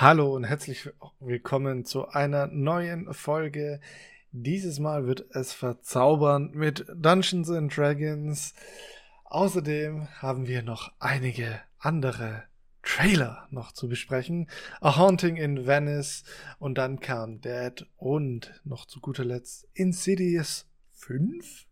Hallo 0.00 0.32
und 0.32 0.44
herzlich 0.44 0.88
willkommen 1.18 1.84
zu 1.84 2.06
einer 2.06 2.46
neuen 2.46 3.12
Folge. 3.12 3.80
Dieses 4.30 4.78
Mal 4.78 5.08
wird 5.08 5.26
es 5.30 5.52
verzaubern 5.52 6.52
mit 6.54 6.86
Dungeons 6.94 7.50
and 7.50 7.76
Dragons. 7.76 8.54
Außerdem 9.24 10.06
haben 10.22 10.46
wir 10.46 10.62
noch 10.62 10.92
einige 11.00 11.60
andere 11.80 12.44
Trailer 12.84 13.48
noch 13.50 13.72
zu 13.72 13.88
besprechen. 13.88 14.48
A 14.80 14.96
Haunting 14.96 15.34
in 15.34 15.66
Venice 15.66 16.22
und 16.60 16.78
dann 16.78 17.00
kam 17.00 17.40
Dead 17.40 17.84
und 17.96 18.52
noch 18.62 18.86
zu 18.86 19.00
guter 19.00 19.24
Letzt 19.24 19.66
Insidious 19.74 20.68
5. 20.92 21.66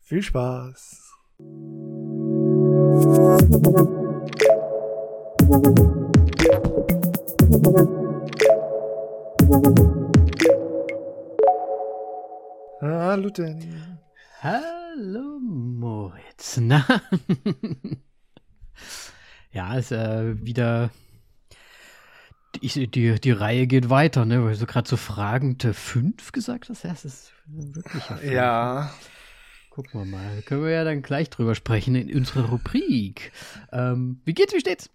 Viel 0.00 0.22
Spaß! 0.22 1.12
Hallo 12.80 13.30
Danny. 13.30 13.68
Hallo 14.40 15.40
Moritz. 15.40 16.58
Na? 16.60 16.86
ja, 19.50 19.76
ist 19.76 19.90
äh, 19.90 20.44
wieder. 20.44 20.90
Die, 22.62 22.86
die, 22.86 23.20
die 23.20 23.30
Reihe 23.32 23.66
geht 23.66 23.90
weiter, 23.90 24.24
ne? 24.24 24.44
Weil 24.44 24.56
du 24.56 24.66
gerade 24.66 24.88
so 24.88 24.96
fragende 24.96 25.74
fünf 25.74 26.30
gesagt 26.30 26.68
hast. 26.68 26.84
Ja, 26.84 26.92
es 26.92 27.04
ist 27.04 27.32
wirklich. 27.46 28.04
Ja. 28.32 28.92
Gucken 29.70 30.00
wir 30.00 30.04
mal. 30.04 30.42
Können 30.42 30.62
wir 30.62 30.70
ja 30.70 30.84
dann 30.84 31.02
gleich 31.02 31.28
drüber 31.28 31.56
sprechen 31.56 31.96
in 31.96 32.14
unserer 32.14 32.50
Rubrik. 32.50 33.32
Ähm, 33.72 34.20
wie 34.24 34.34
geht's, 34.34 34.54
wie 34.54 34.60
steht's? 34.60 34.90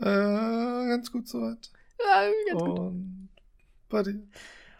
Äh, 0.00 0.88
ganz 0.88 1.12
gut 1.12 1.28
soweit. 1.28 1.70
Ja, 1.98 2.30
ganz 2.48 2.64
gut. 2.64 2.78
Und 2.78 3.28
bei 3.88 4.02
dir? 4.02 4.22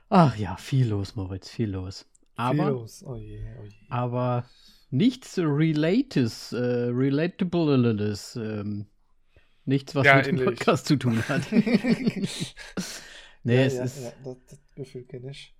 Ach 0.09 0.37
ja, 0.37 0.57
viel 0.57 0.89
los, 0.89 1.15
Moritz, 1.17 1.49
viel 1.51 1.71
los. 1.71 2.07
Aber, 2.37 2.65
Viel 2.65 2.73
los. 2.73 3.05
Oh 3.05 3.17
je, 3.17 3.39
oh 3.61 3.65
je. 3.65 3.77
aber 3.91 4.49
nichts 4.91 5.39
Relates, 5.39 6.53
äh, 6.53 6.57
Relatables, 6.59 8.37
ähm, 8.37 8.87
nichts, 9.67 9.95
was 9.95 10.07
Ja, 10.07 10.17
mit 10.17 10.27
dem 10.27 10.37
ähnlich. 10.37 10.59
Podcast 10.59 10.87
zu 10.87 10.97
tun 10.97 11.23
hat. 11.29 11.43
nee, 11.53 11.65
ja, 13.57 13.63
es 13.63 13.75
ja, 13.75 13.85
ist, 13.85 14.03
ja, 14.03 14.13
das, 14.25 14.37
das 14.49 14.59
Gefühl 14.75 15.05
kenne 15.05 15.31
ich. 15.31 15.55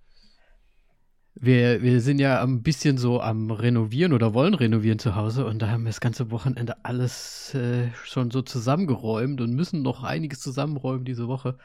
Wir, 1.35 1.81
wir 1.81 2.01
sind 2.01 2.19
ja 2.19 2.43
ein 2.43 2.61
bisschen 2.61 2.97
so 2.97 3.21
am 3.21 3.51
Renovieren 3.51 4.13
oder 4.13 4.33
wollen 4.33 4.53
renovieren 4.53 4.99
zu 4.99 5.15
Hause 5.15 5.45
und 5.45 5.61
da 5.61 5.69
haben 5.69 5.83
wir 5.83 5.89
das 5.89 6.01
ganze 6.01 6.29
Wochenende 6.29 6.83
alles 6.83 7.53
äh, 7.53 7.89
schon 8.03 8.31
so 8.31 8.41
zusammengeräumt 8.41 9.39
und 9.41 9.53
müssen 9.53 9.81
noch 9.81 10.03
einiges 10.03 10.39
zusammenräumen 10.41 11.05
diese 11.05 11.27
Woche. 11.27 11.57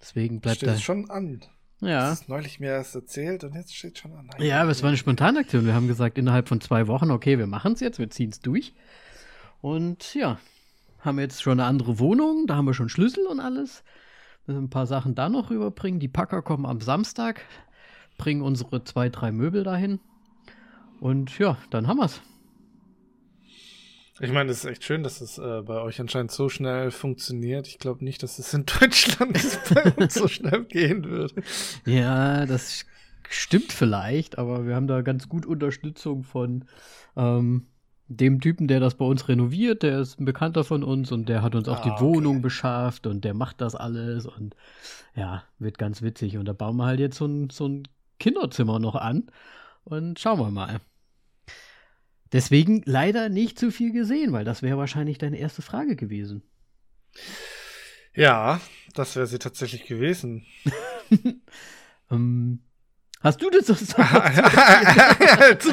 Deswegen 0.00 0.40
bleibt 0.40 0.58
Steht 0.58 0.68
da. 0.68 0.74
es 0.74 0.82
schon 0.82 1.10
an. 1.10 1.40
Ja. 1.80 2.10
Das 2.10 2.22
ist 2.22 2.28
neulich 2.28 2.58
mir 2.60 2.70
erst 2.70 2.94
erzählt 2.94 3.44
und 3.44 3.54
jetzt 3.54 3.74
steht 3.74 3.98
schon 3.98 4.12
an. 4.12 4.28
Ja, 4.38 4.62
aber 4.62 4.70
es 4.70 4.82
war 4.82 4.88
eine 4.88 4.96
Spontanaktion. 4.96 5.66
Wir 5.66 5.74
haben 5.74 5.88
gesagt, 5.88 6.18
innerhalb 6.18 6.48
von 6.48 6.60
zwei 6.60 6.86
Wochen, 6.88 7.10
okay, 7.10 7.38
wir 7.38 7.46
machen 7.46 7.72
es 7.72 7.80
jetzt, 7.80 7.98
wir 7.98 8.10
ziehen 8.10 8.30
es 8.30 8.40
durch. 8.40 8.74
Und 9.60 10.14
ja, 10.14 10.38
haben 11.00 11.18
jetzt 11.18 11.42
schon 11.42 11.60
eine 11.60 11.68
andere 11.68 11.98
Wohnung, 11.98 12.46
da 12.46 12.56
haben 12.56 12.66
wir 12.66 12.74
schon 12.74 12.88
Schlüssel 12.88 13.26
und 13.26 13.40
alles. 13.40 13.84
Müssen 14.46 14.64
ein 14.64 14.70
paar 14.70 14.86
Sachen 14.86 15.14
da 15.14 15.28
noch 15.28 15.50
rüberbringen. 15.50 16.00
Die 16.00 16.08
Packer 16.08 16.42
kommen 16.42 16.66
am 16.66 16.80
Samstag, 16.80 17.42
bringen 18.18 18.42
unsere 18.42 18.84
zwei, 18.84 19.08
drei 19.08 19.32
Möbel 19.32 19.64
dahin. 19.64 20.00
Und 21.00 21.38
ja, 21.38 21.56
dann 21.70 21.86
haben 21.86 21.98
wir's. 21.98 22.20
Ich 24.20 24.32
meine, 24.32 24.50
es 24.50 24.58
ist 24.58 24.70
echt 24.70 24.82
schön, 24.84 25.04
dass 25.04 25.20
es 25.20 25.38
äh, 25.38 25.62
bei 25.62 25.80
euch 25.80 26.00
anscheinend 26.00 26.32
so 26.32 26.48
schnell 26.48 26.90
funktioniert. 26.90 27.68
Ich 27.68 27.78
glaube 27.78 28.04
nicht, 28.04 28.22
dass 28.22 28.38
es 28.40 28.52
in 28.52 28.66
Deutschland 28.80 29.38
bei 29.72 29.92
uns 29.92 30.14
so 30.18 30.26
schnell 30.26 30.64
gehen 30.64 31.04
würde. 31.04 31.42
Ja, 31.86 32.44
das 32.44 32.84
stimmt 33.28 33.72
vielleicht, 33.72 34.38
aber 34.38 34.66
wir 34.66 34.74
haben 34.74 34.88
da 34.88 35.02
ganz 35.02 35.28
gut 35.28 35.46
Unterstützung 35.46 36.24
von 36.24 36.64
ähm, 37.16 37.68
dem 38.08 38.40
Typen, 38.40 38.66
der 38.66 38.80
das 38.80 38.96
bei 38.96 39.04
uns 39.04 39.28
renoviert. 39.28 39.82
Der 39.84 40.00
ist 40.00 40.18
ein 40.18 40.24
Bekannter 40.24 40.64
von 40.64 40.82
uns 40.82 41.12
und 41.12 41.28
der 41.28 41.42
hat 41.42 41.54
uns 41.54 41.68
auch 41.68 41.80
Ah, 41.80 41.82
die 41.84 41.90
okay. 41.90 42.00
Wohnung 42.00 42.42
beschafft 42.42 43.06
und 43.06 43.24
der 43.24 43.34
macht 43.34 43.60
das 43.60 43.76
alles 43.76 44.26
und 44.26 44.56
ja, 45.14 45.44
wird 45.58 45.78
ganz 45.78 46.02
witzig. 46.02 46.38
Und 46.38 46.46
da 46.46 46.52
bauen 46.54 46.76
wir 46.76 46.86
halt 46.86 47.00
jetzt 47.00 47.18
so 47.18 47.26
ein, 47.26 47.50
so 47.50 47.68
ein 47.68 47.84
Kinderzimmer 48.18 48.78
noch 48.78 48.94
an 48.94 49.30
und 49.84 50.18
schauen 50.18 50.38
wir 50.38 50.50
mal. 50.50 50.80
Deswegen 52.32 52.82
leider 52.84 53.28
nicht 53.28 53.58
zu 53.58 53.70
viel 53.70 53.92
gesehen, 53.92 54.32
weil 54.32 54.44
das 54.44 54.62
wäre 54.62 54.76
wahrscheinlich 54.76 55.18
deine 55.18 55.38
erste 55.38 55.62
Frage 55.62 55.96
gewesen. 55.96 56.42
Ja, 58.14 58.60
das 58.94 59.16
wäre 59.16 59.26
sie 59.26 59.38
tatsächlich 59.38 59.86
gewesen. 59.86 60.44
Ähm, 62.10 62.60
hast 63.20 63.42
du 63.42 63.50
das? 63.50 63.66
du 63.66 63.74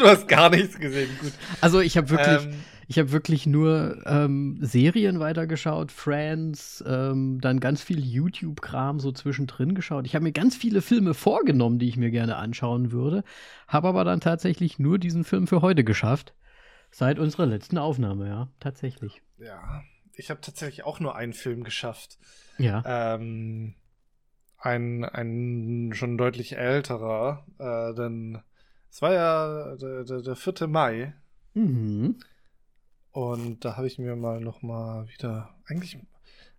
hast 0.01 0.27
gar 0.27 0.49
nichts 0.49 0.77
gesehen. 0.77 1.09
Gut. 1.21 1.31
Also 1.61 1.79
ich 1.79 1.95
habe 1.95 2.09
wirklich, 2.09 2.45
Ähm, 2.45 2.61
Ich 2.87 2.99
habe 2.99 3.11
wirklich 3.11 3.45
nur 3.45 4.01
ähm, 4.05 4.57
Serien 4.61 5.19
weitergeschaut, 5.19 5.91
Friends, 5.91 6.83
ähm, 6.87 7.39
dann 7.41 7.59
ganz 7.59 7.81
viel 7.81 7.99
YouTube-Kram 7.99 8.99
so 8.99 9.11
zwischendrin 9.11 9.75
geschaut. 9.75 10.05
Ich 10.05 10.15
habe 10.15 10.23
mir 10.23 10.31
ganz 10.31 10.55
viele 10.55 10.81
Filme 10.81 11.13
vorgenommen, 11.13 11.79
die 11.79 11.87
ich 11.87 11.97
mir 11.97 12.11
gerne 12.11 12.35
anschauen 12.35 12.91
würde, 12.91 13.23
habe 13.67 13.87
aber 13.87 14.03
dann 14.03 14.19
tatsächlich 14.19 14.79
nur 14.79 14.99
diesen 14.99 15.23
Film 15.23 15.47
für 15.47 15.61
heute 15.61 15.83
geschafft. 15.83 16.33
Seit 16.91 17.19
unserer 17.19 17.45
letzten 17.45 17.77
Aufnahme, 17.77 18.27
ja, 18.27 18.49
tatsächlich. 18.59 19.21
ja, 19.37 19.83
ich 20.13 20.29
habe 20.29 20.39
tatsächlich 20.39 20.85
auch 20.85 21.01
nur 21.01 21.15
einen 21.15 21.33
Film 21.33 21.63
geschafft. 21.63 22.17
Ja. 22.57 22.83
Ähm, 22.85 23.75
ein, 24.57 25.03
ein 25.03 25.91
schon 25.93 26.17
deutlich 26.17 26.55
älterer, 26.57 27.45
äh, 27.59 27.93
denn 27.95 28.41
es 28.89 29.01
war 29.01 29.11
ja 29.11 29.75
der, 29.75 30.05
der, 30.05 30.21
der 30.21 30.35
4. 30.35 30.67
Mai 30.67 31.13
Mhm. 31.55 32.17
Und 33.15 33.63
da 33.63 33.77
habe 33.77 33.87
ich 33.87 33.97
mir 33.97 34.15
mal 34.17 34.41
noch 34.41 34.61
mal 34.61 35.07
wieder 35.07 35.49
eigentlich 35.67 35.97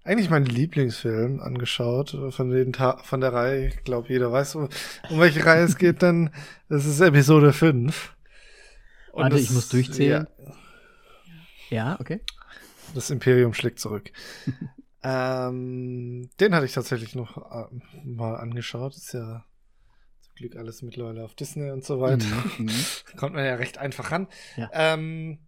eigentlich 0.05 0.31
meinen 0.31 0.47
Lieblingsfilm 0.47 1.41
angeschaut 1.41 2.15
äh, 2.15 2.31
von 2.31 2.49
den 2.51 2.73
Ta 2.73 2.97
von 3.03 3.21
der 3.21 3.33
Reihe. 3.33 3.67
Ich 3.69 3.85
glaube, 3.85 4.09
jeder 4.09 4.31
weiß, 4.33 4.55
um, 4.55 4.69
um 5.11 5.21
welche 5.21 5.45
Reihe 5.45 5.65
es 5.65 5.77
geht, 5.77 6.01
denn 6.01 6.31
das 6.69 6.87
ist 6.87 7.01
Episode 7.01 7.53
5. 7.53 8.17
Und 9.13 9.23
Warte, 9.25 9.37
das- 9.37 9.45
ich 9.45 9.51
muss 9.51 9.69
durchzählen. 9.69 10.27
Ja, 11.71 11.89
Ja, 11.91 12.01
okay. 12.01 12.21
Das 12.95 13.11
Imperium 13.11 13.53
schlägt 13.53 13.81
zurück. 13.81 14.13
ähm, 15.03 16.31
den 16.41 16.55
hatte 16.55 16.67
ich 16.67 16.73
tatsächlich 16.73 17.15
noch 17.15 17.37
äh, 17.51 17.67
mal 18.05 18.37
angeschaut. 18.37 18.97
Ist 18.97 19.13
ja 19.13 19.45
zum 20.21 20.35
Glück 20.37 20.57
alles 20.57 20.83
mittlerweile 20.83 21.25
auf 21.25 21.35
Disney 21.35 21.71
und 21.71 21.85
so 21.85 22.01
weiter. 22.01 22.25
Mhm, 22.59 22.67
mhm. 22.67 22.71
Kommt 23.17 23.35
man 23.35 23.45
ja 23.45 23.57
recht 23.57 23.79
einfach 23.79 24.11
ran. 24.13 24.29
Ja. 24.57 24.71
Ähm, 24.73 25.39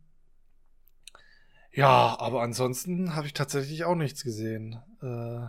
ja, 1.79 2.17
aber 2.19 2.43
ansonsten 2.43 3.15
habe 3.15 3.27
ich 3.27 3.33
tatsächlich 3.35 3.85
auch 3.85 3.95
nichts 3.95 4.23
gesehen. 4.25 4.81
Äh, 5.03 5.49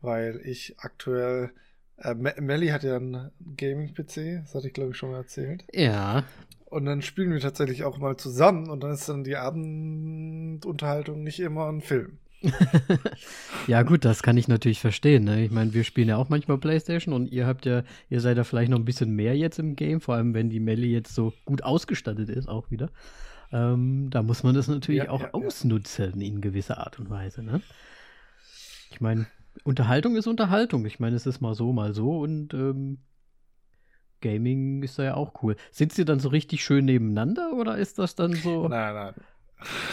weil 0.00 0.40
ich 0.44 0.74
aktuell. 0.78 1.52
Äh, 1.96 2.14
Me- 2.14 2.34
Melly 2.40 2.68
hat 2.68 2.82
ja 2.82 2.96
einen 2.96 3.30
Gaming-PC, 3.56 4.42
das 4.42 4.54
hatte 4.54 4.68
ich 4.68 4.72
glaube 4.74 4.92
ich 4.92 4.96
schon 4.96 5.10
mal 5.10 5.18
erzählt. 5.18 5.64
Ja, 5.72 6.24
Und 6.64 6.86
dann 6.86 7.02
spielen 7.02 7.32
wir 7.32 7.40
tatsächlich 7.40 7.84
auch 7.84 7.98
mal 7.98 8.16
zusammen 8.16 8.70
und 8.70 8.80
dann 8.82 8.92
ist 8.92 9.08
dann 9.08 9.24
die 9.24 9.36
Abendunterhaltung 9.36 11.22
nicht 11.22 11.40
immer 11.40 11.68
ein 11.68 11.80
Film. 11.82 12.18
ja, 13.66 13.82
gut, 13.82 14.04
das 14.04 14.22
kann 14.22 14.36
ich 14.38 14.48
natürlich 14.48 14.80
verstehen. 14.80 15.24
Ne? 15.24 15.44
Ich 15.44 15.50
meine, 15.50 15.74
wir 15.74 15.84
spielen 15.84 16.08
ja 16.08 16.16
auch 16.16 16.30
manchmal 16.30 16.58
Playstation 16.58 17.14
und 17.14 17.30
ihr 17.30 17.46
habt 17.46 17.66
ja, 17.66 17.82
ihr 18.08 18.20
seid 18.20 18.38
ja 18.38 18.44
vielleicht 18.44 18.70
noch 18.70 18.78
ein 18.78 18.84
bisschen 18.86 19.10
mehr 19.14 19.36
jetzt 19.36 19.58
im 19.58 19.76
Game, 19.76 20.00
vor 20.00 20.14
allem 20.14 20.32
wenn 20.32 20.48
die 20.48 20.60
Melli 20.60 20.90
jetzt 20.90 21.14
so 21.14 21.34
gut 21.44 21.62
ausgestattet 21.62 22.30
ist, 22.30 22.48
auch 22.48 22.70
wieder. 22.70 22.90
Ähm, 23.52 24.08
da 24.10 24.22
muss 24.22 24.42
man 24.42 24.54
das 24.54 24.68
natürlich 24.68 25.04
Ja, 25.04 25.10
auch 25.10 25.22
ja, 25.22 25.32
ausnutzen 25.32 26.20
in 26.20 26.40
gewisser 26.40 26.78
Art 26.78 26.98
und 26.98 27.10
Weise. 27.10 27.42
Ne? 27.42 27.60
Ich 28.90 29.00
meine, 29.00 29.26
Unterhaltung 29.64 30.16
ist 30.16 30.26
Unterhaltung. 30.26 30.86
Ich 30.86 31.00
meine, 31.00 31.16
es 31.16 31.26
ist 31.26 31.40
mal 31.40 31.54
so, 31.54 31.72
mal 31.72 31.94
so 31.94 32.20
und 32.20 32.54
ähm, 32.54 32.98
Gaming 34.20 34.82
ist 34.82 34.98
da 34.98 35.04
ja 35.04 35.14
auch 35.14 35.42
cool. 35.42 35.56
Sitzt 35.70 35.98
ihr 35.98 36.04
dann 36.04 36.20
so 36.20 36.28
richtig 36.28 36.62
schön 36.62 36.84
nebeneinander 36.84 37.52
oder 37.54 37.78
ist 37.78 37.98
das 37.98 38.14
dann 38.14 38.34
so 38.34 38.68
Nein, 38.68 38.94
nein. 38.94 39.14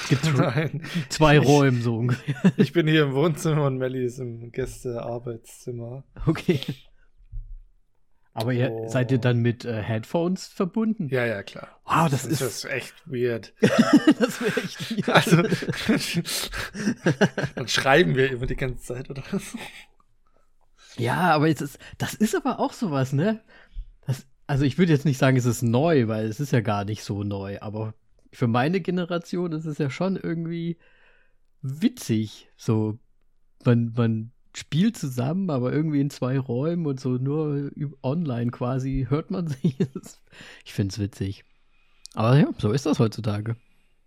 Gibt's 0.09 0.31
nein. 0.37 0.81
zwei 1.09 1.39
Räume 1.39 1.81
so 1.81 1.97
ungefähr? 1.97 2.35
Ich 2.57 2.71
bin 2.73 2.87
hier 2.87 3.03
im 3.03 3.13
Wohnzimmer 3.13 3.65
und 3.65 3.77
Melly 3.77 4.05
ist 4.05 4.19
im 4.19 4.51
Gäste-Arbeitszimmer. 4.51 6.03
Okay. 6.25 6.59
Aber 8.37 8.53
ihr, 8.53 8.69
Oh. 8.71 8.87
seid 8.87 9.11
ihr 9.11 9.17
dann 9.17 9.39
mit 9.39 9.65
äh, 9.65 9.81
Headphones 9.81 10.45
verbunden? 10.47 11.09
Ja, 11.09 11.25
ja, 11.25 11.41
klar. 11.41 11.69
Wow, 11.85 12.07
das 12.07 12.21
das 12.21 12.33
ist, 12.33 12.41
ist 12.41 12.65
echt 12.65 12.93
weird. 13.07 13.51
das 13.61 14.39
wäre 14.41 14.61
echt 14.61 14.91
weird. 14.91 15.09
Also, 15.09 15.41
dann 17.55 17.67
schreiben 17.67 18.13
wir 18.15 18.29
immer 18.31 18.45
die 18.45 18.55
ganze 18.55 18.83
Zeit 18.83 19.09
oder 19.09 19.23
was? 19.31 19.55
Ja, 20.97 21.33
aber 21.33 21.49
es 21.49 21.61
ist, 21.61 21.79
das 21.97 22.13
ist 22.13 22.35
aber 22.35 22.59
auch 22.59 22.73
sowas, 22.73 23.11
ne? 23.11 23.41
Das, 24.05 24.27
also 24.45 24.65
ich 24.65 24.77
würde 24.77 24.93
jetzt 24.93 25.05
nicht 25.05 25.17
sagen, 25.17 25.35
es 25.37 25.45
ist 25.45 25.63
neu, 25.63 26.07
weil 26.07 26.27
es 26.27 26.39
ist 26.39 26.51
ja 26.51 26.61
gar 26.61 26.85
nicht 26.85 27.03
so 27.03 27.23
neu, 27.23 27.57
aber 27.59 27.95
für 28.31 28.47
meine 28.47 28.81
Generation 28.81 29.51
ist 29.51 29.65
es 29.65 29.79
ja 29.79 29.89
schon 29.89 30.15
irgendwie 30.15 30.77
witzig, 31.63 32.49
so 32.55 32.99
man, 33.65 33.93
man 33.95 34.31
spielt 34.57 34.97
zusammen, 34.97 35.49
aber 35.49 35.71
irgendwie 35.71 36.01
in 36.01 36.09
zwei 36.09 36.39
Räumen 36.39 36.85
und 36.87 36.99
so 36.99 37.11
nur 37.11 37.71
online 38.01 38.51
quasi 38.51 39.05
hört 39.09 39.31
man 39.31 39.47
sich. 39.47 39.77
ich 40.65 40.73
finde 40.73 40.93
es 40.93 40.99
witzig. 40.99 41.43
Aber 42.15 42.37
ja, 42.37 42.49
so 42.57 42.71
ist 42.71 42.85
das 42.85 42.99
heutzutage. 42.99 43.55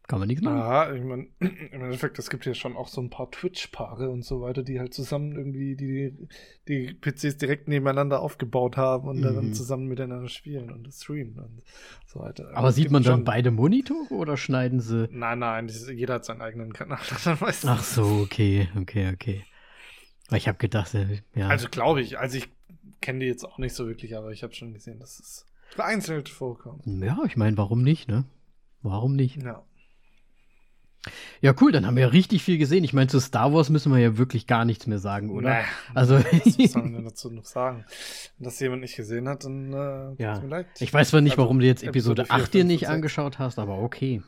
Kann 0.09 0.19
man 0.19 0.27
nichts 0.27 0.43
machen. 0.43 0.59
Ja, 0.59 0.93
ich 0.93 1.05
meine, 1.05 1.29
im 1.39 1.83
Endeffekt, 1.85 2.19
es 2.19 2.31
gibt 2.31 2.45
ja 2.45 2.53
schon 2.53 2.77
auch 2.77 2.89
so 2.89 3.01
ein 3.01 3.11
paar 3.11 3.31
Twitch-Paare 3.31 4.11
und 4.11 4.25
so 4.25 4.41
weiter, 4.41 4.65
die 4.65 4.81
halt 4.81 4.93
zusammen 4.93 5.37
irgendwie 5.37 5.77
die, 5.77 6.27
die 6.67 6.95
PCs 6.95 7.37
direkt 7.37 7.69
nebeneinander 7.69 8.21
aufgebaut 8.21 8.77
haben 8.77 9.07
und 9.07 9.19
mhm. 9.19 9.23
dann 9.23 9.55
zusammen 9.55 9.87
miteinander 9.87 10.29
spielen 10.29 10.73
und 10.73 10.93
streamen 10.93 11.39
und 11.39 11.63
so 12.07 12.19
weiter. 12.19 12.49
Aber 12.49 12.67
also 12.67 12.83
sieht 12.83 12.91
man 12.91 13.05
dann 13.05 13.23
beide 13.23 13.53
Monitore 13.53 14.13
oder 14.13 14.37
schneiden 14.37 14.81
sie? 14.81 15.09
Nein, 15.13 15.39
nein, 15.39 15.69
jeder 15.69 16.15
hat 16.15 16.25
seinen 16.25 16.43
eigenen 16.43 16.73
Kanal. 16.73 16.99
Ach 17.67 17.85
so, 17.85 18.03
okay, 18.25 18.69
okay, 18.77 19.13
okay. 19.15 19.45
Ich 20.33 20.49
habe 20.49 20.59
gedacht, 20.59 20.95
äh, 20.95 21.23
ja. 21.35 21.49
Also 21.49 21.69
glaube 21.69 22.01
ich, 22.01 22.19
also 22.19 22.39
ich 22.39 22.49
kenne 23.01 23.21
die 23.21 23.27
jetzt 23.27 23.45
auch 23.45 23.59
nicht 23.59 23.75
so 23.75 23.87
wirklich, 23.87 24.17
aber 24.17 24.31
ich 24.31 24.43
habe 24.43 24.55
schon 24.55 24.73
gesehen, 24.73 24.99
dass 25.01 25.19
es 25.19 25.47
vereinzelt 25.71 26.29
vorkommt. 26.29 26.83
Ja, 26.87 27.19
ich 27.27 27.37
meine, 27.37 27.57
warum 27.57 27.83
nicht, 27.83 28.09
ne? 28.09 28.25
Warum 28.83 29.15
nicht? 29.17 29.43
Ja. 29.43 29.65
Ja, 31.41 31.55
cool, 31.61 31.73
dann 31.73 31.87
haben 31.87 31.97
wir 31.97 32.03
ja 32.03 32.09
richtig 32.09 32.43
viel 32.43 32.59
gesehen. 32.59 32.85
Ich 32.85 32.93
meine, 32.93 33.09
zu 33.09 33.21
Star 33.21 33.55
Wars 33.55 33.71
müssen 33.71 33.91
wir 33.91 33.99
ja 33.99 34.19
wirklich 34.19 34.47
gar 34.47 34.67
nichts 34.67 34.87
mehr 34.87 34.99
sagen, 34.99 35.31
oder? 35.31 35.61
Nee, 35.61 35.65
also, 35.95 36.19
was 36.33 36.73
soll 36.73 36.83
man 36.83 36.93
denn 36.93 37.05
dazu 37.05 37.31
noch 37.31 37.47
sagen? 37.47 37.87
Wenn 38.37 38.45
das 38.45 38.61
jemand 38.61 38.83
nicht 38.83 38.97
gesehen 38.97 39.27
hat, 39.27 39.45
dann 39.45 39.73
äh, 39.73 40.23
ja. 40.23 40.39
mir 40.41 40.49
leid. 40.49 40.67
Ich 40.79 40.93
weiß 40.93 41.09
zwar 41.09 41.23
nicht, 41.23 41.33
also, 41.33 41.43
warum 41.43 41.61
du 41.61 41.67
jetzt 41.67 41.83
Episode, 41.83 42.23
Episode 42.23 42.43
8 42.43 42.55
dir 42.55 42.65
nicht 42.65 42.89
angeschaut 42.89 43.39
hast, 43.39 43.59
aber 43.59 43.79
okay. 43.79 44.23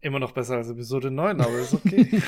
Immer 0.00 0.18
noch 0.18 0.32
besser 0.32 0.56
als 0.56 0.68
Episode 0.68 1.12
9, 1.12 1.40
aber 1.40 1.58
ist 1.58 1.74
okay. 1.74 2.08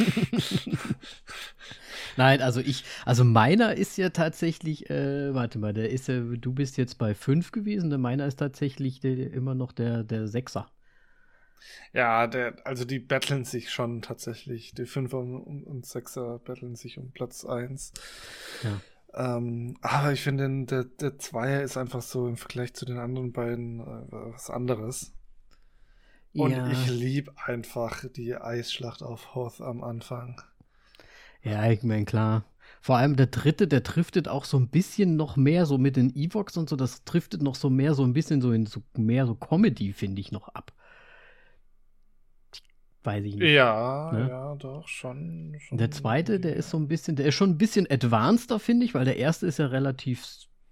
Nein, 2.20 2.42
also 2.42 2.60
ich, 2.60 2.84
also 3.06 3.24
meiner 3.24 3.76
ist 3.76 3.96
ja 3.96 4.10
tatsächlich, 4.10 4.90
äh, 4.90 5.32
warte 5.32 5.58
mal, 5.58 5.72
der 5.72 5.88
ist 5.88 6.06
ja, 6.06 6.20
du 6.20 6.52
bist 6.52 6.76
jetzt 6.76 6.98
bei 6.98 7.14
5 7.14 7.50
gewesen, 7.50 7.88
der 7.88 7.98
meiner 7.98 8.26
ist 8.26 8.36
tatsächlich 8.38 9.00
der, 9.00 9.32
immer 9.32 9.54
noch 9.54 9.72
der, 9.72 10.04
der 10.04 10.28
Sechser. 10.28 10.70
Ja, 11.94 12.26
der, 12.26 12.56
also 12.66 12.84
die 12.84 12.98
battlen 12.98 13.46
sich 13.46 13.70
schon 13.70 14.02
tatsächlich. 14.02 14.74
Die 14.74 14.84
Fünfer 14.84 15.16
und, 15.16 15.64
und 15.64 15.86
Sechser 15.86 16.40
battlen 16.40 16.76
sich 16.76 16.98
um 16.98 17.10
Platz 17.10 17.46
1. 17.46 17.94
Ja. 18.64 19.36
Ähm, 19.36 19.78
aber 19.80 20.12
ich 20.12 20.20
finde, 20.20 20.66
der, 20.66 20.84
der 20.84 21.18
Zweier 21.18 21.62
ist 21.62 21.78
einfach 21.78 22.02
so 22.02 22.28
im 22.28 22.36
Vergleich 22.36 22.74
zu 22.74 22.84
den 22.84 22.98
anderen 22.98 23.32
beiden 23.32 23.80
äh, 23.80 24.04
was 24.10 24.50
anderes. 24.50 25.14
Und 26.34 26.50
ja. 26.50 26.68
ich 26.68 26.86
liebe 26.90 27.32
einfach 27.42 28.04
die 28.14 28.36
Eisschlacht 28.36 29.02
auf 29.02 29.34
Hoth 29.34 29.62
am 29.62 29.82
Anfang. 29.82 30.42
Ja, 31.42 31.70
ich 31.70 31.82
meine, 31.82 32.04
klar. 32.04 32.44
Vor 32.82 32.96
allem 32.96 33.16
der 33.16 33.26
dritte, 33.26 33.68
der 33.68 33.80
driftet 33.80 34.28
auch 34.28 34.44
so 34.44 34.58
ein 34.58 34.68
bisschen 34.68 35.16
noch 35.16 35.36
mehr 35.36 35.66
so 35.66 35.76
mit 35.76 35.96
den 35.96 36.14
Evox 36.16 36.56
und 36.56 36.68
so, 36.68 36.76
das 36.76 37.04
driftet 37.04 37.42
noch 37.42 37.54
so 37.54 37.68
mehr 37.68 37.94
so 37.94 38.04
ein 38.04 38.12
bisschen 38.12 38.40
so 38.40 38.52
in 38.52 38.66
so 38.66 38.82
mehr 38.96 39.26
so 39.26 39.34
Comedy, 39.34 39.92
finde 39.92 40.20
ich, 40.20 40.32
noch 40.32 40.48
ab. 40.48 40.72
Weiß 43.02 43.24
ich 43.24 43.34
nicht. 43.34 43.52
Ja, 43.52 44.10
ne? 44.12 44.28
ja, 44.28 44.54
doch, 44.56 44.86
schon, 44.86 45.56
schon. 45.58 45.78
Der 45.78 45.90
zweite, 45.90 46.38
der 46.38 46.56
ist 46.56 46.70
so 46.70 46.78
ein 46.78 46.88
bisschen, 46.88 47.16
der 47.16 47.26
ist 47.26 47.34
schon 47.34 47.50
ein 47.50 47.58
bisschen 47.58 47.90
advanceder, 47.90 48.58
finde 48.58 48.84
ich, 48.84 48.94
weil 48.94 49.06
der 49.06 49.16
erste 49.16 49.46
ist 49.46 49.58
ja 49.58 49.66
relativ, 49.66 50.26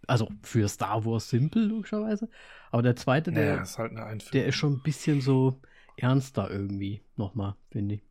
also 0.06 0.28
für 0.42 0.68
Star 0.68 1.04
Wars 1.06 1.30
simpel, 1.30 1.66
logischerweise. 1.66 2.28
Aber 2.70 2.82
der 2.82 2.96
zweite, 2.96 3.32
der, 3.32 3.56
ja, 3.56 3.62
ist, 3.62 3.78
halt 3.78 4.34
der 4.34 4.46
ist 4.46 4.56
schon 4.56 4.74
ein 4.74 4.82
bisschen 4.82 5.22
so 5.22 5.60
ernster 5.96 6.50
irgendwie, 6.50 7.00
nochmal, 7.16 7.54
finde 7.70 7.96
ich. 7.96 8.07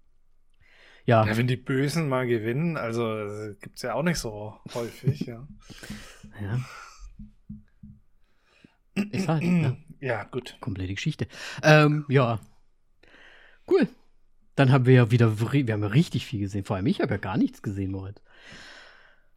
Ja. 1.08 1.26
ja. 1.26 1.38
Wenn 1.38 1.48
die 1.48 1.56
Bösen 1.56 2.10
mal 2.10 2.28
gewinnen, 2.28 2.78
also 2.78 3.54
gibt 3.62 3.78
es 3.78 3.82
ja 3.82 3.94
auch 3.94 4.04
nicht 4.04 4.20
so 4.20 4.60
häufig, 4.74 5.22
ja. 5.22 5.48
ja. 6.42 6.60
Ist 9.12 9.28
halt, 9.28 9.44
ja. 9.44 9.78
ja, 10.02 10.24
gut. 10.26 10.58
Komplette 10.60 10.94
Geschichte. 10.94 11.28
Ähm, 11.64 12.06
ja. 12.10 12.40
Cool. 13.70 13.88
Dann 14.56 14.72
haben 14.72 14.86
wir 14.86 14.96
ja 14.96 15.12
wieder, 15.12 15.40
wir 15.40 15.74
haben 15.74 15.84
ja 15.84 15.88
richtig 15.88 16.26
viel 16.26 16.42
gesehen. 16.42 16.66
Vor 16.66 16.76
allem 16.76 16.88
ich 16.88 17.00
habe 17.00 17.14
ja 17.14 17.18
gar 17.18 17.38
nichts 17.38 17.62
gesehen, 17.62 17.92
Moritz. 17.92 18.22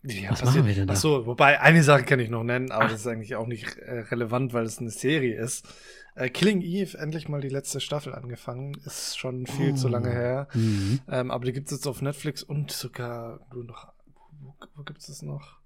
Ja, 0.02 0.31
Was 0.31 0.44
machen 0.44 0.67
wir 0.67 0.75
denn 0.75 0.87
da? 0.87 0.94
Achso, 0.94 1.26
wobei 1.26 1.61
eine 1.61 1.82
Sache 1.82 2.05
kann 2.05 2.20
ich 2.20 2.31
noch 2.31 2.43
nennen, 2.43 2.70
aber 2.70 2.87
Ach. 2.87 2.91
das 2.91 3.00
ist 3.00 3.06
eigentlich 3.06 3.37
auch 3.37 3.47
nicht 3.47 3.76
äh, 3.76 4.00
relevant, 4.00 4.55
weil 4.55 4.64
es 4.64 4.79
eine 4.79 4.91
Serie 4.91 5.38
ist. 5.38 5.67
Äh, 6.14 6.31
Killing 6.31 6.62
Eve, 6.62 6.97
endlich 6.99 7.29
mal 7.29 7.41
die 7.41 7.50
letzte 7.50 7.81
Staffel 7.81 8.14
angefangen, 8.14 8.75
ist 8.85 9.19
schon 9.19 9.47
viel 9.47 9.73
oh. 9.73 9.76
zu 9.76 9.88
lange 9.88 10.08
oh. 10.08 10.12
her. 10.12 10.49
Mhm. 10.55 11.00
Ähm, 11.08 11.31
aber 11.31 11.44
die 11.44 11.52
gibt 11.52 11.67
es 11.67 11.73
jetzt 11.73 11.87
auf 11.87 12.00
Netflix 12.00 12.43
und 12.43 12.70
sogar, 12.70 13.47
du 13.52 13.62
noch, 13.62 13.93
wo, 14.41 14.55
wo 14.75 14.82
gibt 14.85 15.00
es 15.00 15.06
das 15.08 15.23
noch? 15.23 15.61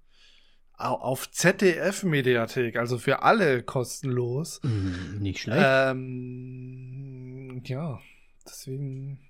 Auf 0.77 1.31
ZDF-Mediathek, 1.31 2.75
also 2.75 2.97
für 2.97 3.23
alle 3.23 3.63
kostenlos. 3.63 4.59
Mhm, 4.63 5.19
nicht 5.21 5.39
schlecht. 5.39 5.65
Ähm, 5.65 7.61
ja, 7.65 8.01
deswegen 8.45 9.24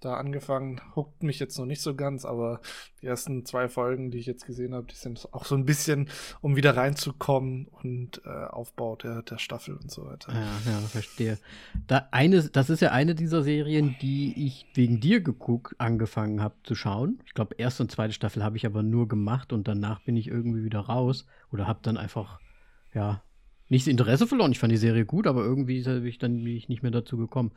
da 0.00 0.14
angefangen. 0.14 0.80
Huckt 0.94 1.22
mich 1.22 1.38
jetzt 1.38 1.58
noch 1.58 1.66
nicht 1.66 1.80
so 1.80 1.94
ganz, 1.94 2.24
aber 2.24 2.60
die 3.02 3.06
ersten 3.06 3.44
zwei 3.44 3.68
Folgen, 3.68 4.10
die 4.10 4.18
ich 4.18 4.26
jetzt 4.26 4.46
gesehen 4.46 4.74
habe, 4.74 4.86
die 4.86 4.94
sind 4.94 5.28
auch 5.32 5.44
so 5.44 5.54
ein 5.54 5.64
bisschen, 5.64 6.08
um 6.40 6.56
wieder 6.56 6.76
reinzukommen 6.76 7.66
und 7.68 8.22
äh, 8.24 8.28
Aufbau 8.28 8.96
der, 8.96 9.22
der 9.22 9.38
Staffel 9.38 9.76
und 9.76 9.90
so 9.90 10.06
weiter. 10.06 10.32
Ja, 10.32 10.72
ja, 10.72 10.78
verstehe. 10.80 11.38
Da 11.86 12.08
eine, 12.10 12.42
das 12.48 12.70
ist 12.70 12.80
ja 12.80 12.92
eine 12.92 13.14
dieser 13.14 13.42
Serien, 13.42 13.96
die 14.00 14.46
ich 14.46 14.66
wegen 14.74 15.00
dir 15.00 15.20
geguckt, 15.20 15.74
angefangen 15.78 16.42
habe 16.42 16.54
zu 16.64 16.74
schauen. 16.74 17.20
Ich 17.26 17.34
glaube, 17.34 17.54
erste 17.58 17.82
und 17.82 17.90
zweite 17.90 18.12
Staffel 18.12 18.44
habe 18.44 18.56
ich 18.56 18.66
aber 18.66 18.82
nur 18.82 19.08
gemacht 19.08 19.52
und 19.52 19.68
danach 19.68 20.00
bin 20.02 20.16
ich 20.16 20.28
irgendwie 20.28 20.64
wieder 20.64 20.80
raus 20.80 21.26
oder 21.52 21.66
habe 21.66 21.80
dann 21.82 21.96
einfach, 21.96 22.40
ja, 22.94 23.22
nicht 23.68 23.86
das 23.86 23.90
Interesse 23.90 24.26
verloren. 24.26 24.52
Ich 24.52 24.58
fand 24.58 24.72
die 24.72 24.78
Serie 24.78 25.04
gut, 25.04 25.26
aber 25.26 25.44
irgendwie 25.44 25.82
bin 25.82 26.06
ich 26.06 26.18
dann 26.18 26.42
nicht 26.42 26.82
mehr 26.82 26.90
dazu 26.90 27.16
gekommen. 27.16 27.52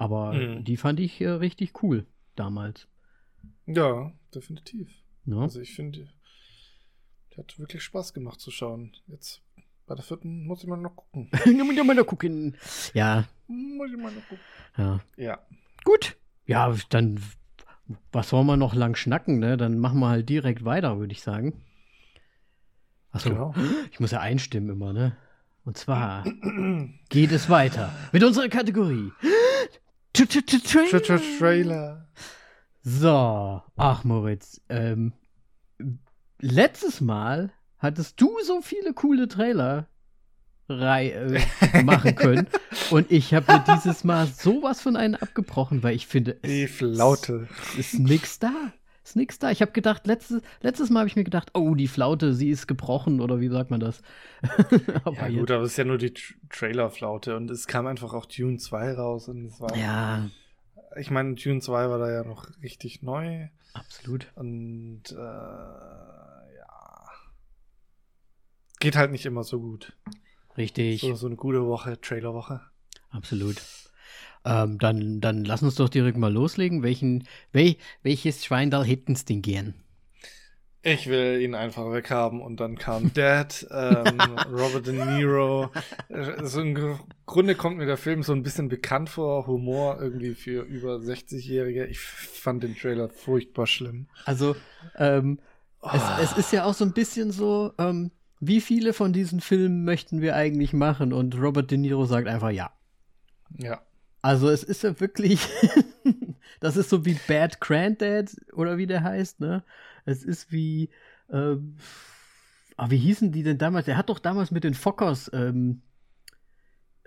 Aber 0.00 0.32
mhm. 0.32 0.64
die 0.64 0.78
fand 0.78 0.98
ich 0.98 1.20
äh, 1.20 1.28
richtig 1.28 1.82
cool 1.82 2.06
damals. 2.34 2.88
Ja, 3.66 4.10
definitiv. 4.34 4.90
Ja. 5.26 5.40
Also 5.40 5.60
ich 5.60 5.74
finde, 5.74 6.08
die 7.30 7.36
hat 7.36 7.58
wirklich 7.58 7.82
Spaß 7.82 8.14
gemacht 8.14 8.40
zu 8.40 8.50
schauen. 8.50 8.96
Jetzt 9.08 9.42
bei 9.86 9.94
der 9.94 10.02
vierten 10.02 10.46
muss 10.46 10.62
ich 10.62 10.70
mal 10.70 10.78
noch 10.78 10.96
gucken. 10.96 11.28
muss 11.44 11.76
ich 11.76 11.84
mal 11.84 11.94
noch 11.94 12.06
gucken. 12.06 12.56
Ja. 12.94 13.28
Muss 13.46 13.90
ich 13.90 13.98
mal 13.98 14.10
noch 14.10 14.26
gucken. 14.26 14.44
Ja. 14.78 15.00
Ja. 15.18 15.38
Gut. 15.84 16.16
Ja, 16.46 16.74
dann 16.88 17.20
was 18.10 18.32
wollen 18.32 18.46
wir 18.46 18.56
noch 18.56 18.74
lang 18.74 18.96
schnacken, 18.96 19.38
ne? 19.38 19.58
Dann 19.58 19.78
machen 19.78 20.00
wir 20.00 20.08
halt 20.08 20.30
direkt 20.30 20.64
weiter, 20.64 20.98
würde 20.98 21.12
ich 21.12 21.20
sagen. 21.20 21.62
Achso, 23.12 23.28
genau. 23.28 23.54
ich 23.90 24.00
muss 24.00 24.12
ja 24.12 24.20
einstimmen 24.20 24.70
immer, 24.70 24.94
ne? 24.94 25.14
Und 25.66 25.76
zwar 25.76 26.24
geht 27.10 27.32
es 27.32 27.50
weiter 27.50 27.92
mit 28.12 28.24
unserer 28.24 28.48
Kategorie 28.48 29.12
Trailer. 31.38 32.08
So, 32.82 33.62
ach 33.76 34.04
Moritz, 34.04 34.60
ähm, 34.68 35.12
letztes 36.40 37.00
Mal 37.00 37.52
hattest 37.78 38.20
du 38.20 38.30
so 38.44 38.60
viele 38.62 38.94
coole 38.94 39.28
Trailer 39.28 39.86
äh, 40.68 41.40
machen 41.82 42.14
können 42.16 42.46
und 42.90 43.10
ich 43.10 43.34
habe 43.34 43.52
mir 43.52 43.64
dieses 43.74 44.04
Mal 44.04 44.26
sowas 44.26 44.80
von 44.80 44.96
einen 44.96 45.14
abgebrochen, 45.16 45.82
weil 45.82 45.94
ich 45.96 46.06
finde, 46.06 46.38
es, 46.42 46.50
Die 46.50 46.68
Flaute. 46.68 47.48
ist 47.76 47.98
nix 47.98 48.38
da. 48.38 48.72
Ist 49.02 49.16
nix 49.16 49.38
da. 49.38 49.50
Ich 49.50 49.62
habe 49.62 49.72
gedacht, 49.72 50.06
letztes, 50.06 50.42
letztes 50.60 50.90
Mal 50.90 51.00
habe 51.00 51.08
ich 51.08 51.16
mir 51.16 51.24
gedacht, 51.24 51.50
oh, 51.54 51.74
die 51.74 51.88
Flaute, 51.88 52.34
sie 52.34 52.50
ist 52.50 52.66
gebrochen 52.66 53.20
oder 53.20 53.40
wie 53.40 53.48
sagt 53.48 53.70
man 53.70 53.80
das? 53.80 54.02
aber 55.04 55.28
ja, 55.28 55.40
gut, 55.40 55.50
aber 55.50 55.62
es 55.64 55.72
ist 55.72 55.76
ja 55.78 55.84
nur 55.84 55.98
die 55.98 56.12
Trailer-Flaute 56.50 57.36
und 57.36 57.50
es 57.50 57.66
kam 57.66 57.86
einfach 57.86 58.12
auch 58.12 58.26
Dune 58.26 58.58
2 58.58 58.92
raus 58.94 59.28
und 59.28 59.46
es 59.46 59.60
war. 59.60 59.74
Ja. 59.76 60.28
Ich 60.96 61.10
meine, 61.10 61.34
Dune 61.34 61.60
2 61.60 61.88
war 61.88 61.98
da 61.98 62.10
ja 62.10 62.24
noch 62.24 62.48
richtig 62.62 63.02
neu. 63.02 63.48
Absolut. 63.72 64.26
Und 64.34 65.02
äh, 65.12 65.14
ja. 65.14 67.08
Geht 68.80 68.96
halt 68.96 69.12
nicht 69.12 69.24
immer 69.24 69.44
so 69.44 69.60
gut. 69.60 69.94
Richtig. 70.58 71.00
So, 71.00 71.14
so 71.14 71.26
eine 71.26 71.36
gute 71.36 71.66
Woche, 71.66 72.00
Trailer-Woche. 72.00 72.60
Absolut. 73.10 73.62
Ähm, 74.44 74.78
dann, 74.78 75.20
dann 75.20 75.44
lass 75.44 75.62
uns 75.62 75.74
doch 75.74 75.88
direkt 75.88 76.16
mal 76.16 76.32
loslegen. 76.32 76.82
Welchen, 76.82 77.24
wel, 77.52 77.76
welches 78.02 78.44
Schweindal 78.44 78.84
hätten 78.84 79.12
es 79.12 79.24
denn 79.24 79.42
gern? 79.42 79.74
Ich 80.82 81.08
will 81.08 81.42
ihn 81.42 81.54
einfach 81.54 81.92
weghaben 81.92 82.40
und 82.40 82.58
dann 82.58 82.76
kam 82.78 83.12
Dad, 83.12 83.66
ähm, 83.70 84.18
Robert 84.50 84.86
De 84.86 84.94
Niro. 84.94 85.68
So 86.42 86.62
im 86.62 86.98
Grunde 87.26 87.54
kommt 87.54 87.76
mir 87.76 87.84
der 87.84 87.98
Film 87.98 88.22
so 88.22 88.32
ein 88.32 88.42
bisschen 88.42 88.70
bekannt 88.70 89.10
vor, 89.10 89.46
Humor 89.46 89.98
irgendwie 90.00 90.34
für 90.34 90.62
über 90.62 90.96
60-Jährige. 90.96 91.84
Ich 91.84 92.00
fand 92.00 92.62
den 92.62 92.74
Trailer 92.74 93.10
furchtbar 93.10 93.66
schlimm. 93.66 94.08
Also, 94.24 94.56
ähm, 94.96 95.38
oh. 95.82 95.90
es, 95.92 96.30
es, 96.30 96.38
ist 96.38 96.52
ja 96.52 96.64
auch 96.64 96.74
so 96.74 96.86
ein 96.86 96.94
bisschen 96.94 97.30
so, 97.30 97.72
ähm, 97.76 98.10
wie 98.40 98.62
viele 98.62 98.94
von 98.94 99.12
diesen 99.12 99.42
Filmen 99.42 99.84
möchten 99.84 100.22
wir 100.22 100.34
eigentlich 100.34 100.72
machen? 100.72 101.12
Und 101.12 101.38
Robert 101.38 101.70
De 101.70 101.76
Niro 101.76 102.06
sagt 102.06 102.26
einfach 102.26 102.50
ja. 102.50 102.72
Ja. 103.58 103.82
Also 104.22 104.48
es 104.50 104.62
ist 104.62 104.82
ja 104.82 104.98
wirklich, 105.00 105.40
das 106.60 106.76
ist 106.76 106.90
so 106.90 107.04
wie 107.06 107.14
Bad 107.26 107.60
Granddad 107.60 108.36
oder 108.52 108.76
wie 108.78 108.86
der 108.86 109.02
heißt, 109.02 109.40
ne? 109.40 109.64
Es 110.04 110.24
ist 110.24 110.52
wie, 110.52 110.90
ähm, 111.30 111.76
ah, 112.76 112.90
wie 112.90 112.98
hießen 112.98 113.32
die 113.32 113.42
denn 113.42 113.58
damals? 113.58 113.86
Der 113.86 113.96
hat 113.96 114.08
doch 114.10 114.18
damals 114.18 114.50
mit 114.50 114.64
den 114.64 114.74
Fockers, 114.74 115.30
ähm, 115.32 115.82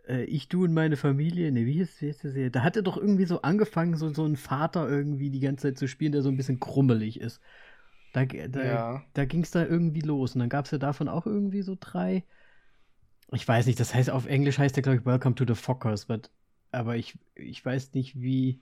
äh, 0.08 0.24
ich, 0.25 0.48
du 0.50 0.63
und 0.65 0.74
meine 0.74 0.98
Familie, 0.98 1.51
ne, 1.51 1.65
wie 1.65 1.74
hieß, 1.74 2.01
wie 2.01 2.08
hieß 2.08 2.17
das 2.20 2.34
hier? 2.34 2.50
Da 2.51 2.63
hat 2.63 2.75
er 2.75 2.82
doch 2.84 2.98
irgendwie 2.98 3.25
so 3.25 3.41
angefangen, 3.41 3.96
so, 3.96 4.13
so 4.13 4.25
einen 4.25 4.38
Vater 4.38 4.89
irgendwie 4.89 5.29
die 5.29 5.39
ganze 5.39 5.67
Zeit 5.70 5.77
zu 5.77 5.88
spielen, 5.88 6.12
der 6.12 6.22
so 6.22 6.29
ein 6.29 6.38
bisschen 6.38 6.60
krummelig 6.60 7.20
ist. 7.20 7.41
Da, 8.13 8.25
da, 8.25 8.63
Ja. 8.63 9.03
da 9.13 9.25
ging 9.25 9.41
es 9.43 9.51
da 9.51 9.65
irgendwie 9.65 10.01
los. 10.01 10.36
Und 10.36 10.39
dann 10.39 10.50
gab 10.50 10.65
es 10.65 10.72
ja 10.72 10.77
davon 10.77 11.08
auch 11.08 11.25
irgendwie 11.25 11.62
so 11.63 11.77
drei. 11.79 12.24
Ich 13.32 13.48
weiß 13.48 13.65
nicht, 13.65 13.79
das 13.79 13.93
heißt 13.96 14.10
auf 14.12 14.27
Englisch 14.27 14.58
heißt 14.60 14.75
der, 14.75 14.84
glaube 14.84 15.00
ich, 15.00 15.05
Welcome 15.05 15.36
to 15.36 15.46
the 15.48 15.55
Fockers, 15.55 16.05
but, 16.05 16.29
aber 16.74 16.96
ich, 16.96 17.18
ich 17.36 17.63
weiß 17.65 17.94
nicht, 17.94 18.20
wie. 18.20 18.60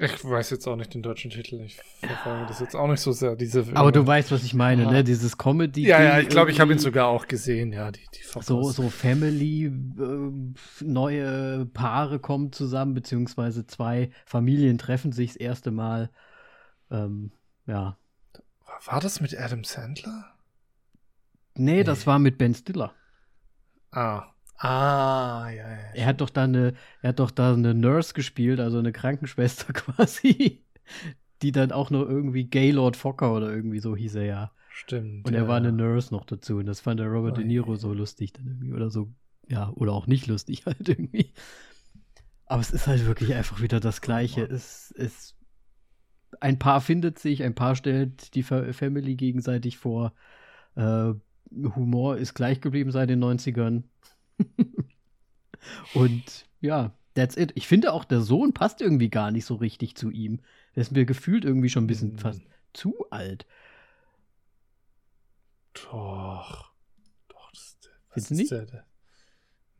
Ich 0.00 0.24
weiß 0.24 0.50
jetzt 0.50 0.68
auch 0.68 0.76
nicht 0.76 0.94
den 0.94 1.02
deutschen 1.02 1.32
Titel. 1.32 1.60
Ich 1.62 1.74
verfolge 2.00 2.46
das 2.46 2.60
jetzt 2.60 2.76
auch 2.76 2.86
nicht 2.86 3.00
so 3.00 3.10
sehr. 3.10 3.34
Diese 3.34 3.66
Aber 3.74 3.90
du 3.90 4.06
weißt, 4.06 4.30
was 4.30 4.44
ich 4.44 4.54
meine, 4.54 4.86
Ah. 4.86 4.90
ne? 4.92 5.02
Dieses 5.04 5.36
Comedy. 5.38 5.88
Ja, 5.88 6.00
ja, 6.00 6.20
ich 6.20 6.28
glaube, 6.28 6.52
ich 6.52 6.60
habe 6.60 6.72
ihn 6.72 6.78
sogar 6.78 7.08
auch 7.08 7.26
gesehen. 7.26 7.72
Ja, 7.72 7.90
die, 7.90 8.06
die 8.14 8.22
So, 8.40 8.62
so 8.70 8.90
Family, 8.90 9.64
äh, 9.64 10.84
neue 10.84 11.66
Paare 11.66 12.20
kommen 12.20 12.52
zusammen, 12.52 12.94
beziehungsweise 12.94 13.66
zwei 13.66 14.10
Familien 14.24 14.78
treffen 14.78 15.10
sich 15.10 15.30
das 15.32 15.36
erste 15.36 15.72
Mal. 15.72 16.10
Ähm, 16.92 17.32
ja. 17.66 17.96
War 18.84 19.00
das 19.00 19.20
mit 19.20 19.36
Adam 19.36 19.64
Sandler? 19.64 20.26
Nee, 21.54 21.82
das 21.82 22.00
Nee. 22.02 22.06
war 22.06 22.18
mit 22.20 22.38
Ben 22.38 22.54
Stiller. 22.54 22.94
Ah. 23.90 24.26
Ah, 24.58 25.48
ja, 25.50 25.70
ja. 25.70 25.76
Er 25.94 26.06
hat 26.06 26.20
doch 26.20 26.30
da 26.30 26.44
eine, 26.44 26.74
er 27.00 27.10
hat 27.10 27.20
doch 27.20 27.30
da 27.30 27.52
eine 27.52 27.74
Nurse 27.74 28.12
gespielt, 28.12 28.58
also 28.58 28.78
eine 28.78 28.92
Krankenschwester 28.92 29.72
quasi, 29.72 30.64
die 31.42 31.52
dann 31.52 31.70
auch 31.70 31.90
noch 31.90 32.02
irgendwie 32.02 32.44
Gaylord 32.44 32.96
Fokker 32.96 33.32
oder 33.32 33.50
irgendwie 33.50 33.78
so 33.78 33.96
hieß 33.96 34.16
er 34.16 34.24
ja. 34.24 34.52
Stimmt. 34.70 35.26
Und 35.26 35.34
ja. 35.34 35.40
er 35.40 35.48
war 35.48 35.56
eine 35.56 35.72
Nurse 35.72 36.12
noch 36.14 36.24
dazu 36.24 36.56
und 36.58 36.66
das 36.66 36.80
fand 36.80 37.00
der 37.00 37.08
Robert 37.08 37.36
De 37.36 37.44
Ui. 37.44 37.48
Niro 37.48 37.76
so 37.76 37.92
lustig 37.92 38.32
dann 38.32 38.46
irgendwie 38.46 38.72
oder 38.72 38.90
so, 38.90 39.12
ja, 39.48 39.70
oder 39.70 39.92
auch 39.92 40.06
nicht 40.06 40.26
lustig 40.26 40.66
halt 40.66 40.88
irgendwie. 40.88 41.32
Aber 42.46 42.60
es 42.60 42.70
ist 42.70 42.86
halt 42.86 43.06
wirklich 43.06 43.34
einfach 43.34 43.60
wieder 43.60 43.78
das 43.78 44.00
Gleiche. 44.00 44.42
Mann. 44.42 44.50
Es, 44.50 44.92
es, 44.96 45.36
ein 46.40 46.58
Paar 46.58 46.80
findet 46.80 47.18
sich, 47.18 47.42
ein 47.42 47.54
Paar 47.54 47.76
stellt 47.76 48.34
die 48.34 48.42
Fa 48.42 48.72
Family 48.72 49.16
gegenseitig 49.16 49.78
vor. 49.78 50.14
Äh, 50.74 51.12
Humor 51.50 52.16
ist 52.16 52.34
gleich 52.34 52.60
geblieben 52.60 52.90
seit 52.90 53.10
den 53.10 53.22
90ern. 53.22 53.84
Und 55.92 56.46
ja, 56.60 56.92
that's 57.14 57.36
it. 57.36 57.52
Ich 57.54 57.66
finde 57.66 57.92
auch, 57.92 58.04
der 58.04 58.20
Sohn 58.20 58.52
passt 58.52 58.80
irgendwie 58.80 59.10
gar 59.10 59.30
nicht 59.30 59.44
so 59.44 59.54
richtig 59.56 59.96
zu 59.96 60.10
ihm. 60.10 60.40
Der 60.74 60.82
ist 60.82 60.92
mir 60.92 61.04
gefühlt 61.04 61.44
irgendwie 61.44 61.68
schon 61.68 61.84
ein 61.84 61.88
bisschen 61.88 62.12
Hm. 62.12 62.18
fast 62.18 62.42
zu 62.72 62.94
alt. 63.10 63.46
Doch. 65.74 66.72
Doch, 67.28 67.52
das 68.14 68.28
du 68.28 68.34
ist 68.34 68.38
nicht? 68.38 68.50
der, 68.50 68.84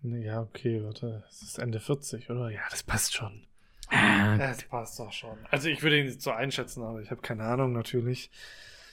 ja, 0.03 0.41
okay, 0.43 0.83
warte. 0.85 1.25
Es 1.29 1.43
ist 1.43 1.59
Ende 1.59 1.81
40, 1.81 2.31
oder? 2.31 2.51
Ja, 2.51 2.61
das 2.71 2.83
passt 2.83 3.15
schon. 3.15 3.47
Ah, 3.91 4.37
das 4.37 4.65
passt 4.65 4.99
doch 4.99 5.13
schon. 5.13 5.39
Also 5.51 5.69
ich 5.69 5.83
würde 5.83 5.99
ihn 5.99 6.07
nicht 6.07 6.21
so 6.23 6.31
einschätzen, 6.31 6.83
aber 6.83 7.01
ich 7.01 7.11
habe 7.11 7.23
keine 7.23 7.45
Ahnung 7.45 7.73
natürlich. 7.73 8.31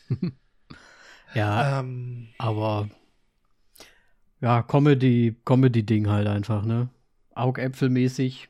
ja, 1.34 1.79
Ähm, 1.79 2.29
aber 2.38 2.89
ja, 4.45 4.61
Comedy, 4.61 5.35
Comedy-Ding 5.43 6.07
halt 6.07 6.27
einfach, 6.27 6.65
ne? 6.65 6.89
Augäpfelmäßig. 7.33 8.47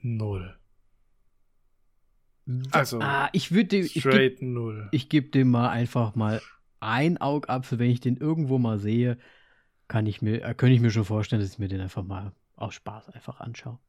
null. 0.00 0.56
Also, 2.70 3.00
ah, 3.00 3.28
ich 3.32 3.50
würde 3.50 3.78
ich 3.78 3.94
geb, 3.94 4.02
straight 4.02 4.42
null. 4.42 4.88
ich 4.92 5.08
geb 5.08 5.32
dem 5.32 5.50
mal 5.50 5.70
einfach 5.70 6.14
mal 6.14 6.40
ein 6.78 7.20
Augapfel, 7.20 7.80
wenn 7.80 7.90
ich 7.90 7.98
den 7.98 8.16
irgendwo 8.16 8.58
mal 8.58 8.78
sehe, 8.78 9.18
kann 9.88 10.06
ich 10.06 10.22
mir, 10.22 10.44
äh, 10.44 10.54
könnte 10.54 10.74
ich 10.76 10.80
mir 10.80 10.92
schon 10.92 11.04
vorstellen, 11.04 11.42
dass 11.42 11.50
ich 11.52 11.58
mir 11.58 11.66
den 11.68 11.80
einfach 11.80 12.04
mal 12.04 12.32
aus 12.54 12.74
Spaß 12.74 13.10
einfach 13.10 13.40
anschaue. 13.40 13.80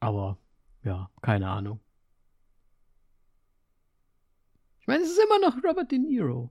Aber 0.00 0.38
ja, 0.82 1.08
keine 1.22 1.48
Ahnung. 1.50 1.78
Ich 4.80 4.88
meine, 4.88 5.04
es 5.04 5.10
ist 5.10 5.20
immer 5.24 5.38
noch 5.38 5.62
Robert 5.62 5.92
De 5.92 5.98
Niro. 6.00 6.50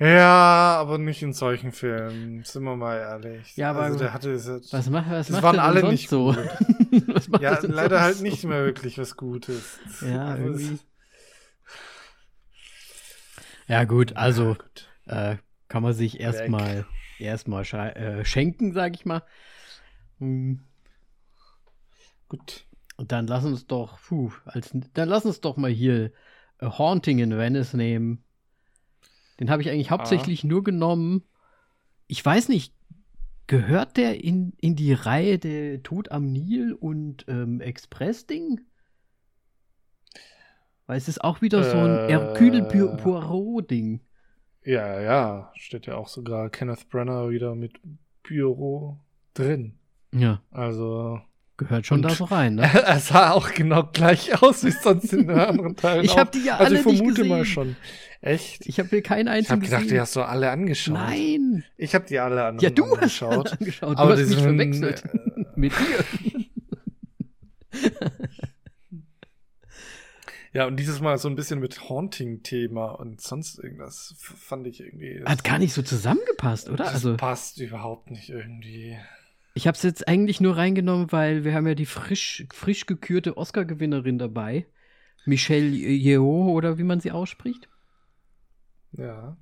Ja, 0.00 0.78
aber 0.80 0.96
nicht 0.96 1.22
in 1.22 1.34
solchen 1.34 1.72
Filmen, 1.72 2.42
sind 2.42 2.62
wir 2.64 2.74
mal 2.74 2.96
ehrlich. 2.96 3.54
Ja, 3.56 3.70
aber 3.70 3.82
also 3.82 3.98
der 3.98 4.14
hatte 4.14 4.32
es 4.32 4.46
jetzt- 4.46 4.72
Was 4.72 4.88
macht, 4.88 5.10
was 5.10 5.26
Das 5.26 5.34
macht 5.34 5.42
waren 5.42 5.58
alle 5.58 5.86
nicht 5.90 6.08
so? 6.08 6.34
Ja, 7.40 7.50
er 7.56 7.68
leider 7.68 8.00
halt 8.00 8.16
so? 8.16 8.22
nicht 8.22 8.44
mehr 8.44 8.64
wirklich 8.64 8.96
was 8.98 9.16
Gutes. 9.16 9.78
Ja, 10.00 10.24
Also 10.24 10.44
irgendwie. 10.44 10.78
Ja, 13.68 13.84
gut, 13.84 14.16
also 14.16 14.48
Ja, 14.48 14.54
gut. 14.54 14.88
äh, 15.06 15.36
kann 15.68 15.82
man 15.82 15.92
sich 15.92 16.18
erstmal 16.18 16.86
erstmal 17.18 17.62
äh, 17.62 18.24
schenken, 18.24 18.72
sag 18.72 18.94
ich 18.94 19.04
mal. 19.04 19.22
Hm, 20.18 20.60
gut. 22.28 22.64
Und 22.96 23.12
dann 23.12 23.26
lass 23.26 23.44
uns 23.44 23.66
doch, 23.66 24.00
puh, 24.00 24.32
als, 24.46 24.70
dann 24.94 25.08
lass 25.10 25.24
uns 25.26 25.40
doch 25.42 25.56
mal 25.58 25.70
hier 25.70 26.10
A 26.58 26.78
Haunting 26.78 27.18
in 27.18 27.36
Venice 27.36 27.74
nehmen. 27.74 28.24
Den 29.40 29.50
habe 29.50 29.62
ich 29.62 29.70
eigentlich 29.70 29.90
hauptsächlich 29.90 30.44
nur 30.44 30.62
genommen. 30.62 31.24
Ich 32.06 32.24
weiß 32.24 32.48
nicht, 32.48 32.74
gehört 33.46 33.96
der 33.96 34.22
in, 34.22 34.52
in 34.60 34.76
die 34.76 34.92
Reihe 34.92 35.38
der 35.38 35.82
Tod 35.82 36.12
am 36.12 36.30
Nil 36.30 36.72
und 36.72 37.24
ähm, 37.26 37.60
Express-Ding? 37.60 38.60
Weil 40.86 40.98
es 40.98 41.08
ist 41.08 41.24
auch 41.24 41.40
wieder 41.40 41.64
so 41.64 41.78
ein 41.78 41.96
Äh. 41.96 42.08
Hercule 42.08 42.62
Poirot-Ding. 42.62 44.00
Ja, 44.64 45.00
ja, 45.00 45.52
steht 45.56 45.86
ja 45.86 45.96
auch 45.96 46.08
sogar 46.08 46.50
Kenneth 46.50 46.88
Brenner 46.90 47.30
wieder 47.30 47.54
mit 47.54 47.80
Büro 48.22 48.98
drin. 49.32 49.78
Ja, 50.12 50.42
Also, 50.50 51.20
gehört 51.60 51.86
schon 51.86 51.98
Und- 51.98 52.02
da 52.02 52.10
so 52.10 52.24
rein, 52.24 52.56
ne? 52.56 52.62
er 52.84 52.98
sah 52.98 53.30
auch 53.30 53.52
genau 53.52 53.84
gleich 53.92 54.42
aus 54.42 54.64
wie 54.64 54.72
sonst 54.72 55.12
in 55.12 55.28
den 55.28 55.38
anderen 55.38 55.76
Teilen. 55.76 56.04
Ich 56.04 56.18
habe 56.18 56.30
die 56.32 56.44
ja 56.44 56.54
Also, 56.56 56.64
alle 56.66 56.80
ich 56.80 56.84
nicht 56.86 56.96
vermute 56.96 57.24
mal 57.24 57.44
schon. 57.44 57.76
Echt? 58.22 58.66
Ich 58.66 58.78
habe 58.78 58.88
mir 58.92 59.00
keinen 59.02 59.28
Ich 59.28 59.32
einzigen 59.32 59.52
habe 59.52 59.64
gedacht, 59.64 59.80
die 59.82 59.84
gesehen. 59.86 60.00
hast 60.00 60.16
du 60.16 60.22
alle 60.22 60.50
angeschaut. 60.50 60.94
Nein! 60.94 61.64
Ich 61.78 61.94
habe 61.94 62.04
die 62.06 62.18
alle 62.18 62.44
an 62.44 62.58
Ja, 62.58 62.68
du 62.70 62.84
hast 62.84 63.22
angeschaut. 63.22 63.32
alle 63.32 63.52
angeschaut. 63.60 63.96
Aber 63.96 64.16
du 64.16 64.22
hast 64.22 64.28
die 64.30 64.34
mich 64.34 64.44
sind, 64.44 64.56
verwechselt. 64.74 65.04
äh, 65.04 65.44
Mit 65.56 65.72
dir. 65.72 66.04
Ja, 70.52 70.66
und 70.66 70.76
dieses 70.76 71.00
Mal 71.00 71.16
so 71.18 71.28
ein 71.28 71.36
bisschen 71.36 71.60
mit 71.60 71.88
Haunting-Thema 71.88 72.86
und 72.90 73.20
sonst 73.20 73.58
irgendwas 73.60 74.14
fand 74.18 74.66
ich 74.66 74.80
irgendwie. 74.80 75.22
Hat 75.24 75.44
gar 75.44 75.58
nicht 75.58 75.72
so 75.72 75.80
zusammengepasst, 75.82 76.68
oder? 76.68 76.84
Das 76.84 76.94
Also, 76.94 77.16
passt 77.16 77.58
überhaupt 77.60 78.10
nicht 78.10 78.30
irgendwie. 78.30 78.98
Ich 79.54 79.66
habe 79.66 79.76
es 79.76 79.82
jetzt 79.82 80.06
eigentlich 80.06 80.40
nur 80.40 80.56
reingenommen, 80.56 81.10
weil 81.12 81.44
wir 81.44 81.54
haben 81.54 81.66
ja 81.66 81.74
die 81.74 81.86
frisch, 81.86 82.46
frisch 82.52 82.86
gekürte 82.86 83.36
Oscar-Gewinnerin 83.36 84.18
dabei. 84.18 84.66
Michelle 85.24 85.68
Yeoh, 85.68 86.52
oder 86.52 86.78
wie 86.78 86.84
man 86.84 87.00
sie 87.00 87.10
ausspricht. 87.10 87.68
Ja. 88.92 89.36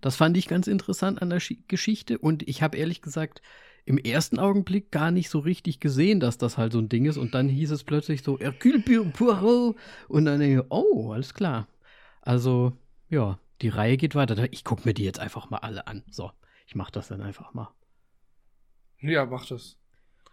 Das 0.00 0.16
fand 0.16 0.36
ich 0.36 0.48
ganz 0.48 0.66
interessant 0.66 1.22
an 1.22 1.30
der 1.30 1.40
Schi 1.40 1.64
Geschichte. 1.68 2.18
Und 2.18 2.46
ich 2.48 2.62
habe 2.62 2.76
ehrlich 2.76 3.02
gesagt 3.02 3.40
im 3.84 3.98
ersten 3.98 4.38
Augenblick 4.38 4.90
gar 4.90 5.10
nicht 5.10 5.30
so 5.30 5.38
richtig 5.38 5.80
gesehen, 5.80 6.20
dass 6.20 6.38
das 6.38 6.58
halt 6.58 6.72
so 6.72 6.78
ein 6.78 6.88
Ding 6.88 7.06
ist. 7.06 7.16
Und 7.16 7.34
dann 7.34 7.48
hieß 7.48 7.70
es 7.70 7.84
plötzlich 7.84 8.22
so, 8.22 8.38
Hercule 8.38 8.80
Poirot. 8.80 9.76
Und 10.08 10.24
dann 10.24 10.40
denke 10.40 10.60
ich, 10.60 10.66
oh, 10.70 11.12
alles 11.12 11.34
klar. 11.34 11.68
Also, 12.20 12.72
ja, 13.08 13.38
die 13.62 13.68
Reihe 13.68 13.96
geht 13.96 14.14
weiter. 14.14 14.52
Ich 14.52 14.64
gucke 14.64 14.82
mir 14.84 14.94
die 14.94 15.04
jetzt 15.04 15.20
einfach 15.20 15.50
mal 15.50 15.58
alle 15.58 15.86
an. 15.86 16.02
So, 16.10 16.30
ich 16.66 16.74
mache 16.74 16.92
das 16.92 17.08
dann 17.08 17.22
einfach 17.22 17.54
mal. 17.54 17.72
Ja, 19.02 19.26
mach 19.26 19.46
das. 19.46 19.78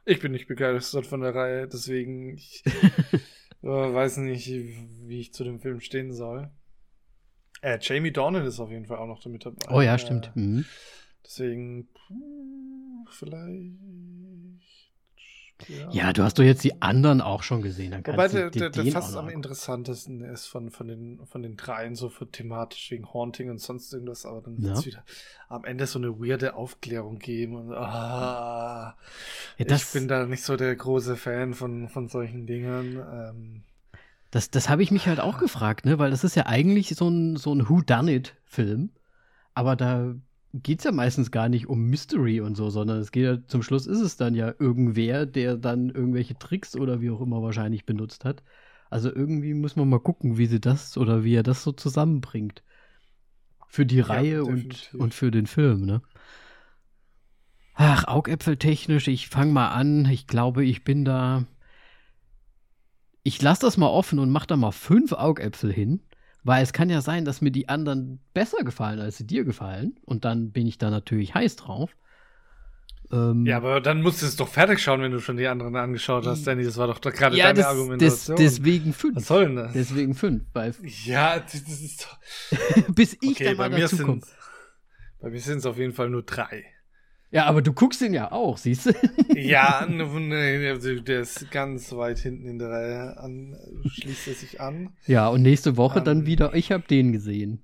Ich 0.05 0.19
bin 0.19 0.31
nicht 0.31 0.47
begeistert 0.47 1.05
von 1.05 1.21
der 1.21 1.35
Reihe, 1.35 1.67
deswegen 1.67 2.35
ich 2.35 2.63
äh, 3.63 3.67
weiß 3.67 4.17
nicht, 4.17 4.47
wie 4.47 5.19
ich 5.19 5.33
zu 5.33 5.43
dem 5.43 5.59
Film 5.59 5.81
stehen 5.81 6.13
soll. 6.13 6.49
Äh, 7.61 7.79
Jamie 7.81 8.11
Dornan 8.11 8.45
ist 8.45 8.59
auf 8.59 8.71
jeden 8.71 8.85
Fall 8.85 8.97
auch 8.97 9.07
noch 9.07 9.21
damit 9.21 9.45
dabei. 9.45 9.65
Oh 9.69 9.81
ja, 9.81 9.95
Äh, 9.95 9.99
stimmt. 9.99 10.31
Mhm. 10.35 10.65
Deswegen, 11.25 11.89
vielleicht. 13.09 13.75
Ja, 15.91 16.13
du 16.13 16.23
hast 16.23 16.39
doch 16.39 16.43
jetzt 16.43 16.63
die 16.63 16.81
anderen 16.81 17.19
auch 17.21 17.43
schon 17.43 17.61
gesehen. 17.61 17.91
Dann 17.91 18.05
Wobei 18.07 18.27
der, 18.27 18.49
der, 18.49 18.69
der 18.69 18.85
fast 18.91 19.15
am 19.17 19.29
interessantesten 19.29 20.21
ist 20.23 20.47
von, 20.47 20.71
von, 20.71 20.87
den, 20.87 21.19
von 21.25 21.41
den 21.41 21.57
dreien, 21.57 21.95
so 21.95 22.09
für 22.09 22.29
thematisch 22.31 22.91
wegen 22.91 23.13
Haunting 23.13 23.49
und 23.49 23.59
sonst 23.59 23.93
irgendwas, 23.93 24.25
aber 24.25 24.41
dann 24.41 24.57
Ja. 24.57 24.69
wird 24.69 24.77
es 24.77 24.85
wieder 24.85 25.03
am 25.49 25.65
Ende 25.65 25.85
so 25.85 25.99
eine 25.99 26.19
weirde 26.19 26.55
Aufklärung 26.55 27.19
geben. 27.19 27.55
Und, 27.55 27.73
ah, 27.73 28.95
Ja, 29.57 29.65
das- 29.65 29.83
ich 29.83 29.91
bin 29.99 30.07
da 30.07 30.25
nicht 30.25 30.43
so 30.43 30.55
der 30.55 30.75
große 30.75 31.15
Fan 31.17 31.53
von, 31.53 31.89
von 31.89 32.07
solchen 32.07 32.45
Dingen. 32.47 32.95
Ähm, 33.11 33.63
Das, 34.31 34.51
das 34.51 34.69
habe 34.69 34.83
ich 34.83 34.91
mich 34.91 35.07
halt 35.07 35.19
auch 35.19 35.39
gefragt, 35.39 35.85
ne? 35.85 35.97
Weil 35.99 36.11
das 36.11 36.23
ist 36.23 36.35
ja 36.35 36.45
eigentlich 36.45 36.89
so 36.95 37.09
ein, 37.09 37.35
so 37.35 37.53
ein 37.53 37.67
Who-Done-It-Film. 37.67 38.91
Aber 39.55 39.75
da 39.75 40.13
geht 40.53 40.79
es 40.79 40.85
ja 40.85 40.91
meistens 40.91 41.31
gar 41.31 41.49
nicht 41.49 41.67
um 41.67 41.89
Mystery 41.89 42.41
und 42.41 42.55
so, 42.55 42.69
sondern 42.69 42.99
es 42.99 43.11
geht 43.11 43.23
ja, 43.23 43.47
zum 43.47 43.61
Schluss 43.61 43.85
ist 43.87 43.99
es 43.99 44.17
dann 44.17 44.33
ja 44.35 44.53
irgendwer, 44.57 45.25
der 45.25 45.57
dann 45.57 45.89
irgendwelche 45.89 46.37
Tricks 46.37 46.75
oder 46.75 47.01
wie 47.01 47.11
auch 47.11 47.21
immer 47.21 47.41
wahrscheinlich 47.43 47.85
benutzt 47.85 48.25
hat. 48.25 48.43
Also 48.89 49.13
irgendwie 49.13 49.53
muss 49.53 49.75
man 49.75 49.87
mal 49.87 49.99
gucken, 49.99 50.37
wie 50.37 50.47
sie 50.47 50.59
das 50.59 50.97
oder 50.97 51.23
wie 51.23 51.35
er 51.35 51.43
das 51.43 51.63
so 51.63 51.71
zusammenbringt. 51.71 52.63
Für 53.67 53.85
die 53.85 53.97
ja, 53.97 54.05
Reihe 54.05 54.45
und, 54.45 54.95
und 54.97 55.13
für 55.13 55.29
den 55.29 55.45
Film, 55.45 55.85
ne? 55.85 56.01
Ach, 57.75 58.05
Augäpfeltechnisch, 58.05 59.07
ich 59.07 59.29
fange 59.29 59.53
mal 59.53 59.69
an. 59.69 60.05
Ich 60.05 60.27
glaube, 60.27 60.65
ich 60.65 60.83
bin 60.83 61.05
da. 61.05 61.45
Ich 63.23 63.41
lasse 63.41 63.61
das 63.61 63.77
mal 63.77 63.87
offen 63.87 64.19
und 64.19 64.31
mache 64.31 64.47
da 64.47 64.57
mal 64.57 64.71
fünf 64.71 65.13
Augäpfel 65.13 65.71
hin. 65.71 66.01
Weil 66.49 66.63
es 66.63 66.73
kann 66.73 66.89
ja 66.89 67.01
sein, 67.01 67.25
dass 67.25 67.41
mir 67.41 67.51
die 67.51 67.69
anderen 67.69 68.19
besser 68.33 68.63
gefallen, 68.63 68.99
als 68.99 69.17
sie 69.17 69.27
dir 69.27 69.43
gefallen. 69.43 69.99
Und 70.03 70.25
dann 70.25 70.51
bin 70.51 70.65
ich 70.65 70.79
da 70.79 70.89
natürlich 70.89 71.35
heiß 71.35 71.57
drauf. 71.57 71.95
Ähm, 73.11 73.45
ja, 73.45 73.57
aber 73.57 73.79
dann 73.81 74.01
musst 74.01 74.23
du 74.23 74.25
es 74.25 74.35
doch 74.35 74.47
fertig 74.47 74.79
schauen, 74.79 74.99
wenn 75.03 75.11
du 75.11 75.19
schon 75.19 75.37
die 75.37 75.47
anderen 75.47 75.75
angeschaut 75.75 76.25
hast, 76.25 76.47
Danny. 76.47 76.63
Das 76.63 76.77
war 76.77 76.87
doch 76.87 77.01
gerade 77.01 77.37
ja, 77.37 77.45
deine 77.45 77.59
das, 77.59 77.67
Argumentation. 77.67 78.35
Das, 78.35 78.45
deswegen 78.45 78.93
fünf. 78.93 79.17
Was 79.17 79.27
soll 79.27 79.45
denn 79.45 79.57
das? 79.57 79.73
Deswegen 79.73 80.15
fünf. 80.15 80.43
Weil 80.53 80.73
ja, 81.05 81.39
das 81.39 81.53
ist 81.53 82.07
doch. 82.07 82.17
Bis 82.95 83.15
ich 83.21 83.35
okay, 83.35 83.55
dann 83.55 83.71
mal 83.71 83.79
dazu 83.79 84.03
komme. 84.03 84.21
Bei 85.21 85.29
mir 85.29 85.41
sind 85.41 85.59
es 85.59 85.67
auf 85.67 85.77
jeden 85.77 85.93
Fall 85.93 86.09
nur 86.09 86.23
drei. 86.23 86.65
Ja, 87.31 87.45
aber 87.45 87.61
du 87.61 87.73
guckst 87.73 88.01
ihn 88.01 88.13
ja 88.13 88.31
auch, 88.31 88.57
siehst 88.57 88.87
du? 88.87 88.91
ja, 89.35 89.79
also 89.87 90.99
der 90.99 91.21
ist 91.21 91.51
ganz 91.51 91.91
weit 91.91 92.17
hinten 92.17 92.47
in 92.47 92.57
der 92.57 92.69
Reihe 92.69 93.17
an, 93.17 93.55
schließt 93.85 94.27
er 94.27 94.33
sich 94.33 94.59
an. 94.59 94.93
Ja, 95.05 95.27
und 95.27 95.43
nächste 95.43 95.77
Woche 95.77 95.99
um, 95.99 96.05
dann 96.05 96.25
wieder, 96.25 96.55
ich 96.55 96.71
habe 96.71 96.85
den 96.87 97.11
gesehen. 97.11 97.63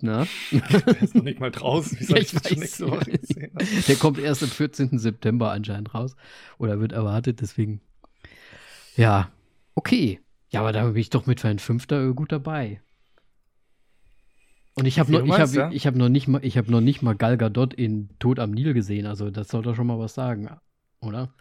Na? 0.00 0.26
Der 0.50 1.02
ist 1.02 1.14
noch 1.14 1.22
nicht 1.22 1.40
mal 1.40 1.50
draußen. 1.50 1.98
Wie 1.98 2.04
soll 2.04 2.18
ja, 2.18 2.22
ich, 2.22 2.34
ich 2.34 2.44
weiß 2.44 2.56
nächste 2.56 2.90
Woche 2.90 3.10
gesehen 3.12 3.50
Der 3.88 3.96
kommt 3.96 4.18
erst 4.18 4.42
am 4.42 4.50
14. 4.50 4.98
September 4.98 5.52
anscheinend 5.52 5.94
raus. 5.94 6.16
Oder 6.58 6.80
wird 6.80 6.92
erwartet, 6.92 7.40
deswegen. 7.40 7.80
Ja, 8.96 9.30
okay. 9.74 10.20
Ja, 10.50 10.60
aber 10.60 10.72
da 10.72 10.84
bin 10.84 10.96
ich 10.96 11.10
doch 11.10 11.26
mit 11.26 11.40
für 11.40 11.48
ein 11.48 11.58
Fünfter 11.58 12.12
gut 12.12 12.30
dabei. 12.30 12.80
Und 14.78 14.84
ich 14.84 14.98
habe 14.98 15.10
noch, 15.10 15.24
ich 15.24 15.32
hab, 15.32 15.52
ja? 15.54 15.70
ich 15.72 15.86
hab 15.86 15.94
noch 15.94 16.10
nicht 16.10 16.28
mal, 16.28 16.44
ich 16.44 16.58
habe 16.58 16.70
noch 16.70 16.82
nicht 16.82 17.00
mal 17.00 17.16
Gal 17.16 17.38
Gadot 17.38 17.72
in 17.72 18.10
Tod 18.18 18.38
am 18.38 18.50
Nil 18.50 18.74
gesehen. 18.74 19.06
Also 19.06 19.30
das 19.30 19.48
soll 19.48 19.62
doch 19.62 19.74
schon 19.74 19.86
mal 19.86 19.98
was 19.98 20.12
sagen, 20.12 20.50
oder? 21.00 21.32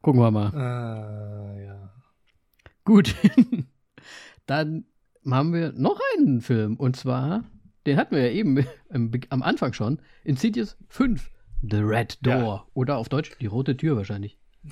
Gucken 0.00 0.22
wir 0.22 0.30
mal. 0.30 0.48
Uh, 0.54 1.60
ja. 1.60 1.92
Gut. 2.84 3.14
Dann 4.46 4.86
haben 5.30 5.52
wir 5.52 5.72
noch 5.72 6.00
einen 6.16 6.40
Film. 6.40 6.76
Und 6.76 6.96
zwar, 6.96 7.44
den 7.86 7.98
hatten 7.98 8.16
wir 8.16 8.22
ja 8.26 8.32
eben 8.32 8.66
am, 8.88 9.10
am 9.28 9.42
Anfang 9.42 9.74
schon. 9.74 10.00
Insidious 10.24 10.78
5. 10.88 11.30
The 11.60 11.80
Red 11.80 12.18
Door. 12.22 12.34
Ja. 12.34 12.66
Oder 12.72 12.96
auf 12.96 13.10
Deutsch 13.10 13.36
die 13.40 13.46
rote 13.46 13.76
Tür 13.76 13.96
wahrscheinlich. 13.96 14.38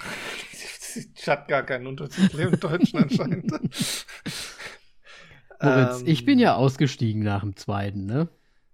ich 1.14 1.28
hat 1.28 1.46
gar 1.48 1.62
keinen 1.62 1.86
Untertitel 1.88 2.40
im 2.40 2.58
Deutschen 2.58 3.00
anscheinend. 3.00 3.52
Moritz, 5.60 6.00
ähm, 6.00 6.06
ich 6.06 6.24
bin 6.24 6.38
ja 6.38 6.54
ausgestiegen 6.54 7.22
nach 7.22 7.40
dem 7.40 7.56
zweiten, 7.56 8.06
ne? 8.06 8.28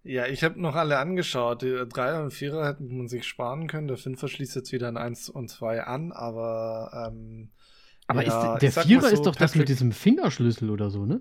Ja, 0.04 0.26
ich 0.26 0.42
habe 0.42 0.60
noch 0.60 0.74
alle 0.74 0.98
angeschaut. 0.98 1.62
Die 1.62 1.84
Dreier 1.88 2.22
und 2.24 2.32
Vierer 2.32 2.66
hätten 2.66 2.96
man 2.96 3.08
sich 3.08 3.24
sparen 3.24 3.68
können. 3.68 3.86
Der 3.86 3.96
Fünfer 3.96 4.26
schließt 4.26 4.56
jetzt 4.56 4.72
wieder 4.72 4.88
ein 4.88 4.96
1 4.96 5.28
und 5.28 5.48
2 5.48 5.84
an, 5.84 6.10
aber 6.10 7.08
ähm, 7.12 7.52
Aber 8.08 8.24
ja, 8.26 8.54
ist, 8.54 8.62
der 8.62 8.84
Vierer 8.84 9.02
so, 9.08 9.14
ist 9.14 9.22
doch 9.22 9.36
das 9.36 9.54
mit 9.54 9.68
diesem 9.68 9.92
Fingerschlüssel 9.92 10.70
oder 10.70 10.90
so, 10.90 11.06
ne? 11.06 11.20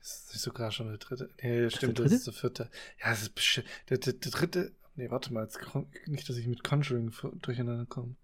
Ist 0.00 0.30
nicht 0.32 0.40
sogar 0.40 0.70
schon 0.70 0.88
der 0.88 0.96
dritte? 0.96 1.28
Nee, 1.42 1.64
das 1.64 1.74
stimmt, 1.74 1.98
das 1.98 2.10
ist 2.10 2.26
der 2.26 2.32
vierte. 2.32 2.70
Ja, 3.00 3.10
das 3.10 3.22
ist 3.22 3.34
bestimmt. 3.34 3.66
Der, 3.90 3.98
der, 3.98 4.14
der, 4.14 4.30
dritte. 4.30 4.72
Nee, 4.94 5.10
warte 5.10 5.32
mal, 5.34 5.44
jetzt 5.44 5.60
nicht, 6.06 6.26
dass 6.26 6.38
ich 6.38 6.46
mit 6.46 6.64
Conjuring 6.64 7.12
durcheinander 7.42 7.84
komme. 7.84 8.16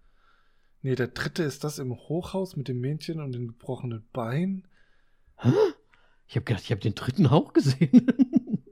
Nee, 0.81 0.95
der 0.95 1.09
dritte 1.09 1.43
ist 1.43 1.63
das 1.63 1.77
im 1.77 1.93
Hochhaus 1.93 2.55
mit 2.55 2.67
dem 2.67 2.79
Mädchen 2.79 3.19
und 3.19 3.31
dem 3.31 3.47
gebrochenen 3.47 4.07
Bein. 4.11 4.66
Hä? 5.37 5.51
Ich 6.27 6.35
habe 6.35 6.43
gedacht, 6.43 6.63
ich 6.63 6.71
habe 6.71 6.81
den 6.81 6.95
dritten 6.95 7.27
auch 7.27 7.53
gesehen. 7.53 7.89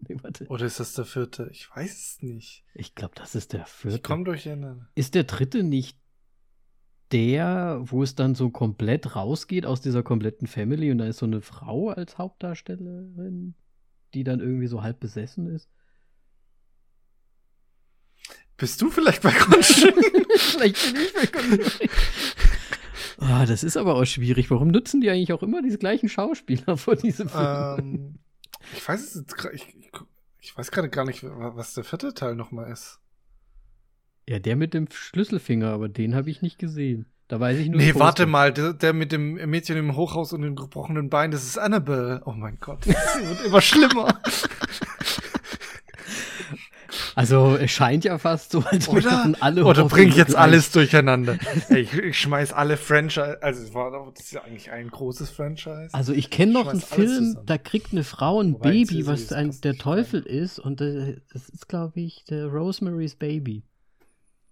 nee, 0.07 0.17
Oder 0.47 0.65
ist 0.65 0.79
das 0.79 0.93
der 0.93 1.05
vierte? 1.05 1.49
Ich 1.51 1.69
weiß 1.73 1.91
es 1.91 2.21
nicht. 2.21 2.65
Ich 2.73 2.95
glaube, 2.95 3.13
das 3.15 3.35
ist 3.35 3.53
der 3.53 3.65
vierte. 3.65 3.97
Ich 3.97 4.03
komme 4.03 4.25
durcheinander. 4.25 4.89
Ist 4.95 5.15
der 5.15 5.23
dritte 5.23 5.63
nicht 5.63 5.97
der, 7.11 7.79
wo 7.83 8.03
es 8.03 8.15
dann 8.15 8.35
so 8.35 8.49
komplett 8.49 9.15
rausgeht 9.15 9.65
aus 9.65 9.79
dieser 9.79 10.03
kompletten 10.03 10.47
Family 10.47 10.91
und 10.91 10.97
da 10.97 11.05
ist 11.05 11.19
so 11.19 11.25
eine 11.25 11.41
Frau 11.41 11.89
als 11.89 12.17
Hauptdarstellerin, 12.17 13.55
die 14.13 14.23
dann 14.23 14.39
irgendwie 14.39 14.67
so 14.67 14.81
halb 14.81 14.99
besessen 14.99 15.47
ist? 15.47 15.69
Bist 18.57 18.81
du 18.81 18.89
vielleicht 18.89 19.21
bei 19.21 19.31
Conjuring? 19.31 20.25
vielleicht 20.37 20.93
bin 20.93 21.01
ich 21.01 21.13
bei 21.13 21.27
Conjuring. 21.27 21.89
Oh, 23.19 23.45
das 23.47 23.63
ist 23.63 23.77
aber 23.77 23.95
auch 23.95 24.05
schwierig. 24.05 24.51
Warum 24.51 24.69
nutzen 24.69 25.01
die 25.01 25.09
eigentlich 25.09 25.33
auch 25.33 25.43
immer 25.43 25.61
diese 25.61 25.77
gleichen 25.77 26.09
Schauspieler 26.09 26.77
vor 26.77 26.95
diesem 26.95 27.29
Film? 27.29 27.77
Ähm, 27.79 28.19
ich 28.73 28.87
weiß 28.87 29.01
es 29.01 29.15
jetzt 29.15 29.35
ich, 29.53 29.75
ich, 29.79 29.91
ich 30.39 30.57
weiß 30.57 30.71
gerade 30.71 30.89
gar 30.89 31.05
nicht, 31.05 31.23
was 31.23 31.73
der 31.73 31.83
vierte 31.83 32.13
Teil 32.13 32.35
nochmal 32.35 32.71
ist. 32.71 32.99
Ja, 34.27 34.39
der 34.39 34.55
mit 34.55 34.73
dem 34.73 34.87
Schlüsselfinger, 34.91 35.69
aber 35.69 35.87
den 35.87 36.15
habe 36.15 36.29
ich 36.29 36.41
nicht 36.41 36.57
gesehen. 36.57 37.05
Da 37.27 37.39
weiß 37.39 37.57
ich 37.57 37.69
nur. 37.69 37.81
Nee, 37.81 37.95
warte 37.95 38.27
mal, 38.27 38.53
der, 38.53 38.73
der, 38.73 38.93
mit 38.93 39.11
dem 39.11 39.33
Mädchen 39.49 39.77
im 39.77 39.95
Hochhaus 39.95 40.31
und 40.31 40.41
dem 40.41 40.55
gebrochenen 40.55 41.09
Bein, 41.09 41.31
das 41.31 41.43
ist 41.43 41.57
Annabelle. 41.57 42.21
Oh 42.25 42.33
mein 42.33 42.59
Gott, 42.59 42.79
das 42.85 43.19
wird 43.19 43.45
immer 43.45 43.61
schlimmer. 43.61 44.19
Also 47.15 47.55
es 47.55 47.71
scheint 47.71 48.03
ja 48.03 48.17
fast 48.17 48.51
so, 48.51 48.59
als 48.59 48.91
würden 48.91 49.35
alle 49.39 49.63
Oder 49.63 49.85
bringe 49.85 50.09
ich 50.09 50.17
jetzt 50.17 50.35
alles 50.35 50.71
durcheinander? 50.71 51.37
ich, 51.69 51.93
ich 51.93 52.19
schmeiß 52.19 52.51
alle 52.51 52.75
Franchise, 52.75 53.41
also 53.41 53.63
es 53.63 53.73
war 53.73 53.91
das 54.13 54.25
ist 54.25 54.33
ja 54.33 54.43
eigentlich 54.43 54.69
ein 54.71 54.89
großes 54.89 55.29
Franchise. 55.29 55.89
Also 55.93 56.11
ich 56.11 56.29
kenne 56.29 56.51
noch 56.51 56.67
einen 56.67 56.81
Film, 56.81 57.37
da 57.45 57.57
kriegt 57.57 57.93
eine 57.93 58.03
Frau 58.03 58.41
ein 58.41 58.55
Wobei 58.55 58.71
Baby, 58.71 59.07
was 59.07 59.31
ein, 59.31 59.55
der 59.61 59.75
Teufel 59.75 60.21
rein. 60.21 60.29
ist 60.29 60.59
und 60.59 60.81
äh, 60.81 61.21
das 61.31 61.47
ist 61.47 61.69
glaube 61.69 62.01
ich 62.01 62.25
der 62.29 62.47
Rosemary's 62.47 63.15
Baby. 63.15 63.63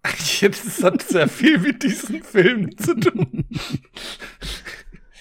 das 0.40 0.82
hat 0.82 1.02
sehr 1.02 1.28
viel 1.28 1.58
mit 1.58 1.82
diesem 1.82 2.22
Film 2.22 2.76
zu 2.78 2.94
tun. 2.94 3.44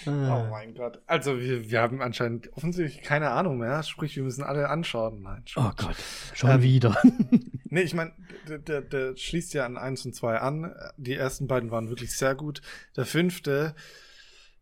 Ah. 0.08 0.46
Oh 0.46 0.50
mein 0.50 0.74
Gott. 0.74 1.02
Also 1.08 1.40
wir, 1.40 1.70
wir 1.70 1.82
haben 1.82 2.02
anscheinend 2.02 2.52
offensichtlich 2.54 3.04
keine 3.04 3.32
Ahnung 3.32 3.58
mehr. 3.58 3.84
Sprich, 3.84 4.16
wir 4.16 4.24
müssen 4.24 4.44
alle 4.44 4.70
anschauen. 4.70 5.22
Nein, 5.22 5.44
oh 5.56 5.72
Gott, 5.76 5.96
schon 6.34 6.52
ähm, 6.52 6.62
wieder. 6.62 6.98
nee, 7.66 7.82
ich 7.82 7.94
meine, 7.94 8.14
der, 8.48 8.60
der, 8.60 8.82
der 8.82 9.16
schließt 9.16 9.54
ja 9.54 9.66
an 9.66 9.78
1 9.78 10.06
und 10.06 10.16
2 10.16 10.38
an. 10.40 10.74
Die 10.98 11.16
ersten 11.16 11.48
beiden 11.48 11.72
waren 11.72 11.90
wirklich 11.90 12.16
sehr 12.16 12.36
gut. 12.36 12.62
Der 12.96 13.06
fünfte 13.06 13.76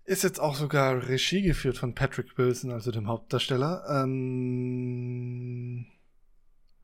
ist 0.03 0.23
jetzt 0.23 0.39
auch 0.39 0.55
sogar 0.55 1.07
Regie 1.07 1.41
geführt 1.41 1.77
von 1.77 1.95
Patrick 1.95 2.37
Wilson, 2.37 2.71
also 2.71 2.91
dem 2.91 3.07
Hauptdarsteller. 3.07 3.85
Ähm, 3.89 5.85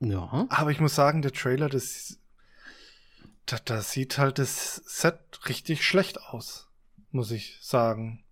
ja. 0.00 0.46
Aber 0.48 0.70
ich 0.70 0.80
muss 0.80 0.94
sagen, 0.94 1.22
der 1.22 1.32
Trailer, 1.32 1.68
das, 1.68 2.18
das, 3.46 3.64
das 3.64 3.90
sieht 3.90 4.18
halt 4.18 4.38
das 4.38 4.76
Set 4.86 5.18
richtig 5.48 5.84
schlecht 5.84 6.20
aus, 6.20 6.68
muss 7.10 7.30
ich 7.30 7.58
sagen. 7.60 8.24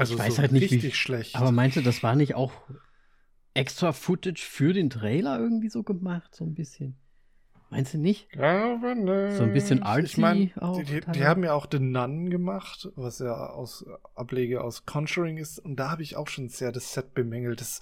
Also 0.00 0.14
ich 0.14 0.20
weiß 0.20 0.36
so 0.36 0.42
halt 0.42 0.52
nicht, 0.52 0.62
richtig 0.62 0.82
wie, 0.84 0.96
schlecht. 0.96 1.36
Aber 1.36 1.52
meinst 1.52 1.76
du, 1.76 1.82
das 1.82 2.02
war 2.02 2.16
nicht 2.16 2.34
auch 2.34 2.52
extra 3.54 3.92
Footage 3.92 4.42
für 4.42 4.72
den 4.72 4.90
Trailer 4.90 5.38
irgendwie 5.38 5.68
so 5.68 5.82
gemacht, 5.82 6.34
so 6.34 6.44
ein 6.44 6.54
bisschen? 6.54 6.96
Meinst 7.70 7.94
du 7.94 7.98
nicht? 7.98 8.30
Glaube 8.30 8.96
nicht. 8.96 9.36
So 9.36 9.44
ein 9.44 9.52
bisschen 9.52 9.84
artsy 9.84 10.04
ich 10.04 10.18
mein, 10.18 10.52
auch. 10.56 10.76
Die, 10.76 10.84
die, 10.84 11.00
die, 11.12 11.24
haben 11.24 11.44
ja 11.44 11.52
auch 11.52 11.66
den 11.66 11.92
Nun 11.92 12.28
gemacht, 12.28 12.88
was 12.96 13.20
ja 13.20 13.32
aus 13.32 13.86
Ablege 14.16 14.64
aus 14.64 14.86
Conjuring 14.86 15.36
ist. 15.36 15.60
Und 15.60 15.76
da 15.76 15.88
habe 15.88 16.02
ich 16.02 16.16
auch 16.16 16.26
schon 16.26 16.48
sehr 16.48 16.72
das 16.72 16.92
Set 16.92 17.14
bemängelt. 17.14 17.60
Das, 17.60 17.80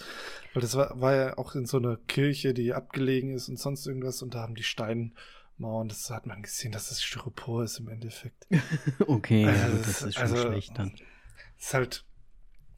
weil 0.53 0.61
das 0.61 0.77
war, 0.77 1.01
war 1.01 1.17
ja 1.17 1.39
auch 1.39 1.55
in 1.55 1.65
so 1.65 1.79
einer 1.79 1.97
Kirche, 2.07 2.53
die 2.53 2.75
abgelegen 2.75 3.33
ist 3.33 3.49
und 3.49 3.59
sonst 3.59 3.87
irgendwas. 3.87 4.21
Und 4.21 4.35
da 4.35 4.43
haben 4.43 4.55
die 4.55 4.63
Steinmauern, 4.63 5.89
das 5.89 6.11
hat 6.11 6.27
man 6.27 6.43
gesehen, 6.43 6.73
dass 6.73 6.91
das 6.91 7.03
Styropor 7.03 7.65
ist 7.65 7.79
im 7.79 7.89
Endeffekt. 7.89 8.47
okay, 9.07 9.47
also, 9.47 9.65
also 9.65 9.79
das, 9.79 10.03
ist 10.03 10.15
schon 10.17 10.23
also, 10.23 10.37
schlecht 10.37 10.73
dann. 10.77 10.93
Ist 11.59 11.73
halt 11.73 12.05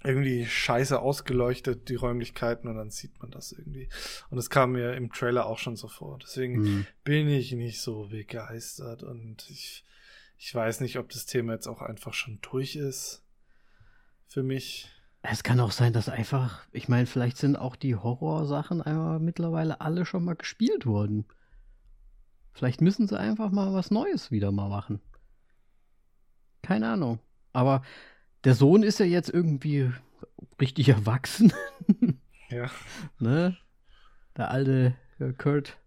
irgendwie 0.02 0.46
scheiße 0.46 0.98
ausgeleuchtet, 1.00 1.88
die 1.88 1.94
Räumlichkeiten, 1.94 2.68
und 2.68 2.76
dann 2.76 2.90
sieht 2.90 3.20
man 3.20 3.30
das 3.30 3.52
irgendwie. 3.52 3.88
Und 4.30 4.36
das 4.36 4.50
kam 4.50 4.72
mir 4.72 4.94
im 4.94 5.12
Trailer 5.12 5.46
auch 5.46 5.58
schon 5.58 5.76
so 5.76 5.88
vor. 5.88 6.18
Deswegen 6.22 6.60
mhm. 6.60 6.86
bin 7.04 7.28
ich 7.28 7.52
nicht 7.52 7.80
so 7.80 8.08
begeistert 8.08 9.02
und 9.02 9.48
ich, 9.50 9.84
ich 10.38 10.54
weiß 10.54 10.80
nicht, 10.80 10.98
ob 10.98 11.10
das 11.10 11.26
Thema 11.26 11.52
jetzt 11.52 11.66
auch 11.66 11.82
einfach 11.82 12.14
schon 12.14 12.38
durch 12.40 12.76
ist. 12.76 13.22
Für 14.26 14.42
mich. 14.42 14.88
Es 15.22 15.42
kann 15.42 15.60
auch 15.60 15.72
sein, 15.72 15.92
dass 15.92 16.08
einfach, 16.08 16.64
ich 16.72 16.88
meine, 16.88 17.06
vielleicht 17.06 17.36
sind 17.36 17.56
auch 17.56 17.76
die 17.76 17.96
Horrorsachen 17.96 18.80
einfach 18.80 19.18
mittlerweile 19.18 19.80
alle 19.80 20.06
schon 20.06 20.24
mal 20.24 20.36
gespielt 20.36 20.86
worden. 20.86 21.26
Vielleicht 22.52 22.80
müssen 22.80 23.06
sie 23.06 23.18
einfach 23.18 23.50
mal 23.50 23.74
was 23.74 23.90
Neues 23.90 24.30
wieder 24.30 24.50
mal 24.52 24.68
machen. 24.68 25.00
Keine 26.62 26.88
Ahnung. 26.90 27.18
Aber 27.52 27.82
der 28.44 28.54
Sohn 28.54 28.82
ist 28.82 28.98
ja 29.00 29.06
jetzt 29.06 29.30
irgendwie 29.30 29.90
richtig 30.60 30.88
erwachsen. 30.88 31.52
Ja. 32.52 32.68
ne? 33.20 33.56
der 34.36 34.50
alte 34.50 34.96
äh, 35.20 35.32
Kurt 35.32 35.78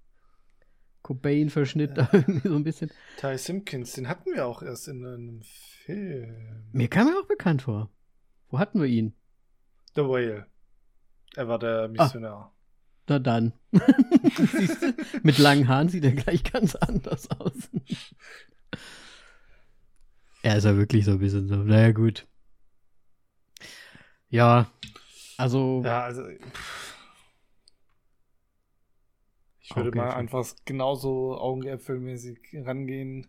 Cobain-Verschnitt 1.01 1.97
ja. 1.97 2.05
da 2.05 2.09
irgendwie 2.13 2.47
so 2.47 2.55
ein 2.55 2.63
bisschen. 2.63 2.89
Ty 3.17 3.37
Simpkins, 3.37 3.93
den 3.93 4.07
hatten 4.07 4.31
wir 4.33 4.45
auch 4.45 4.63
erst 4.63 4.87
in 4.87 5.05
einem 5.05 5.41
Film. 5.43 6.69
Mir 6.71 6.87
kam 6.87 7.07
er 7.07 7.19
auch 7.19 7.27
bekannt 7.27 7.63
vor. 7.63 7.91
Wo 8.49 8.59
hatten 8.59 8.79
wir 8.79 8.87
ihn? 8.87 9.13
The 9.95 10.03
Whale. 10.03 10.47
Er 11.35 11.47
war 11.47 11.59
der 11.59 11.83
ah. 11.83 11.87
Missionar. 11.89 12.33
Ah, 12.33 12.53
na 13.09 13.19
dann. 13.19 13.53
Du, 14.35 14.93
mit 15.23 15.37
langen 15.37 15.67
Haaren 15.67 15.89
sieht 15.89 16.05
er 16.05 16.13
gleich 16.13 16.43
ganz 16.43 16.75
anders 16.75 17.29
aus. 17.31 17.69
er 20.41 20.57
ist 20.57 20.63
ja 20.63 20.77
wirklich 20.77 21.05
so 21.05 21.11
ein 21.11 21.19
bisschen 21.19 21.47
so. 21.47 21.57
Naja, 21.57 21.91
gut. 21.91 22.25
Ja, 24.33 24.65
also. 25.37 25.83
Ja, 25.85 26.05
also. 26.05 26.27
Ich 29.59 29.75
würde 29.75 29.95
mal 29.95 30.09
einfach 30.09 30.43
genauso 30.65 31.37
Augenäpfelmäßig 31.37 32.39
rangehen. 32.65 33.27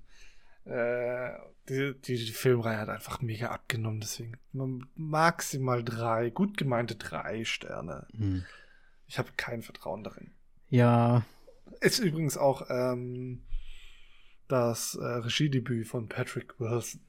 Äh, 0.65 1.29
die, 1.69 1.95
die, 2.01 2.17
die, 2.17 2.33
Filmreihe 2.33 2.79
hat 2.79 2.89
einfach 2.89 3.21
mega 3.21 3.49
abgenommen, 3.51 4.01
deswegen 4.01 4.39
maximal 4.95 5.85
drei, 5.85 6.31
gut 6.31 6.57
gemeinte 6.57 6.97
drei 6.97 7.45
Sterne. 7.45 8.07
Hm. 8.17 8.47
Ich 9.07 9.19
habe 9.19 9.29
kein 9.37 9.61
Vertrauen 9.61 10.05
darin. 10.05 10.31
Ja. 10.71 11.27
Ist 11.83 11.99
übrigens 11.99 12.39
auch 12.39 12.71
ähm, 12.71 13.45
das 14.49 14.95
äh, 14.95 15.05
Regiedebüt 15.05 15.87
von 15.87 16.09
Patrick 16.09 16.59
Wilson. 16.59 17.03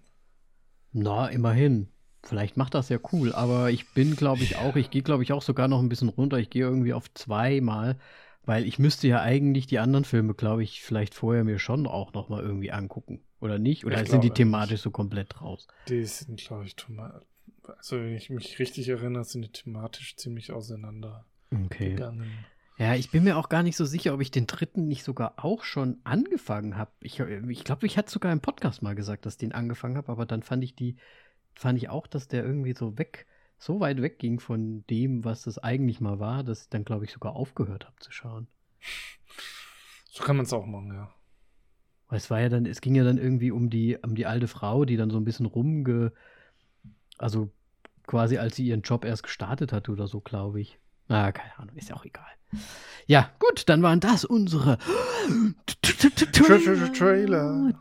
Na, 0.91 1.29
immerhin. 1.29 1.87
Vielleicht 2.25 2.57
macht 2.57 2.73
das 2.73 2.89
ja 2.89 2.97
cool, 3.11 3.33
aber 3.33 3.69
ich 3.69 3.87
bin, 3.89 4.15
glaube 4.15 4.43
ich, 4.43 4.57
auch, 4.57 4.75
ich 4.75 4.89
gehe, 4.89 5.03
glaube 5.03 5.23
ich, 5.23 5.31
auch 5.31 5.43
sogar 5.43 5.67
noch 5.67 5.79
ein 5.79 5.89
bisschen 5.89 6.09
runter. 6.09 6.37
Ich 6.37 6.49
gehe 6.49 6.63
irgendwie 6.63 6.93
auf 6.93 7.13
zweimal, 7.13 7.97
weil 8.45 8.65
ich 8.65 8.79
müsste 8.79 9.07
ja 9.07 9.21
eigentlich 9.21 9.67
die 9.67 9.79
anderen 9.79 10.05
Filme, 10.05 10.33
glaube 10.33 10.63
ich, 10.63 10.81
vielleicht 10.81 11.13
vorher 11.13 11.43
mir 11.43 11.59
schon 11.59 11.85
auch 11.85 12.13
noch 12.13 12.29
mal 12.29 12.41
irgendwie 12.41 12.71
angucken. 12.71 13.21
Oder 13.39 13.59
nicht? 13.59 13.85
Oder 13.85 14.01
ich 14.01 14.09
sind 14.09 14.23
die 14.23 14.31
thematisch 14.31 14.71
nicht. 14.71 14.81
so 14.81 14.91
komplett 14.91 15.39
raus? 15.39 15.67
Die 15.87 16.03
sind, 16.05 16.41
glaube 16.41 16.65
ich, 16.65 16.75
also 17.77 17.97
wenn 17.97 18.15
ich 18.15 18.29
mich 18.29 18.57
richtig 18.59 18.89
erinnere, 18.89 19.23
sind 19.23 19.43
die 19.43 19.51
thematisch 19.51 20.15
ziemlich 20.15 20.51
auseinander 20.51 21.25
okay. 21.65 21.91
gegangen. 21.91 22.45
Ja, 22.77 22.93
ich 22.95 23.09
bin 23.09 23.23
mir 23.23 23.37
auch 23.37 23.47
gar 23.47 23.63
nicht 23.63 23.77
so 23.77 23.85
sicher, 23.85 24.13
ob 24.13 24.21
ich 24.21 24.31
den 24.31 24.47
dritten 24.47 24.87
nicht 24.87 25.03
sogar 25.03 25.35
auch 25.37 25.63
schon 25.63 25.99
angefangen 26.03 26.75
habe. 26.75 26.91
Ich, 26.99 27.19
ich 27.19 27.63
glaube, 27.63 27.85
ich 27.85 27.97
hatte 27.97 28.11
sogar 28.11 28.33
im 28.33 28.41
Podcast 28.41 28.81
mal 28.81 28.95
gesagt, 28.95 29.25
dass 29.25 29.35
ich 29.35 29.39
den 29.39 29.53
angefangen 29.53 29.95
habe, 29.95 30.11
aber 30.11 30.25
dann 30.25 30.43
fand 30.43 30.63
ich 30.63 30.75
die 30.75 30.97
fand 31.55 31.77
ich 31.77 31.89
auch, 31.89 32.07
dass 32.07 32.27
der 32.27 32.43
irgendwie 32.43 32.73
so 32.73 32.97
weg, 32.97 33.25
so 33.57 33.79
weit 33.79 34.01
wegging 34.01 34.39
von 34.39 34.85
dem, 34.87 35.23
was 35.23 35.43
das 35.43 35.57
eigentlich 35.57 36.01
mal 36.01 36.19
war, 36.19 36.43
dass 36.43 36.63
ich 36.63 36.69
dann, 36.69 36.85
glaube 36.85 37.05
ich, 37.05 37.11
sogar 37.11 37.35
aufgehört 37.35 37.85
habe 37.85 37.95
zu 37.99 38.11
schauen. 38.11 38.47
So 40.11 40.23
kann 40.23 40.37
man 40.37 40.45
es 40.45 40.53
auch 40.53 40.65
machen, 40.65 40.93
ja. 40.93 41.13
Weil 42.07 42.17
es 42.17 42.29
war 42.29 42.39
ja 42.39 42.49
dann, 42.49 42.65
es 42.65 42.81
ging 42.81 42.95
ja 42.95 43.03
dann 43.03 43.17
irgendwie 43.17 43.51
um 43.51 43.69
die, 43.69 43.97
um 43.97 44.15
die 44.15 44.25
alte 44.25 44.47
Frau, 44.47 44.85
die 44.85 44.97
dann 44.97 45.09
so 45.09 45.17
ein 45.17 45.25
bisschen 45.25 45.45
rumge, 45.45 46.11
also 47.17 47.51
quasi 48.05 48.37
als 48.37 48.55
sie 48.55 48.67
ihren 48.67 48.81
Job 48.81 49.05
erst 49.05 49.23
gestartet 49.23 49.73
hat 49.73 49.89
oder 49.89 50.07
so, 50.07 50.21
glaube 50.21 50.61
ich. 50.61 50.79
Ah, 51.07 51.31
keine 51.31 51.57
Ahnung, 51.57 51.75
ist 51.75 51.89
ja 51.89 51.95
auch 51.95 52.05
egal. 52.05 52.25
Ja, 53.07 53.31
gut, 53.39 53.67
dann 53.69 53.81
waren 53.81 53.99
das 53.99 54.25
unsere 54.25 54.77
Trailer. 56.93 57.73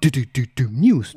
News. 0.70 1.14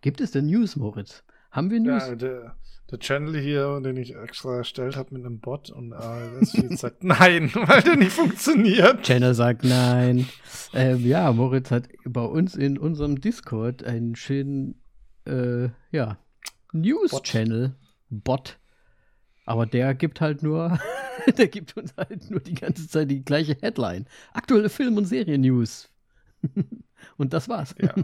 Gibt 0.00 0.20
es 0.20 0.30
denn 0.30 0.46
News, 0.46 0.76
Moritz? 0.76 1.24
Haben 1.50 1.70
wir 1.70 1.80
News? 1.80 2.06
Ja, 2.06 2.14
der, 2.14 2.56
der 2.90 2.98
Channel 2.98 3.40
hier, 3.40 3.80
den 3.80 3.96
ich 3.96 4.14
extra 4.14 4.58
erstellt 4.58 4.96
habe 4.96 5.14
mit 5.14 5.24
einem 5.24 5.40
Bot 5.40 5.70
und 5.70 5.92
ALS 5.92 6.52
sagt 6.80 7.02
nein, 7.02 7.50
weil 7.54 7.82
der 7.82 7.96
nicht 7.96 8.12
funktioniert. 8.12 9.02
Channel 9.02 9.34
sagt 9.34 9.64
nein. 9.64 10.28
Ähm, 10.72 11.04
ja, 11.04 11.32
Moritz 11.32 11.70
hat 11.70 11.88
bei 12.04 12.22
uns 12.22 12.54
in 12.54 12.78
unserem 12.78 13.20
Discord 13.20 13.82
einen 13.82 14.14
schönen 14.14 14.80
äh, 15.26 15.68
ja, 15.90 16.18
News-Channel, 16.72 17.74
Bot. 18.10 18.24
Bot. 18.24 18.58
Aber 19.44 19.66
der 19.66 19.94
gibt 19.94 20.20
halt 20.20 20.44
nur, 20.44 20.78
der 21.36 21.48
gibt 21.48 21.76
uns 21.76 21.96
halt 21.96 22.30
nur 22.30 22.40
die 22.40 22.54
ganze 22.54 22.86
Zeit 22.86 23.10
die 23.10 23.24
gleiche 23.24 23.56
Headline. 23.60 24.06
Aktuelle 24.32 24.68
Film- 24.68 24.96
und 24.96 25.06
Serien-News. 25.06 25.88
und 27.16 27.32
das 27.32 27.48
war's. 27.48 27.74
Ja. 27.80 27.94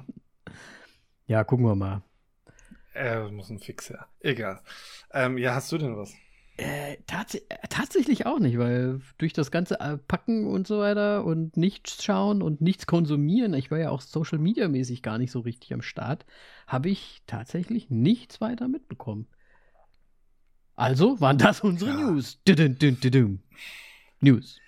ja, 1.26 1.44
gucken 1.44 1.66
wir 1.66 1.76
mal. 1.76 2.02
Er 2.96 3.30
muss 3.30 3.50
ein 3.50 3.58
Fixer. 3.58 4.06
Egal. 4.20 4.60
Ähm, 5.12 5.38
ja, 5.38 5.54
hast 5.54 5.70
du 5.72 5.78
denn 5.78 5.96
was? 5.96 6.14
Äh, 6.58 6.96
tats 7.06 7.34
äh, 7.34 7.40
tatsächlich 7.68 8.24
auch 8.24 8.38
nicht, 8.38 8.58
weil 8.58 9.00
durch 9.18 9.34
das 9.34 9.50
ganze 9.50 9.78
äh, 9.78 9.98
Packen 9.98 10.46
und 10.46 10.66
so 10.66 10.78
weiter 10.78 11.24
und 11.24 11.58
nichts 11.58 12.02
schauen 12.02 12.40
und 12.40 12.62
nichts 12.62 12.86
konsumieren, 12.86 13.52
ich 13.52 13.70
war 13.70 13.78
ja 13.78 13.90
auch 13.90 14.00
Social 14.00 14.38
Media 14.38 14.66
mäßig 14.68 15.02
gar 15.02 15.18
nicht 15.18 15.30
so 15.30 15.40
richtig 15.40 15.74
am 15.74 15.82
Start, 15.82 16.24
habe 16.66 16.88
ich 16.88 17.22
tatsächlich 17.26 17.90
nichts 17.90 18.40
weiter 18.40 18.68
mitbekommen. 18.68 19.26
Also 20.76 21.20
waren 21.20 21.36
das 21.36 21.60
unsere 21.60 21.90
ja. 21.90 21.96
News. 22.10 22.40
Dudum, 22.44 22.78
dudum, 22.78 23.00
dudum. 23.00 23.40
News. 24.20 24.58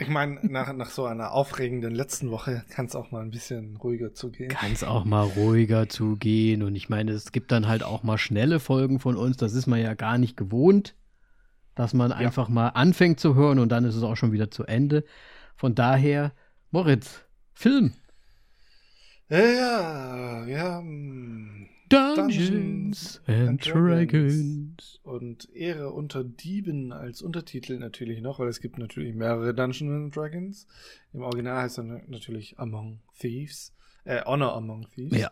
Ich 0.00 0.08
meine, 0.08 0.40
nach, 0.42 0.72
nach 0.72 0.88
so 0.88 1.04
einer 1.04 1.32
aufregenden 1.32 1.94
letzten 1.94 2.30
Woche 2.30 2.64
kann 2.70 2.86
es 2.86 2.96
auch 2.96 3.10
mal 3.10 3.20
ein 3.20 3.30
bisschen 3.30 3.76
ruhiger 3.76 4.14
zugehen. 4.14 4.48
Kann 4.48 4.72
es 4.72 4.82
auch 4.82 5.04
mal 5.04 5.24
ruhiger 5.24 5.90
zugehen. 5.90 6.62
Und 6.62 6.74
ich 6.74 6.88
meine, 6.88 7.12
es 7.12 7.32
gibt 7.32 7.52
dann 7.52 7.68
halt 7.68 7.82
auch 7.82 8.02
mal 8.02 8.16
schnelle 8.16 8.60
Folgen 8.60 8.98
von 8.98 9.16
uns. 9.16 9.36
Das 9.36 9.52
ist 9.52 9.66
man 9.66 9.80
ja 9.80 9.92
gar 9.92 10.16
nicht 10.16 10.38
gewohnt, 10.38 10.96
dass 11.74 11.92
man 11.92 12.10
ja. 12.10 12.16
einfach 12.16 12.48
mal 12.48 12.68
anfängt 12.68 13.20
zu 13.20 13.34
hören 13.34 13.58
und 13.58 13.68
dann 13.68 13.84
ist 13.84 13.94
es 13.94 14.02
auch 14.02 14.16
schon 14.16 14.32
wieder 14.32 14.50
zu 14.50 14.64
Ende. 14.64 15.04
Von 15.54 15.74
daher, 15.74 16.32
Moritz, 16.70 17.20
Film. 17.52 17.92
Ja, 19.28 20.46
wir 20.46 20.60
haben 20.60 21.68
Dungeons, 21.90 23.20
and, 23.26 23.66
Dragons. 23.66 25.00
Und 25.02 25.52
Ehre 25.54 25.90
unter 25.90 26.22
Dieben 26.22 26.92
als 26.92 27.20
Untertitel 27.20 27.78
natürlich 27.78 28.20
noch, 28.20 28.38
weil 28.38 28.48
es 28.48 28.60
gibt 28.60 28.78
natürlich 28.78 29.14
mehrere 29.14 29.52
Dungeons 29.52 29.92
and 29.92 30.16
Dragons. 30.16 30.66
Im 31.12 31.22
Original 31.22 31.62
heißt 31.62 31.78
er 31.78 31.84
natürlich 32.06 32.58
Among 32.58 33.00
Thieves. 33.18 33.74
Äh, 34.04 34.22
Honor 34.24 34.54
Among 34.54 34.86
Thieves. 34.94 35.18
Ja. 35.18 35.30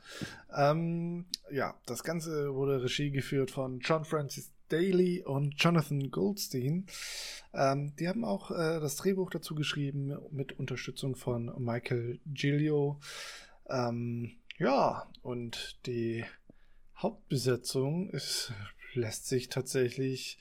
Ähm, 0.55 1.27
ja, 1.51 1.75
das 1.87 2.03
Ganze 2.03 2.55
wurde 2.55 2.83
Regie 2.83 3.11
geführt 3.11 3.53
von 3.53 3.79
John 3.79 4.05
Francis 4.05 4.51
Daly 4.69 5.23
und 5.23 5.55
Jonathan 5.63 6.11
Goldstein. 6.11 6.87
Ähm, 7.55 7.95
die 7.97 8.09
haben 8.09 8.25
auch 8.25 8.51
äh, 8.51 8.81
das 8.81 8.97
Drehbuch 8.97 9.31
dazu 9.31 9.55
geschrieben 9.55 10.19
mit 10.31 10.59
Unterstützung 10.59 11.15
von 11.15 11.53
Michael 11.59 12.19
Giglio. 12.27 13.01
Ähm, 13.69 14.33
ja, 14.59 15.07
und 15.23 15.79
die 15.87 16.25
Hauptbesetzung 16.99 18.11
ist, 18.11 18.53
lässt 18.95 19.29
sich 19.29 19.49
tatsächlich 19.49 20.39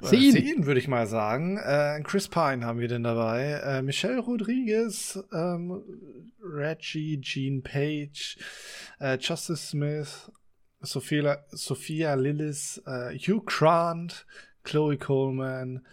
äh, 0.00 0.06
sehen, 0.06 0.32
sehen 0.32 0.66
würde 0.66 0.80
ich 0.80 0.88
mal 0.88 1.06
sagen. 1.06 1.58
Äh, 1.58 2.00
Chris 2.04 2.28
Pine 2.28 2.64
haben 2.64 2.78
wir 2.78 2.88
denn 2.88 3.02
dabei. 3.02 3.60
Äh, 3.64 3.82
Michelle 3.82 4.20
Rodriguez, 4.20 5.22
ähm, 5.32 5.82
Reggie, 6.42 7.20
Jean 7.20 7.62
Page, 7.62 8.38
äh, 9.00 9.18
Justice 9.18 9.68
Smith, 9.68 10.30
Sophia, 10.80 11.44
Sophia 11.50 12.14
Lillis, 12.14 12.80
äh, 12.86 13.18
Hugh 13.18 13.42
Grant, 13.44 14.26
Chloe 14.62 14.96
Coleman 14.96 15.84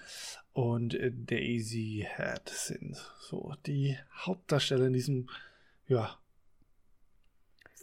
und 0.54 0.98
Daisy 1.02 2.06
Head 2.16 2.50
sind 2.50 2.98
so 3.20 3.54
die 3.66 3.98
Hauptdarsteller 4.26 4.88
in 4.88 4.94
diesem 4.94 5.30
ja, 5.88 6.18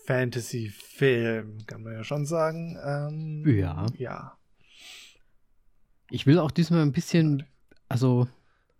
Fantasy-Film, 0.09 1.67
kann 1.67 1.83
man 1.83 1.93
ja 1.93 2.03
schon 2.03 2.25
sagen. 2.25 2.79
Ähm, 2.83 3.45
ja. 3.47 3.85
Ja. 3.99 4.39
Ich 6.11 6.27
will 6.27 6.39
auch 6.39 6.51
diesmal 6.51 6.81
ein 6.81 6.93
bisschen, 6.93 7.45
also. 7.91 8.27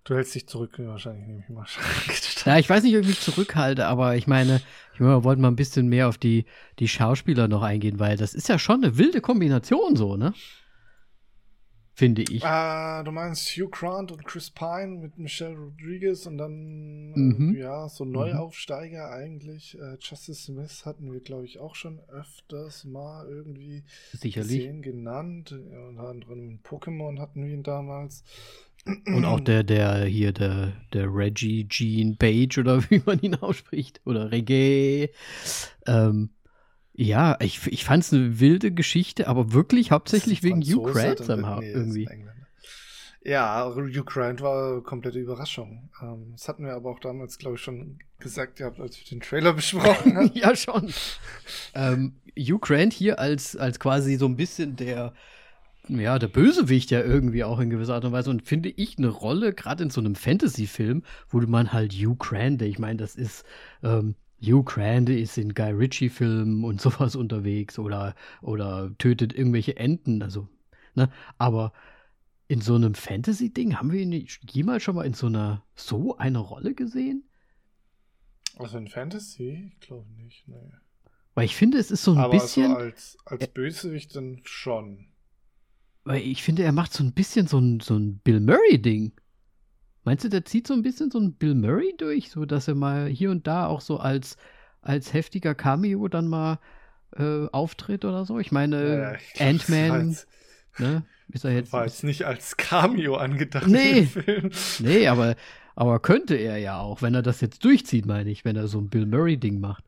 Du 0.05 0.15
hältst 0.15 0.35
dich 0.35 0.49
zurück, 0.49 0.77
wahrscheinlich 0.79 1.27
nehme 1.27 1.41
ich 1.41 1.51
mal. 1.51 1.67
ja, 2.47 2.59
ich 2.59 2.71
weiß 2.71 2.83
nicht, 2.83 2.97
ob 2.97 3.03
ich 3.03 3.09
mich 3.09 3.21
zurückhalte, 3.21 3.85
aber 3.85 4.17
ich 4.17 4.27
meine, 4.27 4.63
ich 4.95 5.01
wollte 5.01 5.43
mal 5.43 5.49
ein 5.49 5.57
bisschen 5.57 5.89
mehr 5.89 6.09
auf 6.09 6.17
die, 6.17 6.47
die 6.79 6.89
Schauspieler 6.89 7.47
noch 7.47 7.63
eingehen, 7.63 7.99
weil 7.99 8.17
das 8.17 8.33
ist 8.33 8.49
ja 8.49 8.59
schon 8.59 8.83
eine 8.83 8.97
wilde 8.97 9.21
Kombination 9.21 9.97
so, 9.97 10.17
ne? 10.17 10.33
Finde 11.99 12.23
ich. 12.23 12.45
Ah, 12.45 13.03
du 13.03 13.11
meinst 13.11 13.49
Hugh 13.49 13.69
Grant 13.69 14.13
und 14.13 14.25
Chris 14.25 14.51
Pine 14.51 14.99
mit 15.01 15.19
Michelle 15.19 15.57
Rodriguez 15.57 16.27
und 16.27 16.39
dann, 16.39 17.11
mhm. 17.11 17.57
äh, 17.57 17.59
ja, 17.59 17.89
so 17.89 18.05
mhm. 18.05 18.13
Neuaufsteiger 18.13 19.09
mhm. 19.09 19.13
eigentlich. 19.13 19.77
Äh, 19.77 19.97
Justice 20.01 20.45
Smith 20.45 20.87
hatten 20.87 21.13
wir, 21.13 21.19
glaube 21.19 21.45
ich, 21.45 21.59
auch 21.59 21.75
schon 21.75 21.99
öfters 22.09 22.85
mal 22.85 23.27
irgendwie 23.29 23.83
Sicherlich. 24.13 24.59
gesehen, 24.59 24.83
genannt. 24.83 25.53
Ja, 25.73 25.89
unter 25.89 26.09
anderem 26.09 26.61
Pokémon 26.63 27.19
hatten 27.19 27.45
wir 27.45 27.53
ihn 27.53 27.65
damals. 27.65 28.23
Und 29.07 29.25
auch 29.25 29.41
der, 29.41 29.65
der 29.65 30.05
hier, 30.05 30.33
der, 30.33 30.73
der 30.93 31.13
Reggie 31.13 31.67
Jean 31.69 32.17
Page 32.17 32.59
oder 32.59 32.81
wie 32.91 33.03
man 33.05 33.21
ihn 33.21 33.35
ausspricht. 33.35 34.01
Oder 34.05 34.31
Reggae. 34.31 35.11
Ähm, 35.85 36.31
ja, 37.01 37.37
ich, 37.39 37.65
ich 37.69 37.85
fand 37.85 38.03
es 38.03 38.13
eine 38.13 38.41
wilde 38.41 38.73
Geschichte, 38.73 39.29
aber 39.29 39.53
wirklich 39.53 39.93
hauptsächlich 39.93 40.43
wegen 40.43 40.61
Hugh 40.63 40.83
Grant 40.83 41.21
nee, 41.61 41.71
irgendwie. 41.71 42.09
Ja, 43.23 43.73
Hugh 43.73 44.03
Grant 44.05 44.41
war 44.41 44.83
komplette 44.83 45.21
Überraschung. 45.21 45.91
Ähm, 46.03 46.33
das 46.33 46.49
hatten 46.49 46.65
wir 46.65 46.75
aber 46.75 46.91
auch 46.91 46.99
damals, 46.99 47.39
glaube 47.39 47.55
ich, 47.55 47.63
schon 47.63 48.01
gesagt, 48.19 48.57
gehabt, 48.57 48.81
als 48.81 48.99
wir 48.99 49.07
den 49.07 49.21
Trailer 49.21 49.53
besprochen 49.55 50.17
haben. 50.17 50.33
ja, 50.35 50.57
schon. 50.57 50.93
ähm, 51.75 52.15
Hugh 52.37 52.59
Grant 52.59 52.93
hier 52.93 53.21
als, 53.21 53.55
als 53.55 53.79
quasi 53.79 54.17
so 54.17 54.27
ein 54.27 54.35
bisschen 54.35 54.75
der, 54.75 55.13
ja, 55.87 56.19
der 56.19 56.27
Bösewicht 56.27 56.91
ja 56.91 57.01
irgendwie 57.01 57.45
auch 57.45 57.61
in 57.61 57.71
gewisser 57.71 57.95
Art 57.95 58.07
und 58.07 58.13
Weise. 58.13 58.31
Und 58.31 58.43
finde 58.43 58.71
ich 58.71 58.99
eine 58.99 59.09
Rolle, 59.09 59.53
gerade 59.53 59.85
in 59.85 59.91
so 59.91 60.01
einem 60.01 60.17
Fantasy-Film, 60.17 61.05
wo 61.29 61.39
man 61.43 61.73
halt 61.73 61.93
Hugh 61.93 62.17
Grant, 62.19 62.61
ich 62.63 62.81
meine, 62.81 62.97
das 62.97 63.15
ist, 63.15 63.45
ähm, 63.85 64.17
Hugh 64.41 64.65
Grant 64.65 65.09
ist 65.09 65.39
in 65.39 65.55
Guy 65.55 65.71
Ritchie-Filmen 65.71 66.65
und 66.65 66.81
sowas 66.81 67.17
unterwegs 67.17 67.79
oder, 67.79 68.15
oder 68.41 68.91
tötet 68.99 69.33
irgendwelche 69.33 69.77
Enten, 69.77 70.23
also, 70.23 70.49
ne, 70.95 71.11
aber 71.39 71.73
in 72.49 72.61
so 72.63 72.75
einem 72.75 72.95
Fantasy-Ding 72.95 73.77
haben 73.77 73.93
wir 73.93 74.01
ihn 74.01 74.27
jemals 74.51 74.83
schon 74.83 74.95
mal 74.95 75.05
in 75.05 75.15
so 75.15 75.27
einer, 75.27 75.65
so 75.75 76.17
einer 76.17 76.41
Rolle 76.41 76.75
gesehen? 76.75 77.25
Also 78.57 78.79
in 78.79 78.89
Fantasy? 78.89 79.71
Ich 79.73 79.81
glaube 79.81 80.11
nicht, 80.15 80.49
nee. 80.49 80.73
Weil 81.35 81.45
ich 81.45 81.55
finde, 81.55 81.79
es 81.79 81.91
ist 81.91 82.03
so 82.03 82.13
ein 82.13 82.19
Aber 82.19 82.33
bisschen. 82.33 82.73
Also 82.73 82.77
als, 82.77 83.17
als 83.25 83.47
Bösewicht 83.49 84.17
dann 84.17 84.41
schon. 84.45 85.07
Weil 86.03 86.23
ich 86.23 86.43
finde, 86.43 86.65
er 86.65 86.73
macht 86.73 86.93
so 86.93 87.05
ein 87.05 87.13
bisschen 87.13 87.47
so 87.47 87.59
ein, 87.59 87.81
so 87.81 87.97
ein 87.97 88.19
Bill 88.19 88.41
Murray-Ding. 88.41 89.13
Meinst 90.09 90.25
du, 90.25 90.31
der 90.31 90.47
zieht 90.47 90.67
so 90.67 90.73
ein 90.73 90.81
bisschen 90.81 91.11
so 91.11 91.19
ein 91.19 91.35
Bill 91.35 91.55
Murray 91.55 91.95
durch, 91.99 92.31
so 92.31 92.47
dass 92.47 92.67
er 92.67 92.75
mal 92.75 93.09
hier 93.09 93.31
und 93.31 93.47
da 93.47 93.67
auch 93.67 93.83
so 93.83 93.99
als, 93.99 94.39
als 94.81 95.13
heftiger 95.13 95.55
Cameo 95.55 96.09
dann 96.09 96.29
mal 96.29 96.61
äh, 97.15 97.45
auftritt 97.53 98.07
oder 98.07 98.25
so? 98.25 98.39
Ich 98.39 98.51
meine, 98.51 99.19
ja, 99.39 99.47
Ant-Man, 99.47 100.17
ne? 100.79 101.05
Ist 101.29 101.45
er 101.45 101.51
jetzt. 101.51 101.75
War 101.75 101.85
jetzt 101.85 102.05
nicht 102.05 102.25
als 102.25 102.57
Cameo 102.57 103.17
angedacht. 103.17 103.67
Nee. 103.67 104.09
Nee, 104.79 105.09
aber, 105.09 105.37
aber 105.77 106.01
könnte 106.01 106.37
er 106.37 106.57
ja 106.57 106.81
auch, 106.81 107.03
wenn 107.03 107.15
er 107.15 107.21
das 107.21 107.43
jetzt 107.43 107.63
durchzieht, 107.63 108.07
meine 108.07 108.31
ich, 108.31 108.47
wenn 108.47 108.57
er 108.57 108.67
so 108.67 108.79
ein 108.79 108.89
Bill 108.89 109.05
Murray-Ding 109.05 109.61
macht. 109.61 109.85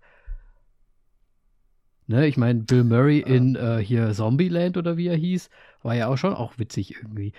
Ne, 2.09 2.27
ich 2.27 2.37
meine, 2.37 2.61
Bill 2.65 2.85
Murray 2.85 3.21
ja. 3.21 3.27
in 3.27 3.57
äh, 3.57 3.79
hier 3.79 4.13
Zombieland 4.13 4.77
oder 4.77 4.99
wie 4.99 5.07
er 5.07 5.17
hieß, 5.17 5.49
war 5.83 5.95
ja 5.95 6.09
auch 6.09 6.19
schon 6.19 6.35
auch 6.35 6.59
witzig 6.59 6.97
irgendwie. 6.97 7.33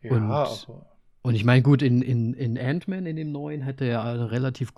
Ja, 0.00 0.12
und, 0.12 0.22
aber 0.22 0.48
und 1.24 1.34
ich 1.34 1.44
meine, 1.46 1.62
gut, 1.62 1.80
in, 1.80 2.02
in, 2.02 2.34
in 2.34 2.58
Ant-Man, 2.58 3.06
in 3.06 3.16
dem 3.16 3.32
neuen, 3.32 3.62
hätte 3.62 3.86
er 3.86 4.04
eine 4.04 4.30
relativ 4.30 4.74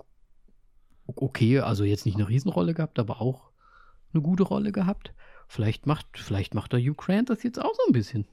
okay, 1.05 1.59
also 1.59 1.83
jetzt 1.83 2.05
nicht 2.05 2.15
eine 2.15 2.29
Riesenrolle 2.29 2.73
gehabt, 2.73 2.99
aber 2.99 3.21
auch 3.21 3.51
eine 4.13 4.23
gute 4.23 4.43
Rolle 4.43 4.71
gehabt. 4.71 5.13
Vielleicht 5.49 5.87
macht, 5.87 6.07
vielleicht 6.13 6.53
macht 6.53 6.71
der 6.71 6.79
Hugh 6.79 6.95
Grant 6.95 7.29
das 7.29 7.43
jetzt 7.43 7.59
auch 7.59 7.73
so 7.75 7.81
ein 7.89 7.91
bisschen. 7.91 8.29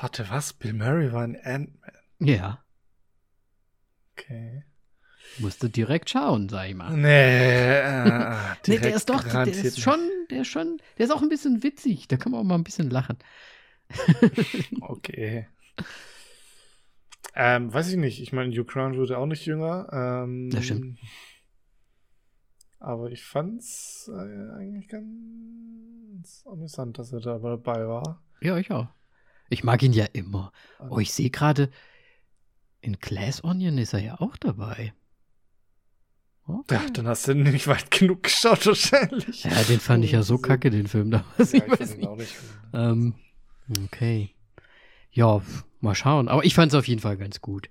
Warte, 0.00 0.28
was? 0.28 0.52
Bill 0.52 0.72
Murray 0.72 1.12
war 1.12 1.22
ein 1.22 1.36
Ant-Man? 1.36 1.92
Ja. 2.18 2.64
Okay. 4.12 4.64
Musste 5.38 5.70
direkt 5.70 6.10
schauen, 6.10 6.48
sag 6.48 6.68
ich 6.68 6.74
mal. 6.74 6.90
Nee, 6.96 7.78
äh, 7.78 8.36
nee 8.66 8.78
der 8.78 8.96
ist 8.96 9.08
doch, 9.10 9.22
der 9.22 9.46
ist 9.46 9.80
schon, 9.80 10.00
der 10.30 10.42
ist 10.42 10.48
schon, 10.48 10.82
der 10.98 11.06
ist 11.06 11.12
auch 11.12 11.22
ein 11.22 11.28
bisschen 11.28 11.62
witzig. 11.62 12.08
Da 12.08 12.16
kann 12.16 12.32
man 12.32 12.40
auch 12.40 12.44
mal 12.44 12.56
ein 12.56 12.64
bisschen 12.64 12.90
lachen. 12.90 13.16
okay. 14.80 15.46
Ähm, 17.36 17.72
weiß 17.72 17.90
ich 17.90 17.96
nicht. 17.96 18.20
Ich 18.22 18.32
meine, 18.32 18.50
Hugh 18.50 18.64
Grant 18.64 18.96
wurde 18.96 19.18
auch 19.18 19.26
nicht 19.26 19.44
jünger. 19.44 19.88
Ähm, 19.92 20.50
das 20.50 20.64
stimmt. 20.64 20.98
Aber 22.78 23.10
ich 23.10 23.24
fand's 23.24 24.10
äh, 24.12 24.52
eigentlich 24.56 24.88
ganz 24.88 26.44
amüsant, 26.50 26.98
dass 26.98 27.12
er 27.12 27.20
da 27.20 27.38
dabei 27.38 27.86
war. 27.86 28.22
Ja, 28.40 28.56
ich 28.56 28.70
auch. 28.70 28.88
Ich 29.50 29.64
mag 29.64 29.82
ihn 29.82 29.92
ja 29.92 30.06
immer. 30.12 30.50
Oh, 30.88 30.98
ich 30.98 31.12
sehe 31.12 31.30
gerade, 31.30 31.70
in 32.80 32.98
Glass 32.98 33.44
Onion 33.44 33.78
ist 33.78 33.92
er 33.92 34.00
ja 34.00 34.20
auch 34.20 34.36
dabei. 34.36 34.94
Okay. 36.46 36.74
Ja, 36.74 36.90
dann 36.90 37.08
hast 37.08 37.26
du 37.26 37.34
nicht 37.34 37.66
weit 37.66 37.90
genug 37.90 38.22
geschaut 38.22 38.66
wahrscheinlich. 38.66 39.44
Ja, 39.44 39.62
den 39.64 39.80
fand 39.80 40.04
ich 40.04 40.12
ja 40.12 40.22
so 40.22 40.38
kacke, 40.38 40.70
den 40.70 40.86
Film 40.86 41.10
damals. 41.10 41.52
Ja, 41.52 41.58
ich, 41.58 41.72
ich 41.72 41.80
weiß 41.80 41.96
nicht. 41.96 42.16
nicht 42.16 42.36
ähm, 42.72 43.14
okay. 43.84 44.30
Ja, 45.10 45.42
mal 45.80 45.94
schauen. 45.94 46.28
Aber 46.28 46.44
ich 46.44 46.54
fand 46.54 46.72
es 46.72 46.78
auf 46.78 46.88
jeden 46.88 47.00
Fall 47.00 47.16
ganz 47.16 47.40
gut. 47.40 47.68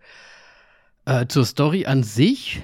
Äh, 1.06 1.28
zur 1.28 1.46
Story 1.46 1.86
an 1.86 2.04
sich 2.04 2.62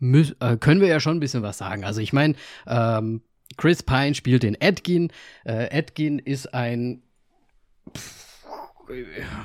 äh, 0.00 0.56
können 0.56 0.80
wir 0.80 0.88
ja 0.88 1.00
schon 1.00 1.16
ein 1.16 1.20
bisschen 1.20 1.42
was 1.42 1.58
sagen. 1.58 1.84
Also 1.84 2.00
ich 2.00 2.12
meine, 2.12 2.34
ähm, 2.66 3.22
Chris 3.56 3.82
Pine 3.82 4.14
spielt 4.14 4.42
den 4.42 4.54
Edgin. 4.60 5.12
Äh, 5.44 5.66
Edgin 5.70 6.18
ist 6.18 6.54
ein 6.54 7.02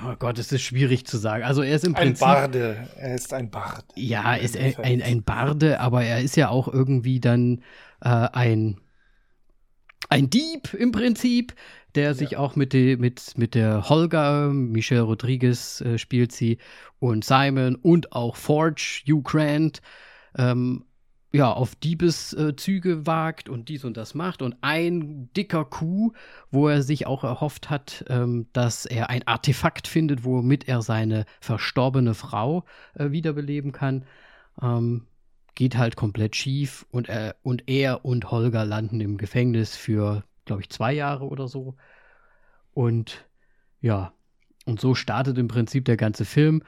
Oh 0.06 0.16
Gott, 0.18 0.40
es 0.40 0.52
ist 0.52 0.64
schwierig 0.64 1.06
zu 1.06 1.18
sagen. 1.18 1.44
Also 1.44 1.62
er 1.62 1.76
ist 1.76 1.86
im 1.86 1.94
Prinzip. 1.94 2.26
Ein 2.26 2.34
Barde. 2.34 2.90
Er 2.98 3.16
ist 3.16 3.34
ein 3.34 3.50
Barde. 3.50 3.84
Ja, 3.96 4.36
er 4.36 4.42
ist 4.42 4.58
ein, 4.58 5.02
ein 5.02 5.24
Barde, 5.24 5.80
aber 5.80 6.04
er 6.04 6.22
ist 6.22 6.36
ja 6.36 6.50
auch 6.50 6.68
irgendwie 6.68 7.20
dann 7.20 7.62
äh, 8.02 8.10
ein, 8.10 8.80
ein 10.10 10.30
Dieb 10.30 10.74
im 10.74 10.92
Prinzip, 10.92 11.54
der 11.96 12.14
sich 12.14 12.32
ja. 12.32 12.40
auch 12.40 12.56
mit, 12.56 12.74
die, 12.74 12.98
mit, 12.98 13.38
mit 13.38 13.56
der 13.56 13.90
Holger, 13.90 14.50
Michelle 14.50 15.02
Rodriguez 15.02 15.82
äh, 15.82 15.98
spielt 15.98 16.32
sie, 16.32 16.58
und 17.00 17.24
Simon 17.24 17.76
und 17.76 18.12
auch 18.14 18.36
Forge, 18.36 19.04
Hugh 19.08 19.22
Grant, 19.24 19.82
ähm, 20.38 20.86
ja, 21.36 21.52
auf 21.52 21.76
Diebeszüge 21.76 23.06
wagt 23.06 23.50
und 23.50 23.68
dies 23.68 23.84
und 23.84 23.98
das 23.98 24.16
macht. 24.16 24.42
Und 24.42 24.56
ein 24.62 25.30
dicker 25.34 25.66
Coup, 25.66 26.16
wo 26.50 26.70
er 26.70 26.82
sich 26.82 27.08
auch 27.08 27.26
erhofft 27.26 27.70
hat, 27.70 28.06
ähm, 28.08 28.48
dass 28.54 28.86
er 28.86 29.10
ein 29.10 29.28
Artefakt 29.28 29.88
findet, 29.88 30.24
womit 30.24 30.68
er 30.68 30.82
seine 30.82 31.26
verstorbene 31.42 32.14
Frau 32.14 32.64
äh, 32.94 33.12
wiederbeleben 33.12 33.74
kann, 33.74 34.06
ähm, 34.62 35.08
geht 35.56 35.78
halt 35.78 35.98
komplett 35.98 36.38
schief. 36.38 36.86
Und 36.90 37.10
er, 37.10 37.36
und 37.44 37.68
er 37.68 38.06
und 38.06 38.32
Holger 38.32 38.64
landen 38.64 39.02
im 39.02 39.18
Gefängnis 39.18 39.76
für, 39.76 40.24
glaube 40.46 40.62
ich, 40.62 40.70
zwei 40.70 40.94
Jahre 40.94 41.26
oder 41.26 41.48
so. 41.48 41.76
Und 42.74 43.26
ja, 43.82 44.14
und 44.66 44.80
so 44.80 44.96
startet 44.96 45.38
im 45.38 45.48
Prinzip 45.48 45.86
der 45.86 45.98
ganze 45.98 46.26
Film. 46.26 46.64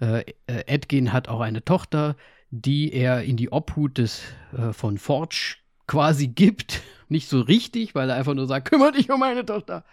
Äh, 0.00 0.24
äh 0.46 0.64
Edgin 0.66 1.12
hat 1.12 1.28
auch 1.28 1.40
eine 1.40 1.64
Tochter, 1.64 2.16
die 2.50 2.92
er 2.92 3.22
in 3.22 3.36
die 3.36 3.50
Obhut 3.50 3.98
des 3.98 4.22
äh, 4.56 4.72
von 4.72 4.98
Forge 4.98 5.56
quasi 5.86 6.28
gibt. 6.28 6.82
Nicht 7.08 7.28
so 7.28 7.40
richtig, 7.40 7.94
weil 7.94 8.08
er 8.08 8.16
einfach 8.16 8.34
nur 8.34 8.46
sagt, 8.46 8.70
kümmere 8.70 8.92
dich 8.92 9.10
um 9.10 9.20
meine 9.20 9.44
Tochter. 9.44 9.84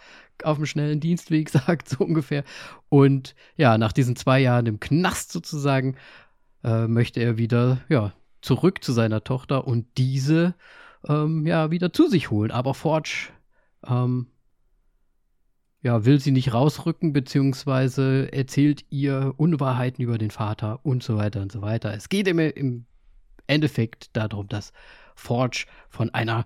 Auf 0.44 0.58
dem 0.58 0.66
schnellen 0.66 1.00
Dienstweg 1.00 1.50
sagt, 1.52 1.90
so 1.90 2.04
ungefähr. 2.04 2.44
Und 2.90 3.36
ja, 3.58 3.78
nach 3.78 3.92
diesen 3.92 4.16
zwei 4.16 4.40
Jahren 4.40 4.66
im 4.66 4.80
Knast 4.80 5.32
sozusagen, 5.32 5.98
äh, 6.64 6.88
möchte 6.88 7.20
er 7.20 7.38
wieder, 7.38 7.82
ja, 7.90 8.14
zurück 8.42 8.84
zu 8.84 8.92
seiner 8.92 9.24
Tochter 9.24 9.68
und 9.68 9.86
diese, 9.98 10.56
ähm, 11.08 11.46
ja, 11.46 11.72
wieder 11.72 11.94
zu 11.94 12.08
sich 12.08 12.32
holen. 12.32 12.52
Aber 12.52 12.74
Forge, 12.74 13.30
ähm, 13.88 14.28
ja, 15.82 16.06
will 16.06 16.20
sie 16.20 16.32
nicht 16.32 16.54
rausrücken, 16.54 17.12
beziehungsweise 17.12 18.32
erzählt 18.32 18.86
ihr 18.90 19.34
Unwahrheiten 19.38 20.04
über 20.04 20.18
den 20.18 20.32
Vater 20.32 20.80
und 20.84 21.02
so 21.02 21.18
weiter 21.18 21.42
und 21.42 21.52
so 21.52 21.62
weiter. 21.62 21.94
Es 21.94 22.10
geht 22.10 22.28
im, 22.28 22.40
im 22.40 22.86
Endeffekt 23.48 24.16
darum, 24.16 24.48
dass 24.48 24.74
Forge 25.16 25.66
von 25.90 26.12
einer 26.12 26.46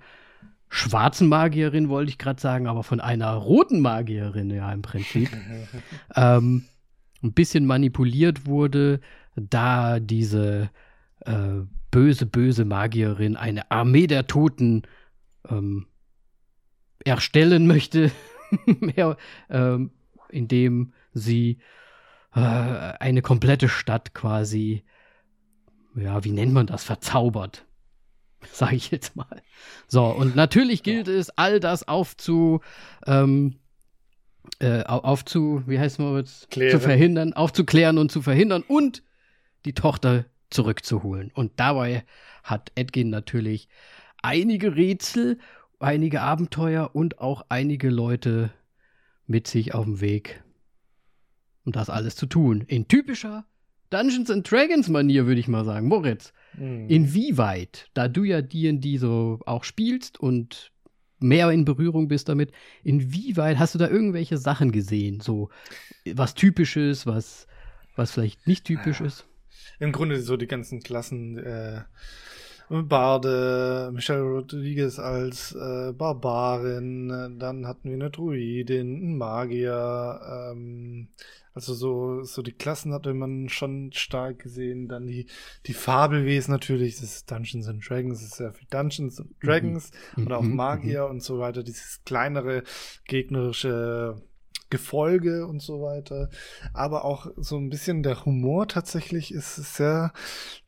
schwarzen 0.70 1.28
Magierin, 1.28 1.90
wollte 1.90 2.10
ich 2.10 2.18
gerade 2.18 2.42
sagen, 2.42 2.68
aber 2.68 2.84
von 2.84 3.00
einer 3.00 3.34
roten 3.34 3.82
Magierin, 3.82 4.50
ja, 4.50 4.72
im 4.72 4.82
Prinzip, 4.82 5.30
ähm, 6.16 6.66
ein 7.24 7.34
bisschen 7.34 7.66
manipuliert 7.66 8.46
wurde, 8.46 9.00
da 9.36 10.00
diese 10.00 10.70
äh, 11.22 11.62
böse, 11.96 12.26
böse 12.26 12.66
Magierin 12.66 13.38
eine 13.38 13.72
Armee 13.72 14.06
der 14.06 14.28
Toten 14.28 14.82
ähm, 15.50 15.88
erstellen 17.06 17.68
möchte, 17.68 18.12
mehr, 18.66 19.16
ähm, 19.50 19.92
indem 20.28 20.92
sie 21.14 21.60
äh, 22.36 22.42
eine 22.42 23.22
komplette 23.22 23.70
Stadt 23.70 24.14
quasi, 24.14 24.84
ja, 25.96 26.26
wie 26.26 26.32
nennt 26.32 26.52
man 26.52 26.68
das, 26.68 26.84
verzaubert. 26.84 27.66
Sage 28.52 28.76
ich 28.76 28.92
jetzt 28.92 29.16
mal. 29.16 29.42
So, 29.88 30.06
und 30.08 30.36
natürlich 30.36 30.84
gilt 30.84 31.08
es, 31.08 31.30
all 31.30 31.62
das 31.62 31.88
aufzu, 31.88 32.60
ähm, 33.06 33.56
äh, 34.60 34.84
aufzu, 34.84 35.64
wie 35.66 35.80
heißt 35.80 36.00
man 36.00 36.18
jetzt, 36.18 36.52
zu 36.52 36.80
verhindern, 36.82 37.32
aufzuklären 37.32 37.98
und 37.98 38.12
zu 38.12 38.22
verhindern 38.22 38.66
und 38.68 39.02
die 39.64 39.74
Tochter 39.74 40.26
zurückzuholen. 40.50 41.32
Und 41.34 41.54
dabei 41.58 42.06
hat 42.44 42.72
Edgin 42.76 43.10
natürlich 43.10 43.68
einige 44.22 44.76
Rätsel 44.76 45.38
einige 45.80 46.22
Abenteuer 46.22 46.92
und 46.94 47.20
auch 47.20 47.46
einige 47.50 47.90
Leute 47.90 48.52
mit 49.28 49.48
sich 49.48 49.74
auf 49.74 49.86
dem 49.86 50.02
Weg, 50.02 50.44
um 51.64 51.72
das 51.72 51.90
alles 51.90 52.16
zu 52.16 52.26
tun. 52.26 52.62
In 52.68 52.88
typischer 52.88 53.46
Dungeons 53.90 54.30
and 54.30 54.50
Dragons 54.50 54.90
Manier, 54.90 55.26
würde 55.26 55.40
ich 55.40 55.48
mal 55.48 55.66
sagen. 55.66 55.88
Moritz, 55.88 56.34
mhm. 56.58 56.90
inwieweit, 56.90 57.90
da 57.94 58.08
du 58.08 58.24
ja 58.24 58.42
D&D 58.42 58.98
so 58.98 59.40
auch 59.46 59.64
spielst 59.64 60.20
und 60.20 60.72
mehr 61.20 61.50
in 61.52 61.66
Berührung 61.66 62.08
bist 62.08 62.30
damit, 62.30 62.52
inwieweit 62.84 63.58
hast 63.58 63.74
du 63.74 63.80
da 63.80 63.88
irgendwelche 63.88 64.38
Sachen 64.38 64.72
gesehen? 64.72 65.22
So 65.22 65.50
was 66.14 66.34
Typisches, 66.34 67.06
was, 67.06 67.48
was 67.96 68.12
vielleicht 68.12 68.48
nicht 68.48 68.66
typisch 68.66 69.00
ja. 69.00 69.08
ist? 69.08 69.26
Im 69.80 69.92
Grunde 69.92 70.22
so 70.22 70.38
die 70.38 70.48
ganzen 70.48 70.82
Klassen, 70.82 71.38
äh, 71.38 71.82
Barde, 72.70 73.92
Michelle 73.94 74.24
Rodriguez 74.24 74.98
als 74.98 75.54
äh, 75.54 75.94
Barbarin, 75.94 77.38
dann 77.38 77.68
hatten 77.68 77.90
wir 77.90 77.94
eine 77.94 78.10
Druidin, 78.10 78.96
einen 78.96 79.18
Magier, 79.18 80.20
ähm, 80.52 81.10
also 81.56 81.74
so, 81.74 82.24
so 82.24 82.42
die 82.42 82.52
Klassen 82.52 82.92
hatte 82.92 83.14
man 83.14 83.48
schon 83.48 83.94
stark 83.94 84.40
gesehen. 84.40 84.90
Dann 84.90 85.08
die, 85.08 85.28
die 85.66 85.74
Fabelwesen 85.74 86.52
natürlich, 86.52 86.96
das 86.96 87.16
ist 87.16 87.32
Dungeons 87.32 87.70
and 87.70 87.88
Dragons, 87.88 88.20
das 88.20 88.30
ist 88.30 88.38
sehr 88.38 88.54
viel 88.54 88.68
Dungeons 88.70 89.22
and 89.22 89.34
Dragons 89.42 89.92
mhm. 90.18 90.26
oder 90.26 90.40
auch 90.40 90.44
mhm. 90.44 90.56
Magier 90.56 91.06
mhm. 91.06 91.12
und 91.12 91.24
so 91.24 91.40
weiter, 91.40 91.64
dieses 91.64 92.04
kleinere 92.04 92.64
gegnerische 93.08 94.22
Gefolge 94.76 95.48
und 95.48 95.62
so 95.62 95.82
weiter. 95.82 96.30
Aber 96.74 97.06
auch 97.06 97.28
so 97.38 97.58
ein 97.58 97.70
bisschen 97.70 98.04
der 98.04 98.26
Humor 98.26 98.68
tatsächlich 98.68 99.34
ist 99.34 99.56
sehr 99.56 100.12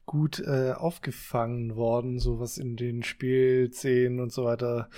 gut 0.06 0.40
äh, 0.40 0.72
aufgefangen 0.72 1.76
worden, 1.76 2.20
so 2.20 2.40
was 2.40 2.58
in 2.58 2.78
den 2.78 3.04
Spielszenen 3.04 4.22
und 4.22 4.32
so 4.32 4.46
weiter 4.46 4.90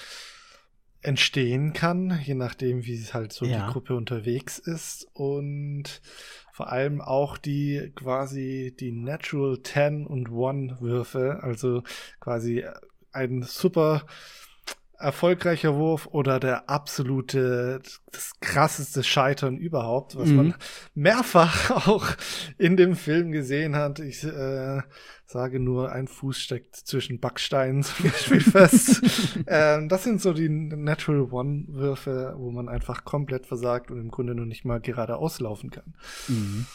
entstehen 1.02 1.74
kann, 1.74 2.20
je 2.24 2.36
nachdem, 2.36 2.86
wie 2.86 2.98
halt 3.14 3.34
so 3.34 3.46
ja. 3.46 3.66
die 3.66 3.72
Gruppe 3.72 3.96
unterwegs 3.96 4.60
ist 4.60 5.08
und 5.14 6.02
vor 6.52 6.72
allem 6.72 7.02
auch 7.02 7.38
die 7.38 7.92
quasi 7.96 8.76
die 8.78 8.92
Natural 8.92 9.62
10 9.64 10.06
und 10.06 10.28
1 10.28 10.82
Würfe, 10.82 11.40
also 11.42 11.84
quasi 12.20 12.66
ein 13.12 13.42
super 13.44 14.06
erfolgreicher 15.00 15.76
Wurf 15.76 16.08
oder 16.12 16.40
der 16.40 16.70
absolute, 16.70 17.82
das 18.12 18.34
krasseste 18.42 19.04
Scheitern 19.04 19.58
überhaupt, 19.58 20.18
was 20.18 20.30
mhm. 20.30 20.36
man 20.36 20.56
mehrfach 20.94 21.72
auch 21.88 22.06
in 22.58 22.76
dem 22.78 22.96
Film 22.96 23.32
gesehen 23.32 23.76
hat. 23.76 24.00
Ich 24.00 24.24
äh, 24.24 24.82
sage 25.26 25.60
nur, 25.60 25.92
ein 25.92 26.08
Fuß 26.08 26.40
steckt 26.40 26.76
zwischen 26.76 27.20
Backsteinen 27.20 27.84
zum 27.84 28.06
Beispiel 28.06 28.42
fest. 28.42 29.02
ähm, 29.48 29.88
das 29.88 30.04
sind 30.04 30.22
so 30.22 30.34
die 30.34 30.50
Natural 30.50 31.32
One-Würfe, 31.32 32.36
wo 32.38 32.52
man 32.52 32.68
einfach 32.68 33.06
komplett 33.06 33.46
versagt 33.46 33.92
und 33.92 34.00
im 34.00 34.12
Grunde 34.12 34.36
noch 34.36 34.46
nicht 34.46 34.66
mal 34.66 34.82
geradeaus 34.82 35.40
laufen 35.40 35.70
kann. 35.70 35.96
Mhm. 36.28 36.66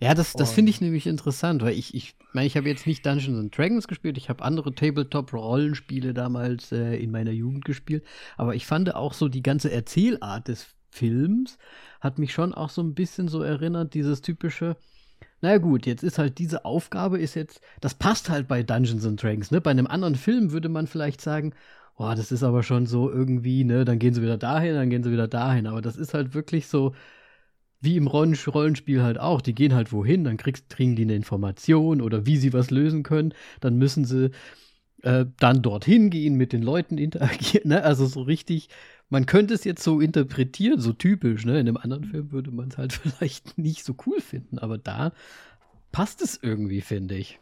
Ja, 0.00 0.14
das, 0.14 0.34
das 0.34 0.52
finde 0.52 0.70
ich 0.70 0.80
nämlich 0.80 1.06
interessant, 1.06 1.62
weil 1.62 1.74
ich, 1.74 1.94
ich 1.94 2.14
meine, 2.32 2.46
ich 2.46 2.56
habe 2.56 2.68
jetzt 2.68 2.86
nicht 2.86 3.04
Dungeons 3.04 3.38
and 3.38 3.56
Dragons 3.56 3.88
gespielt, 3.88 4.18
ich 4.18 4.28
habe 4.28 4.44
andere 4.44 4.74
Tabletop-Rollenspiele 4.74 6.14
damals 6.14 6.72
äh, 6.72 6.96
in 6.96 7.10
meiner 7.10 7.30
Jugend 7.30 7.64
gespielt, 7.64 8.04
aber 8.36 8.54
ich 8.54 8.66
fand 8.66 8.94
auch 8.94 9.14
so 9.14 9.28
die 9.28 9.42
ganze 9.42 9.70
Erzählart 9.70 10.48
des 10.48 10.66
Films 10.90 11.58
hat 12.00 12.18
mich 12.18 12.32
schon 12.32 12.54
auch 12.54 12.70
so 12.70 12.82
ein 12.82 12.94
bisschen 12.94 13.28
so 13.28 13.42
erinnert, 13.42 13.94
dieses 13.94 14.22
typische, 14.22 14.76
naja 15.40 15.58
gut, 15.58 15.86
jetzt 15.86 16.02
ist 16.02 16.18
halt 16.18 16.38
diese 16.38 16.64
Aufgabe 16.64 17.18
ist 17.18 17.34
jetzt, 17.34 17.60
das 17.80 17.94
passt 17.94 18.30
halt 18.30 18.48
bei 18.48 18.62
Dungeons 18.62 19.04
and 19.04 19.22
Dragons, 19.22 19.50
ne? 19.50 19.60
Bei 19.60 19.70
einem 19.70 19.86
anderen 19.86 20.14
Film 20.14 20.52
würde 20.52 20.68
man 20.68 20.86
vielleicht 20.86 21.20
sagen, 21.20 21.52
boah, 21.96 22.14
das 22.14 22.32
ist 22.32 22.42
aber 22.42 22.62
schon 22.62 22.86
so 22.86 23.10
irgendwie, 23.10 23.64
ne, 23.64 23.84
dann 23.84 23.98
gehen 23.98 24.14
sie 24.14 24.22
wieder 24.22 24.38
dahin, 24.38 24.74
dann 24.74 24.90
gehen 24.90 25.02
sie 25.02 25.12
wieder 25.12 25.28
dahin, 25.28 25.66
aber 25.66 25.80
das 25.82 25.96
ist 25.96 26.14
halt 26.14 26.34
wirklich 26.34 26.66
so, 26.68 26.94
wie 27.80 27.96
im 27.96 28.06
Rollenspiel 28.06 29.02
halt 29.02 29.18
auch, 29.18 29.40
die 29.40 29.54
gehen 29.54 29.74
halt 29.74 29.92
wohin, 29.92 30.24
dann 30.24 30.36
kriegst, 30.36 30.70
kriegen 30.70 30.96
die 30.96 31.02
eine 31.02 31.14
Information 31.14 32.00
oder 32.00 32.26
wie 32.26 32.36
sie 32.36 32.52
was 32.52 32.70
lösen 32.70 33.02
können, 33.02 33.34
dann 33.60 33.76
müssen 33.76 34.04
sie 34.04 34.30
äh, 35.02 35.26
dann 35.38 35.62
dorthin 35.62 36.10
gehen, 36.10 36.34
mit 36.36 36.52
den 36.52 36.62
Leuten 36.62 36.98
interagieren, 36.98 37.68
ne? 37.68 37.82
Also 37.82 38.06
so 38.06 38.22
richtig, 38.22 38.68
man 39.08 39.26
könnte 39.26 39.54
es 39.54 39.64
jetzt 39.64 39.82
so 39.82 40.00
interpretieren, 40.00 40.80
so 40.80 40.92
typisch, 40.92 41.44
ne? 41.44 41.60
In 41.60 41.68
einem 41.68 41.76
anderen 41.76 42.04
Film 42.04 42.32
würde 42.32 42.50
man 42.50 42.68
es 42.68 42.78
halt 42.78 42.92
vielleicht 42.94 43.58
nicht 43.58 43.84
so 43.84 43.94
cool 44.06 44.20
finden, 44.20 44.58
aber 44.58 44.78
da 44.78 45.12
passt 45.92 46.22
es 46.22 46.38
irgendwie, 46.42 46.80
finde 46.80 47.16
ich. 47.16 47.38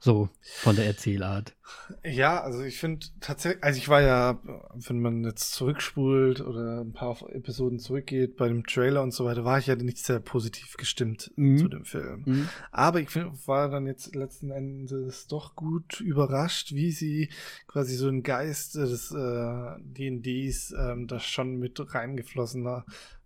So 0.00 0.28
von 0.40 0.76
der 0.76 0.86
Erzählart. 0.86 1.56
Ja, 2.04 2.40
also 2.40 2.62
ich 2.62 2.78
finde 2.78 3.06
tatsächlich, 3.20 3.64
also 3.64 3.78
ich 3.78 3.88
war 3.88 4.00
ja, 4.00 4.40
wenn 4.74 5.00
man 5.00 5.24
jetzt 5.24 5.52
zurückspult 5.52 6.40
oder 6.40 6.82
ein 6.82 6.92
paar 6.92 7.16
Episoden 7.30 7.80
zurückgeht 7.80 8.36
bei 8.36 8.46
dem 8.46 8.64
Trailer 8.64 9.02
und 9.02 9.12
so 9.12 9.24
weiter, 9.24 9.44
war 9.44 9.58
ich 9.58 9.66
ja 9.66 9.74
nicht 9.74 9.98
sehr 9.98 10.20
positiv 10.20 10.76
gestimmt 10.76 11.32
mhm. 11.34 11.58
zu 11.58 11.68
dem 11.68 11.84
Film. 11.84 12.22
Mhm. 12.26 12.48
Aber 12.70 13.00
ich 13.00 13.10
find, 13.10 13.46
war 13.48 13.68
dann 13.70 13.86
jetzt 13.86 14.14
letzten 14.14 14.52
Endes 14.52 15.26
doch 15.26 15.56
gut 15.56 16.00
überrascht, 16.00 16.72
wie 16.72 16.92
sie 16.92 17.30
quasi 17.66 17.96
so 17.96 18.06
einen 18.06 18.22
Geist 18.22 18.76
des 18.76 19.10
äh, 19.10 19.74
D&Ds 19.80 20.74
ähm, 20.78 21.08
das 21.08 21.24
schon 21.24 21.56
mit 21.56 21.78
reingeflossen, 21.92 22.66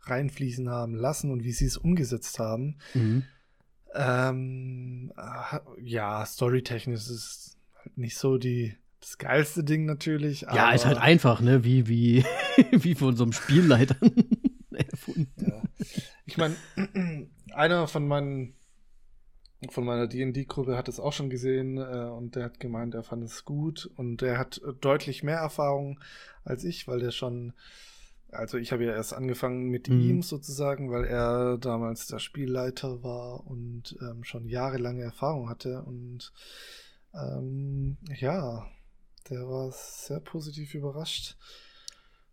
reinfließen 0.01 0.71
haben 0.71 0.95
lassen 0.95 1.31
und 1.31 1.45
wie 1.45 1.53
sie 1.53 1.67
es 1.67 1.77
umgesetzt 1.77 2.39
haben. 2.39 2.79
Mhm. 2.95 3.25
Ähm, 3.94 5.12
ja, 5.83 6.24
storytechnisch 6.24 7.00
ist 7.00 7.11
es 7.11 7.59
halt 7.76 7.98
nicht 7.98 8.16
so 8.16 8.38
die, 8.38 8.76
das 9.00 9.18
geilste 9.18 9.64
Ding 9.64 9.85
natürlich. 9.85 10.42
ja, 10.42 10.72
ist 10.72 10.87
halt 10.87 10.98
einfach, 10.98 11.40
ne? 11.40 11.64
Wie, 11.64 11.88
wie, 11.88 12.24
wie 12.70 12.94
von 12.94 13.16
so 13.16 13.24
einem 13.24 13.33
Spielleiter 13.33 13.96
erfunden. 14.70 15.28
Ja. 15.37 15.62
Ich 16.24 16.37
meine, 16.37 16.57
einer 17.52 17.87
von 17.87 18.07
meinen 18.07 18.55
von 19.70 19.85
meiner 19.85 20.09
D&D-Gruppe 20.09 20.76
hat 20.76 20.88
es 20.88 20.98
auch 20.98 21.12
schon 21.12 21.31
gesehen 21.31 21.78
äh, 21.78 22.11
und 22.11 22.35
der 22.35 22.44
hat 22.44 22.59
gemeint, 22.59 22.94
er 22.94 23.05
fand 23.05 23.22
es 23.22 23.44
gut 23.44 23.88
und 23.96 24.20
der 24.20 24.38
hat 24.38 24.61
deutlich 24.81 25.22
mehr 25.22 25.38
Erfahrung 25.38 26.00
als 26.44 26.64
ich, 26.64 26.88
weil 26.88 26.98
der 26.98 27.12
schon 27.12 27.52
also 28.33 28.59
ich 28.59 28.73
habe 28.73 28.85
ja 28.85 28.92
erst 28.92 29.12
angefangen 29.12 29.68
mit 29.68 29.88
mhm. 29.88 30.01
ihm 30.01 30.23
sozusagen, 30.23 30.90
weil 30.90 31.05
er 31.05 31.59
damals 31.59 32.07
der 32.07 32.18
Spielleiter 32.18 33.03
war 33.03 33.47
und 33.47 33.97
ähm, 34.01 34.25
schon 34.25 34.49
jahrelange 34.49 35.03
Erfahrung 35.03 35.49
hatte. 35.49 35.83
Und 35.83 36.33
ähm, 37.14 37.99
ja, 38.16 38.66
der 39.29 39.49
war 39.49 39.71
sehr 39.73 40.21
positiv 40.21 40.75
überrascht. 40.75 41.37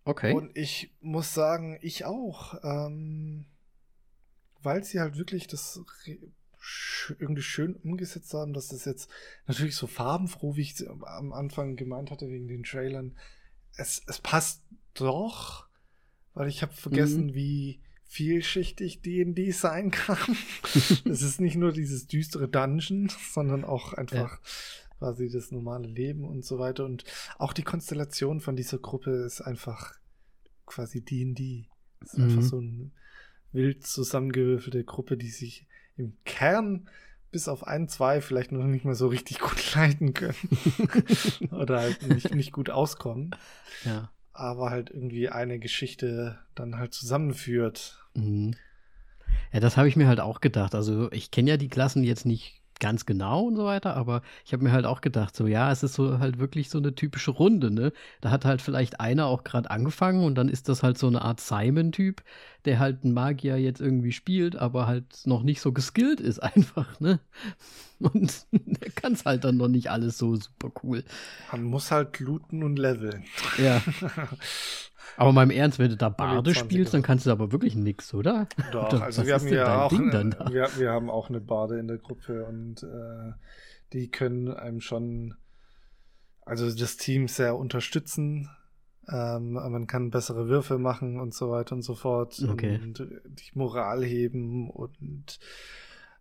Okay. 0.06 0.34
Und 0.34 0.58
ich 0.58 0.96
muss 1.02 1.34
sagen, 1.34 1.78
ich 1.82 2.06
auch. 2.06 2.56
Ähm, 2.64 3.46
weil 4.62 4.84
sie 4.84 5.00
halt 5.00 5.18
wirklich 5.18 5.48
das 5.48 5.82
irgendwie 7.18 7.42
schön 7.42 7.76
umgesetzt 7.76 8.34
haben, 8.34 8.54
dass 8.54 8.68
das 8.68 8.86
jetzt 8.86 9.10
natürlich 9.48 9.76
so 9.76 9.88
farbenfroh, 9.88 10.56
wie 10.56 10.62
ich 10.62 10.90
am 10.90 11.32
Anfang 11.32 11.76
gemeint 11.76 12.12
hatte, 12.12 12.28
wegen 12.28 12.48
den 12.48 12.64
Trailern. 12.64 13.18
Es, 13.78 14.02
es 14.08 14.20
passt 14.20 14.64
doch 14.94 15.69
weil 16.40 16.48
ich 16.48 16.62
habe 16.62 16.72
vergessen, 16.72 17.26
mhm. 17.26 17.34
wie 17.34 17.82
vielschichtig 18.06 19.02
D&D 19.02 19.52
sein 19.52 19.92
kann. 19.92 20.38
es 21.04 21.22
ist 21.22 21.42
nicht 21.42 21.58
nur 21.58 21.74
dieses 21.74 22.08
düstere 22.08 22.48
Dungeon, 22.48 23.12
sondern 23.34 23.66
auch 23.66 23.92
einfach 23.92 24.40
ja. 24.40 24.40
quasi 25.00 25.30
das 25.30 25.52
normale 25.52 25.90
Leben 25.90 26.24
und 26.24 26.46
so 26.46 26.58
weiter. 26.58 26.86
Und 26.86 27.04
auch 27.40 27.52
die 27.52 27.64
Konstellation 27.64 28.40
von 28.40 28.56
dieser 28.56 28.78
Gruppe 28.78 29.12
ist 29.26 29.42
einfach 29.42 29.96
quasi 30.66 31.04
D&D. 31.04 31.68
Es 32.00 32.14
ist 32.14 32.20
mhm. 32.20 32.24
einfach 32.24 32.44
so 32.44 32.60
eine 32.60 32.92
wild 33.52 33.86
zusammengewürfelte 33.86 34.86
Gruppe, 34.86 35.18
die 35.18 35.32
sich 35.32 35.68
im 35.98 36.16
Kern 36.24 36.88
bis 37.32 37.50
auf 37.50 37.68
ein, 37.68 37.90
zwei 37.90 38.22
vielleicht 38.22 38.54
noch 38.54 38.64
nicht 38.64 38.86
mal 38.86 38.96
so 38.96 39.08
richtig 39.08 39.40
gut 39.40 39.76
leiten 39.76 40.14
können. 40.14 40.38
Oder 41.52 41.82
halt 41.82 42.08
nicht, 42.08 42.34
nicht 42.34 42.54
gut 42.54 42.70
auskommen. 42.70 43.36
Ja 43.84 44.10
aber 44.40 44.70
halt 44.70 44.90
irgendwie 44.90 45.30
eine 45.30 45.60
Geschichte 45.60 46.40
dann 46.56 46.78
halt 46.78 46.94
zusammenführt. 46.94 48.04
Mhm. 48.14 48.56
Ja, 49.52 49.60
das 49.60 49.78
habe 49.78 49.88
ich 49.88 49.96
mir 49.96 50.08
halt 50.08 50.20
auch 50.20 50.42
gedacht. 50.42 50.76
Also 50.76 51.12
ich 51.12 51.32
kenne 51.32 51.52
ja 51.52 51.58
die 51.58 51.70
Klassen 51.70 52.04
jetzt 52.04 52.26
nicht 52.26 52.59
ganz 52.80 53.06
genau 53.06 53.44
und 53.44 53.56
so 53.56 53.66
weiter, 53.66 53.96
aber 53.96 54.22
ich 54.46 54.54
habe 54.54 54.64
mir 54.64 54.72
halt 54.72 54.86
auch 54.86 55.02
gedacht, 55.02 55.36
so 55.36 55.48
ja, 55.48 55.72
es 55.72 55.84
ist 55.84 55.94
so 55.94 56.20
halt 56.20 56.40
wirklich 56.40 56.70
so 56.70 56.78
eine 56.78 56.96
typische 56.96 57.32
Runde, 57.32 57.72
ne? 57.72 57.92
Da 58.22 58.32
hat 58.32 58.46
halt 58.46 58.62
vielleicht 58.62 59.00
einer 59.00 59.26
auch 59.28 59.44
gerade 59.44 59.70
angefangen 59.70 60.24
und 60.24 60.36
dann 60.36 60.50
ist 60.50 60.70
das 60.70 60.84
halt 60.84 60.98
so 60.98 61.08
eine 61.08 61.22
Art 61.22 61.40
Simon-Typ, 61.40 62.24
der 62.66 62.80
halt 62.80 63.04
einen 63.04 63.14
Magier 63.14 63.58
jetzt 63.58 63.82
irgendwie 63.82 64.12
spielt, 64.12 64.56
aber 64.56 64.88
halt 64.88 65.06
noch 65.26 65.44
nicht 65.44 65.62
so 65.62 65.72
geskillt 65.72 66.20
ist 66.20 66.40
einfach, 66.44 67.00
ne? 67.00 67.20
Und 68.00 68.46
der 68.52 68.92
kann 68.92 69.14
es 69.14 69.26
halt 69.26 69.44
dann 69.44 69.58
noch 69.58 69.68
nicht 69.68 69.92
alles 69.92 70.18
so 70.18 70.36
super 70.36 70.72
cool. 70.84 71.04
Man 71.52 71.64
muss 71.64 71.92
halt 71.92 72.20
looten 72.20 72.64
und 72.64 72.80
leveln. 72.80 73.24
Ja. 73.58 73.82
Aber 75.18 75.32
mal 75.32 75.44
im 75.44 75.52
Ernst, 75.52 75.80
wenn 75.80 75.90
du 75.90 75.98
da 75.98 76.10
Bade 76.10 76.54
spielst, 76.54 76.94
dann 76.94 77.02
kannst 77.02 77.26
du 77.26 77.32
aber 77.32 77.52
wirklich 77.52 77.76
nix, 77.76 78.14
oder? 78.14 78.48
Doch, 78.72 78.88
oder 78.94 79.04
also 79.04 79.26
wir 79.26 79.34
haben 79.34 79.48
ja 79.48 79.84
auch, 79.84 79.92
eine, 79.92 80.36
wir, 80.50 80.70
wir, 80.78 80.92
haben 80.92 81.10
auch 81.10 81.30
eine 81.30 81.42
Bade 81.42 81.80
in 81.80 81.88
der 81.88 81.98
Gruppe 81.98 82.46
und 82.46 82.84
äh, 82.84 83.34
die 83.94 84.10
können 84.10 84.54
einem 84.54 84.82
schon, 84.82 85.36
also 86.46 86.72
das 86.72 86.98
Team 86.98 87.28
sehr 87.28 87.56
unterstützen. 87.58 88.50
Ähm, 89.12 89.54
man 89.54 89.88
kann 89.88 90.12
bessere 90.12 90.48
Würfe 90.48 90.78
machen 90.78 91.20
und 91.20 91.34
so 91.34 91.50
weiter 91.50 91.76
und 91.76 91.82
so 91.82 91.96
fort 91.96 92.42
okay. 92.48 92.80
und 92.82 93.00
die 93.26 93.58
Moral 93.58 94.04
heben 94.04 94.70
und 94.70 95.40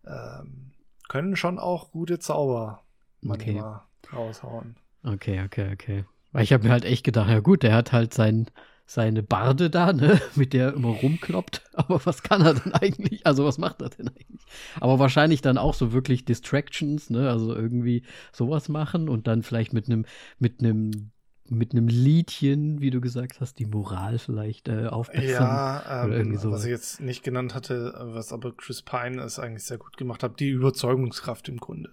ähm, 0.06 0.72
können 1.08 1.36
schon 1.36 1.58
auch 1.58 1.90
gute 1.90 2.18
Zauber 2.18 2.82
manchmal 3.20 3.80
okay. 4.02 4.16
raushauen. 4.16 4.76
Okay, 5.02 5.42
okay, 5.44 5.72
okay. 5.72 6.04
Weil 6.32 6.44
ich 6.44 6.52
habe 6.52 6.64
mir 6.64 6.70
halt 6.70 6.84
echt 6.84 7.04
gedacht, 7.04 7.30
ja 7.30 7.40
gut, 7.40 7.62
der 7.62 7.74
hat 7.74 7.92
halt 7.92 8.12
sein, 8.12 8.50
seine 8.88 9.22
Barde 9.22 9.68
da, 9.68 9.92
ne, 9.92 10.18
mit 10.34 10.54
der 10.54 10.68
er 10.68 10.74
immer 10.74 10.88
rumkloppt. 10.88 11.62
Aber 11.74 12.00
was 12.04 12.22
kann 12.22 12.40
er 12.40 12.54
denn 12.54 12.72
eigentlich? 12.72 13.26
Also 13.26 13.44
was 13.44 13.58
macht 13.58 13.82
er 13.82 13.90
denn 13.90 14.08
eigentlich? 14.08 14.42
Aber 14.80 14.98
wahrscheinlich 14.98 15.42
dann 15.42 15.58
auch 15.58 15.74
so 15.74 15.92
wirklich 15.92 16.24
Distractions, 16.24 17.10
ne, 17.10 17.30
also 17.30 17.54
irgendwie 17.54 18.02
sowas 18.32 18.68
machen 18.70 19.08
und 19.08 19.26
dann 19.26 19.42
vielleicht 19.42 19.74
mit 19.74 19.86
einem, 19.86 20.06
mit 20.38 20.60
einem 20.60 21.10
mit 21.50 21.72
einem 21.72 21.88
Liedchen, 21.88 22.82
wie 22.82 22.90
du 22.90 23.00
gesagt 23.00 23.40
hast, 23.40 23.58
die 23.58 23.64
Moral 23.64 24.18
vielleicht 24.18 24.68
äh, 24.68 24.88
aufbessern. 24.88 25.30
Ja, 25.30 26.04
ähm, 26.04 26.38
was 26.42 26.64
ich 26.64 26.70
jetzt 26.70 27.00
nicht 27.00 27.22
genannt 27.22 27.54
hatte, 27.54 27.94
was 27.98 28.34
aber 28.34 28.54
Chris 28.54 28.82
Pine 28.82 29.22
es 29.22 29.38
eigentlich 29.38 29.64
sehr 29.64 29.78
gut 29.78 29.96
gemacht 29.96 30.22
hat, 30.22 30.40
die 30.40 30.50
Überzeugungskraft 30.50 31.48
im 31.48 31.56
Grunde. 31.56 31.90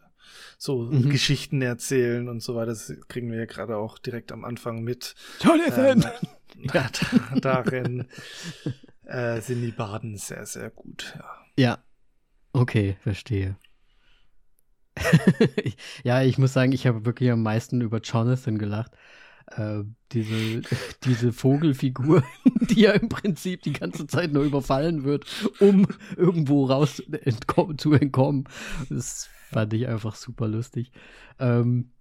So 0.57 0.83
mhm. 0.83 1.09
Geschichten 1.09 1.61
erzählen 1.61 2.29
und 2.29 2.41
so 2.41 2.55
weiter, 2.55 2.67
das 2.67 2.93
kriegen 3.07 3.31
wir 3.31 3.39
ja 3.39 3.45
gerade 3.45 3.77
auch 3.77 3.97
direkt 3.97 4.31
am 4.31 4.45
Anfang 4.45 4.83
mit. 4.83 5.15
Jonathan! 5.41 6.03
Ähm, 6.03 6.69
ja. 6.73 6.89
darin 7.41 8.07
äh, 9.03 9.41
sind 9.41 9.61
die 9.61 9.71
Baden 9.71 10.17
sehr, 10.17 10.45
sehr 10.45 10.69
gut. 10.69 11.13
Ja, 11.57 11.65
ja. 11.69 11.83
okay, 12.53 12.97
verstehe. 13.01 13.57
ja, 16.03 16.21
ich 16.21 16.37
muss 16.37 16.53
sagen, 16.53 16.71
ich 16.71 16.87
habe 16.87 17.05
wirklich 17.05 17.29
am 17.29 17.43
meisten 17.43 17.81
über 17.81 17.99
Jonathan 17.99 18.57
gelacht 18.57 18.91
äh, 19.47 19.83
diese, 20.11 20.61
diese 21.03 21.33
Vogelfigur, 21.33 22.23
die 22.61 22.81
ja 22.81 22.91
im 22.91 23.09
Prinzip 23.09 23.63
die 23.63 23.73
ganze 23.73 24.07
Zeit 24.07 24.31
nur 24.33 24.43
überfallen 24.43 25.03
wird, 25.03 25.25
um 25.59 25.87
irgendwo 26.15 26.65
raus 26.65 26.99
entkommen, 26.99 27.77
zu 27.77 27.93
entkommen. 27.93 28.45
Das 28.89 29.29
fand 29.51 29.73
ich 29.73 29.87
einfach 29.87 30.15
super 30.15 30.47
lustig. 30.47 30.91
Ähm, 31.39 31.91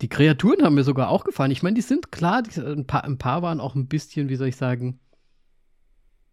die 0.00 0.08
Kreaturen 0.08 0.64
haben 0.64 0.74
mir 0.74 0.84
sogar 0.84 1.10
auch 1.10 1.24
gefallen. 1.24 1.50
Ich 1.50 1.62
meine, 1.62 1.74
die 1.74 1.82
sind 1.82 2.10
klar, 2.10 2.42
die, 2.42 2.58
ein, 2.60 2.86
paar, 2.86 3.04
ein 3.04 3.18
paar 3.18 3.42
waren 3.42 3.60
auch 3.60 3.74
ein 3.74 3.86
bisschen, 3.86 4.28
wie 4.28 4.36
soll 4.36 4.48
ich 4.48 4.56
sagen, 4.56 4.98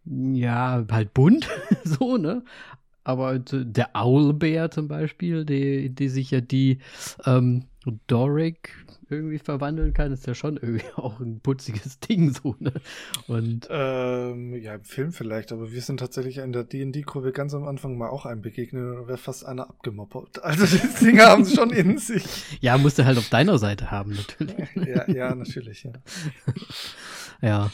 ja, 0.06 0.86
halt 0.90 1.14
bunt, 1.14 1.50
so, 1.84 2.18
ne? 2.18 2.44
Aber 3.08 3.40
der 3.40 3.96
Owlbear 3.96 4.70
zum 4.70 4.90
Beispiel, 4.90 5.46
die, 5.46 5.90
die 5.96 6.10
sich 6.10 6.30
ja 6.32 6.42
die 6.42 6.80
ähm, 7.26 7.64
Doric 8.08 8.74
irgendwie 9.10 9.38
verwandeln 9.38 9.94
kann, 9.94 10.12
ist 10.12 10.28
ja 10.28 10.36
schon 10.36 10.58
irgendwie 10.58 10.84
auch 10.98 11.22
ein 11.22 11.40
putziges 11.40 12.02
Ding 12.02 12.34
so, 12.34 12.58
ne? 12.60 12.74
Und 13.28 13.70
ähm, 13.70 14.54
ja, 14.56 14.76
im 14.76 14.84
Film 14.84 15.14
vielleicht, 15.14 15.54
aber 15.54 15.72
wir 15.72 15.82
sind 15.82 16.02
tatsächlich 16.02 16.40
in 16.40 16.52
der 16.52 16.66
D&D-Kurve 16.66 17.32
ganz 17.32 17.54
am 17.54 17.66
Anfang 17.66 17.98
mal 17.98 18.10
auch 18.10 18.26
einem 18.26 18.42
begegnet 18.42 18.84
und 18.84 19.08
wäre 19.08 19.18
fast 19.18 19.46
einer 19.46 19.70
abgemoppert. 19.70 20.44
Also 20.44 20.66
die 20.66 21.06
Dinger 21.06 21.28
haben 21.28 21.44
es 21.44 21.56
schon 21.56 21.70
in 21.70 21.98
sich. 21.98 22.26
Ja, 22.60 22.78
musst 22.78 23.00
du 23.00 23.06
halt 23.06 23.18
auf 23.18 23.30
deiner 23.30 23.58
Seite 23.58 23.90
haben, 23.90 24.18
natürlich. 24.18 24.68
ja, 24.86 25.10
ja, 25.10 25.34
natürlich, 25.34 25.84
ja. 25.84 25.94
ja. 27.42 27.72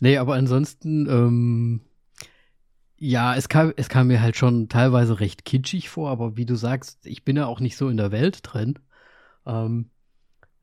Nee, 0.00 0.16
aber 0.16 0.34
ansonsten, 0.34 1.08
ähm, 1.08 1.80
ja, 2.96 3.34
es 3.34 3.48
kam, 3.48 3.72
es 3.76 3.88
kam 3.88 4.08
mir 4.08 4.20
halt 4.22 4.36
schon 4.36 4.68
teilweise 4.68 5.20
recht 5.20 5.44
kitschig 5.44 5.88
vor, 5.90 6.10
aber 6.10 6.36
wie 6.36 6.46
du 6.46 6.54
sagst, 6.56 7.06
ich 7.06 7.24
bin 7.24 7.36
ja 7.36 7.46
auch 7.46 7.60
nicht 7.60 7.76
so 7.76 7.88
in 7.88 7.96
der 7.96 8.12
Welt 8.12 8.40
drin. 8.42 8.78
Ähm, 9.46 9.90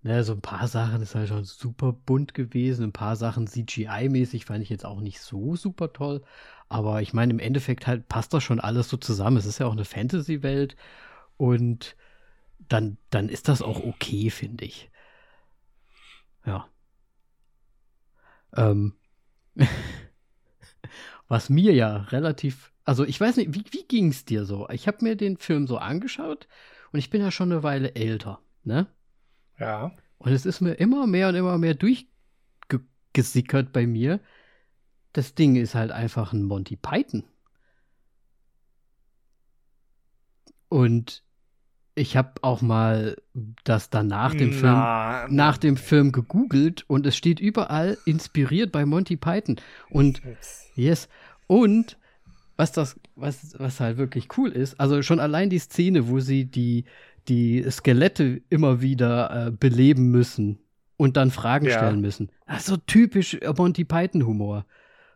ne, 0.03 0.23
so 0.23 0.33
ein 0.33 0.41
paar 0.41 0.67
Sachen 0.67 1.01
ist 1.01 1.15
halt 1.15 1.29
schon 1.29 1.45
super 1.45 1.93
bunt 1.93 2.33
gewesen. 2.33 2.85
Ein 2.85 2.93
paar 2.93 3.15
Sachen 3.15 3.47
CGI-mäßig 3.47 4.45
fand 4.45 4.63
ich 4.63 4.69
jetzt 4.69 4.85
auch 4.85 5.01
nicht 5.01 5.21
so 5.21 5.55
super 5.55 5.93
toll. 5.93 6.23
Aber 6.69 7.01
ich 7.01 7.13
meine, 7.13 7.33
im 7.33 7.39
Endeffekt 7.39 7.87
halt 7.87 8.07
passt 8.09 8.33
das 8.33 8.43
schon 8.43 8.59
alles 8.59 8.89
so 8.89 8.97
zusammen. 8.97 9.37
Es 9.37 9.45
ist 9.45 9.59
ja 9.59 9.67
auch 9.67 9.73
eine 9.73 9.85
Fantasy-Welt. 9.85 10.75
Und 11.37 11.95
dann, 12.69 12.97
dann 13.11 13.29
ist 13.29 13.49
das 13.49 13.61
auch 13.63 13.83
okay, 13.83 14.29
finde 14.31 14.65
ich. 14.65 14.91
Ja. 16.45 16.67
Ähm. 18.55 18.93
Was 21.31 21.49
mir 21.49 21.73
ja 21.73 21.95
relativ, 21.95 22.73
also 22.83 23.05
ich 23.05 23.17
weiß 23.21 23.37
nicht, 23.37 23.55
wie, 23.55 23.63
wie 23.71 23.87
ging 23.87 24.09
es 24.09 24.25
dir 24.25 24.43
so? 24.43 24.67
Ich 24.67 24.85
habe 24.85 24.97
mir 24.99 25.15
den 25.15 25.37
Film 25.37 25.65
so 25.65 25.77
angeschaut 25.77 26.49
und 26.91 26.99
ich 26.99 27.09
bin 27.09 27.21
ja 27.21 27.31
schon 27.31 27.53
eine 27.53 27.63
Weile 27.63 27.95
älter 27.95 28.41
ne? 28.63 28.87
Ja. 29.57 29.95
Und 30.17 30.31
es 30.31 30.45
ist 30.45 30.61
mir 30.61 30.73
immer 30.73 31.07
mehr 31.07 31.29
und 31.29 31.35
immer 31.35 31.57
mehr 31.57 31.73
durchgesickert 31.73 33.71
bei 33.71 33.87
mir. 33.87 34.19
Das 35.13 35.33
Ding 35.33 35.55
ist 35.55 35.73
halt 35.73 35.91
einfach 35.91 36.33
ein 36.33 36.43
Monty 36.43 36.75
Python. 36.75 37.23
Und 40.69 41.23
ich 41.95 42.15
habe 42.15 42.31
auch 42.41 42.61
mal 42.61 43.17
das 43.63 43.89
dann 43.89 44.07
nach 44.07 44.33
dem 44.33 44.53
Film 44.53 44.73
nach 45.29 45.57
dem 45.57 45.77
Film 45.77 46.11
gegoogelt 46.11 46.85
und 46.87 47.05
es 47.05 47.17
steht 47.17 47.39
überall 47.39 47.97
inspiriert 48.05 48.71
bei 48.71 48.85
Monty 48.85 49.17
Python 49.17 49.57
und 49.89 50.21
yes 50.75 51.09
und 51.47 51.97
was 52.55 52.71
das 52.71 52.99
was 53.15 53.55
was 53.59 53.79
halt 53.79 53.97
wirklich 53.97 54.37
cool 54.37 54.51
ist, 54.51 54.79
also 54.79 55.01
schon 55.01 55.19
allein 55.19 55.49
die 55.49 55.59
Szene, 55.59 56.07
wo 56.07 56.19
sie 56.19 56.45
die 56.45 56.85
die 57.27 57.65
Skelette 57.69 58.41
immer 58.49 58.81
wieder 58.81 59.47
äh, 59.47 59.51
beleben 59.51 60.11
müssen 60.11 60.59
und 60.97 61.17
dann 61.17 61.31
Fragen 61.31 61.65
ja. 61.65 61.77
stellen 61.77 62.01
müssen. 62.01 62.31
Das 62.47 62.59
ist 62.59 62.67
so 62.67 62.77
typisch 62.77 63.37
Monty 63.57 63.83
Python-Humor. 63.83 64.65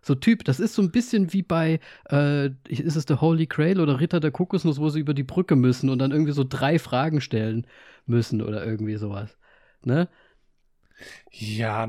So 0.06 0.14
Typ, 0.14 0.44
das 0.44 0.60
ist 0.60 0.76
so 0.76 0.84
ein 0.84 0.92
bisschen 0.92 1.34
wie 1.34 1.42
bei, 1.42 1.80
äh, 2.12 2.52
ist 2.68 2.96
es 2.96 3.08
der 3.08 3.22
Holy 3.22 3.48
Grail 3.48 3.80
oder 3.80 4.00
Ritter 4.00 4.20
der 4.20 4.30
Kokosnuss, 4.30 4.80
wo 4.80 4.90
sie 4.90 5.00
über 5.00 5.16
die 5.16 5.24
Brücke 5.24 5.56
müssen 5.56 5.90
und 5.90 5.98
dann 5.98 6.12
irgendwie 6.12 6.32
so 6.32 6.46
drei 6.48 6.78
Fragen 6.78 7.22
stellen 7.22 7.66
müssen 8.06 8.44
oder 8.44 8.64
irgendwie 8.64 8.98
sowas. 8.98 9.36
Ne? 9.84 10.08
Ja, 11.32 11.88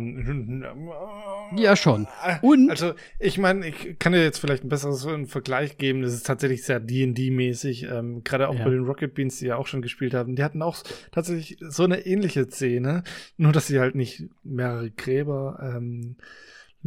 ja 1.57 1.77
schon. 1.77 2.09
Äh, 2.25 2.39
Und 2.41 2.71
also 2.71 2.95
ich 3.21 3.37
meine, 3.37 3.69
ich 3.69 3.99
kann 3.99 4.13
dir 4.13 4.23
jetzt 4.23 4.39
vielleicht 4.39 4.65
ein 4.65 4.71
besseres 4.71 5.07
Vergleich 5.31 5.77
geben. 5.77 6.01
Das 6.01 6.15
ist 6.15 6.27
tatsächlich 6.27 6.65
sehr 6.65 6.81
D&D-mäßig. 6.81 7.83
Ähm, 7.85 8.25
Gerade 8.25 8.49
auch 8.49 8.55
ja. 8.55 8.65
bei 8.65 8.71
den 8.71 8.87
Rocket 8.87 9.13
Beans, 9.13 9.41
die 9.41 9.47
ja 9.47 9.57
auch 9.57 9.67
schon 9.67 9.83
gespielt 9.83 10.15
haben. 10.15 10.37
Die 10.37 10.43
hatten 10.43 10.63
auch 10.63 10.79
tatsächlich 11.13 11.59
so 11.61 11.85
eine 11.85 12.07
ähnliche 12.07 12.49
Szene, 12.49 13.05
nur 13.37 13.53
dass 13.53 13.67
sie 13.67 13.79
halt 13.79 13.95
nicht 13.95 14.25
mehrere 14.43 14.91
Gräber 14.91 15.59
ähm, 15.77 16.17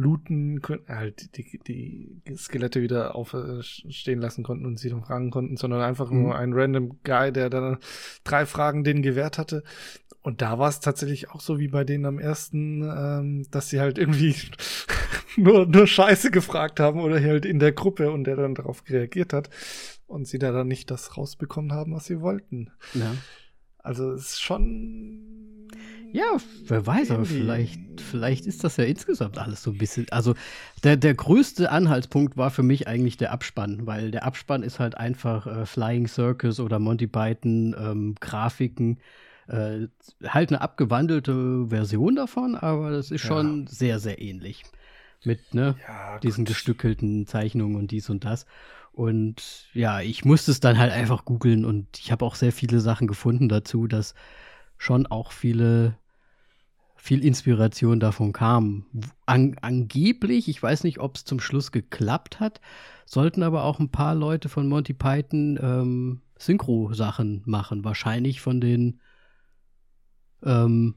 looten 0.00 0.62
können, 0.62 0.84
halt 0.88 1.36
die, 1.36 1.58
die 1.58 2.36
Skelette 2.36 2.80
wieder 2.82 3.14
aufstehen 3.14 4.20
lassen 4.20 4.42
konnten 4.42 4.66
und 4.66 4.78
sie 4.78 4.90
dann 4.90 5.02
fragen 5.02 5.30
konnten, 5.30 5.56
sondern 5.56 5.82
einfach 5.82 6.10
mhm. 6.10 6.22
nur 6.22 6.36
ein 6.36 6.52
random 6.52 7.00
Guy, 7.04 7.32
der 7.32 7.50
dann 7.50 7.78
drei 8.24 8.46
Fragen 8.46 8.84
denen 8.84 9.02
gewährt 9.02 9.38
hatte. 9.38 9.62
Und 10.22 10.42
da 10.42 10.58
war 10.58 10.68
es 10.68 10.80
tatsächlich 10.80 11.30
auch 11.30 11.40
so 11.40 11.58
wie 11.58 11.68
bei 11.68 11.84
denen 11.84 12.04
am 12.04 12.18
ersten, 12.18 12.82
ähm, 12.82 13.46
dass 13.50 13.70
sie 13.70 13.80
halt 13.80 13.98
irgendwie 13.98 14.34
nur, 15.36 15.66
nur 15.66 15.86
Scheiße 15.86 16.30
gefragt 16.30 16.80
haben 16.80 17.00
oder 17.00 17.20
halt 17.20 17.46
in 17.46 17.58
der 17.58 17.72
Gruppe 17.72 18.10
und 18.10 18.24
der 18.24 18.36
dann 18.36 18.54
darauf 18.54 18.82
reagiert 18.88 19.32
hat 19.32 19.50
und 20.06 20.26
sie 20.26 20.38
da 20.38 20.52
dann 20.52 20.68
nicht 20.68 20.90
das 20.90 21.16
rausbekommen 21.16 21.72
haben, 21.72 21.94
was 21.94 22.06
sie 22.06 22.20
wollten. 22.20 22.70
Ja. 22.94 23.14
Also 23.78 24.12
es 24.12 24.32
ist 24.32 24.42
schon. 24.42 25.68
Ja, 26.12 26.36
wer 26.66 26.86
weiß, 26.86 27.12
aber 27.12 27.24
vielleicht, 27.24 28.00
vielleicht 28.00 28.46
ist 28.46 28.64
das 28.64 28.76
ja 28.76 28.84
insgesamt 28.84 29.38
alles 29.38 29.62
so 29.62 29.70
ein 29.70 29.78
bisschen. 29.78 30.06
Also 30.10 30.34
der, 30.82 30.96
der 30.96 31.14
größte 31.14 31.70
Anhaltspunkt 31.70 32.36
war 32.36 32.50
für 32.50 32.62
mich 32.62 32.88
eigentlich 32.88 33.16
der 33.16 33.32
Abspann, 33.32 33.86
weil 33.86 34.10
der 34.10 34.24
Abspann 34.24 34.62
ist 34.62 34.80
halt 34.80 34.96
einfach 34.96 35.46
äh, 35.46 35.66
Flying 35.66 36.08
Circus 36.08 36.58
oder 36.58 36.78
Monty 36.78 37.06
Python, 37.06 37.76
ähm, 37.78 38.14
Grafiken 38.20 38.98
äh, 39.46 39.88
halt 40.24 40.50
eine 40.50 40.60
abgewandelte 40.60 41.66
Version 41.68 42.16
davon, 42.16 42.54
aber 42.54 42.90
das 42.90 43.10
ist 43.10 43.22
schon 43.22 43.66
ja. 43.66 43.72
sehr, 43.72 43.98
sehr 43.98 44.20
ähnlich. 44.20 44.64
Mit 45.24 45.54
ne, 45.54 45.76
ja, 45.86 46.18
diesen 46.18 46.46
gestückelten 46.46 47.26
Zeichnungen 47.26 47.76
und 47.76 47.90
dies 47.90 48.08
und 48.08 48.24
das. 48.24 48.46
Und 48.92 49.68
ja, 49.74 50.00
ich 50.00 50.24
musste 50.24 50.50
es 50.50 50.60
dann 50.60 50.78
halt 50.78 50.92
einfach 50.92 51.24
googeln 51.24 51.64
und 51.64 51.86
ich 51.98 52.10
habe 52.10 52.24
auch 52.24 52.34
sehr 52.34 52.52
viele 52.52 52.80
Sachen 52.80 53.06
gefunden 53.06 53.48
dazu, 53.48 53.86
dass 53.86 54.14
schon 54.78 55.06
auch 55.06 55.32
viele 55.32 55.94
viel 57.02 57.24
Inspiration 57.24 57.98
davon 57.98 58.32
kam. 58.32 58.84
An, 59.24 59.56
angeblich, 59.62 60.48
ich 60.48 60.62
weiß 60.62 60.84
nicht, 60.84 61.00
ob 61.00 61.16
es 61.16 61.24
zum 61.24 61.40
Schluss 61.40 61.72
geklappt 61.72 62.40
hat, 62.40 62.60
sollten 63.06 63.42
aber 63.42 63.64
auch 63.64 63.80
ein 63.80 63.90
paar 63.90 64.14
Leute 64.14 64.50
von 64.50 64.68
Monty 64.68 64.92
Python 64.92 65.58
ähm, 65.62 66.20
Synchro-Sachen 66.38 67.42
machen. 67.46 67.84
Wahrscheinlich 67.84 68.42
von 68.42 68.60
den 68.60 69.00
ähm, 70.44 70.96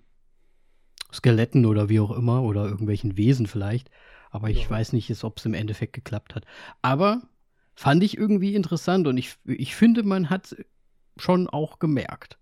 Skeletten 1.12 1.66
oder 1.66 1.88
wie 1.88 2.02
auch 2.02 2.12
immer 2.12 2.44
oder 2.44 2.66
irgendwelchen 2.66 3.16
Wesen 3.16 3.48
vielleicht. 3.48 3.90
Aber 4.30 4.50
ich 4.50 4.64
ja. 4.64 4.70
weiß 4.70 4.92
nicht, 4.92 5.24
ob 5.24 5.38
es 5.38 5.46
im 5.46 5.54
Endeffekt 5.54 5.94
geklappt 5.94 6.36
hat. 6.36 6.44
Aber 6.82 7.22
fand 7.76 8.04
ich 8.04 8.18
irgendwie 8.18 8.56
interessant 8.56 9.08
und 9.08 9.18
ich, 9.18 9.38
ich 9.46 9.74
finde, 9.74 10.04
man 10.04 10.30
hat 10.30 10.56
schon 11.16 11.48
auch 11.48 11.80
gemerkt. 11.80 12.38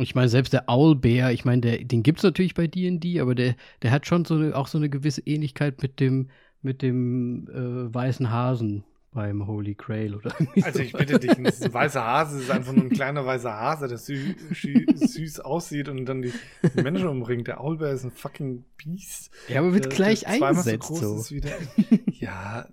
Und 0.00 0.04
ich 0.04 0.14
meine, 0.14 0.30
selbst 0.30 0.54
der 0.54 0.66
Owlbear, 0.66 1.30
ich 1.30 1.44
meine, 1.44 1.60
den 1.60 2.02
gibt 2.02 2.20
es 2.20 2.22
natürlich 2.22 2.54
bei 2.54 2.66
D&D, 2.66 3.20
aber 3.20 3.34
der, 3.34 3.54
der 3.82 3.90
hat 3.90 4.06
schon 4.06 4.24
so 4.24 4.34
eine, 4.36 4.56
auch 4.56 4.66
so 4.66 4.78
eine 4.78 4.88
gewisse 4.88 5.20
Ähnlichkeit 5.26 5.82
mit 5.82 6.00
dem, 6.00 6.30
mit 6.62 6.80
dem 6.80 7.46
äh, 7.48 7.94
weißen 7.94 8.30
Hasen, 8.30 8.84
beim 9.12 9.46
Holy 9.46 9.74
Grail 9.74 10.14
oder 10.14 10.34
Also 10.62 10.78
ich 10.78 10.94
bitte 10.94 11.18
dich, 11.18 11.36
ein 11.36 11.44
weißer 11.74 12.02
Hase 12.02 12.40
ist 12.40 12.50
einfach 12.50 12.72
nur 12.72 12.84
ein 12.84 12.88
kleiner 12.88 13.26
weißer 13.26 13.52
Hase, 13.52 13.88
der 13.88 13.98
sü 13.98 14.34
süß 14.94 15.40
aussieht 15.40 15.90
und 15.90 16.06
dann 16.06 16.22
die 16.22 16.32
Menschen 16.76 17.08
umbringt. 17.08 17.46
Der 17.48 17.62
Owlbear 17.62 17.92
ist 17.92 18.04
ein 18.04 18.10
fucking 18.10 18.64
Biest. 18.78 19.30
Ja, 19.48 19.60
aber 19.60 19.74
wird 19.74 19.84
der, 19.84 19.92
gleich 19.92 20.20
der 20.20 20.30
eingesetzt 20.30 20.94
so. 20.94 21.18
so. 21.18 21.34
ja, 22.06 22.66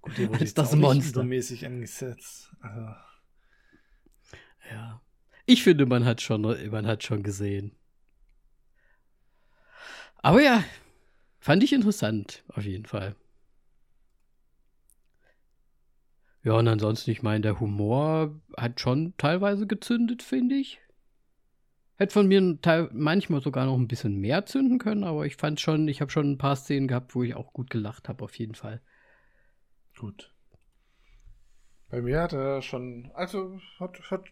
gut, 0.00 0.16
der 0.16 0.30
wurde 0.30 0.42
ist 0.42 0.56
das 0.56 0.74
Monster 0.74 1.22
mäßig 1.22 1.66
eingesetzt. 1.66 2.50
Also. 2.62 2.80
Ja. 4.72 5.02
Ich 5.46 5.62
finde, 5.62 5.86
man 5.86 6.04
hat 6.04 6.20
schon, 6.20 6.42
man 6.42 6.86
hat 6.86 7.02
schon 7.02 7.22
gesehen. 7.22 7.72
Aber 10.18 10.40
ja, 10.42 10.64
fand 11.40 11.62
ich 11.62 11.72
interessant, 11.72 12.44
auf 12.48 12.64
jeden 12.64 12.86
Fall. 12.86 13.16
Ja, 16.42 16.54
und 16.54 16.68
ansonsten, 16.68 17.10
ich 17.10 17.22
meine, 17.22 17.42
der 17.42 17.60
Humor 17.60 18.40
hat 18.56 18.80
schon 18.80 19.14
teilweise 19.18 19.66
gezündet, 19.66 20.22
finde 20.22 20.54
ich. 20.56 20.80
Hätte 21.96 22.14
von 22.14 22.28
mir 22.28 22.58
manchmal 22.92 23.42
sogar 23.42 23.66
noch 23.66 23.76
ein 23.76 23.88
bisschen 23.88 24.16
mehr 24.16 24.46
zünden 24.46 24.78
können, 24.78 25.04
aber 25.04 25.26
ich 25.26 25.36
fand 25.36 25.60
schon, 25.60 25.86
ich 25.86 26.00
habe 26.00 26.10
schon 26.10 26.30
ein 26.30 26.38
paar 26.38 26.56
Szenen 26.56 26.88
gehabt, 26.88 27.14
wo 27.14 27.22
ich 27.22 27.34
auch 27.34 27.52
gut 27.52 27.68
gelacht 27.68 28.08
habe, 28.08 28.24
auf 28.24 28.38
jeden 28.38 28.54
Fall. 28.54 28.80
Gut. 29.98 30.32
Bei 31.90 32.00
mir 32.00 32.22
hat 32.22 32.32
er 32.32 32.62
schon, 32.62 33.10
also 33.14 33.60
hat, 33.78 34.00
hat 34.10 34.24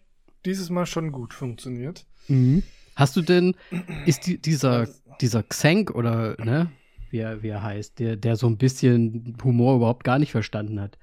dieses 0.48 0.70
Mal 0.70 0.86
schon 0.86 1.12
gut 1.12 1.34
funktioniert. 1.34 2.06
Mhm. 2.26 2.62
Hast 2.96 3.16
du 3.16 3.22
denn, 3.22 3.54
ist 4.06 4.26
die, 4.26 4.38
dieser, 4.38 4.88
dieser 5.20 5.42
Xenk 5.42 5.90
oder, 5.92 6.36
ne, 6.44 6.70
wie 7.10 7.18
er, 7.18 7.42
wie 7.42 7.48
er 7.48 7.62
heißt, 7.62 7.98
der, 7.98 8.16
der 8.16 8.36
so 8.36 8.46
ein 8.46 8.58
bisschen 8.58 9.36
Humor 9.42 9.76
überhaupt 9.76 10.04
gar 10.04 10.18
nicht 10.18 10.32
verstanden 10.32 10.80
hat, 10.80 10.98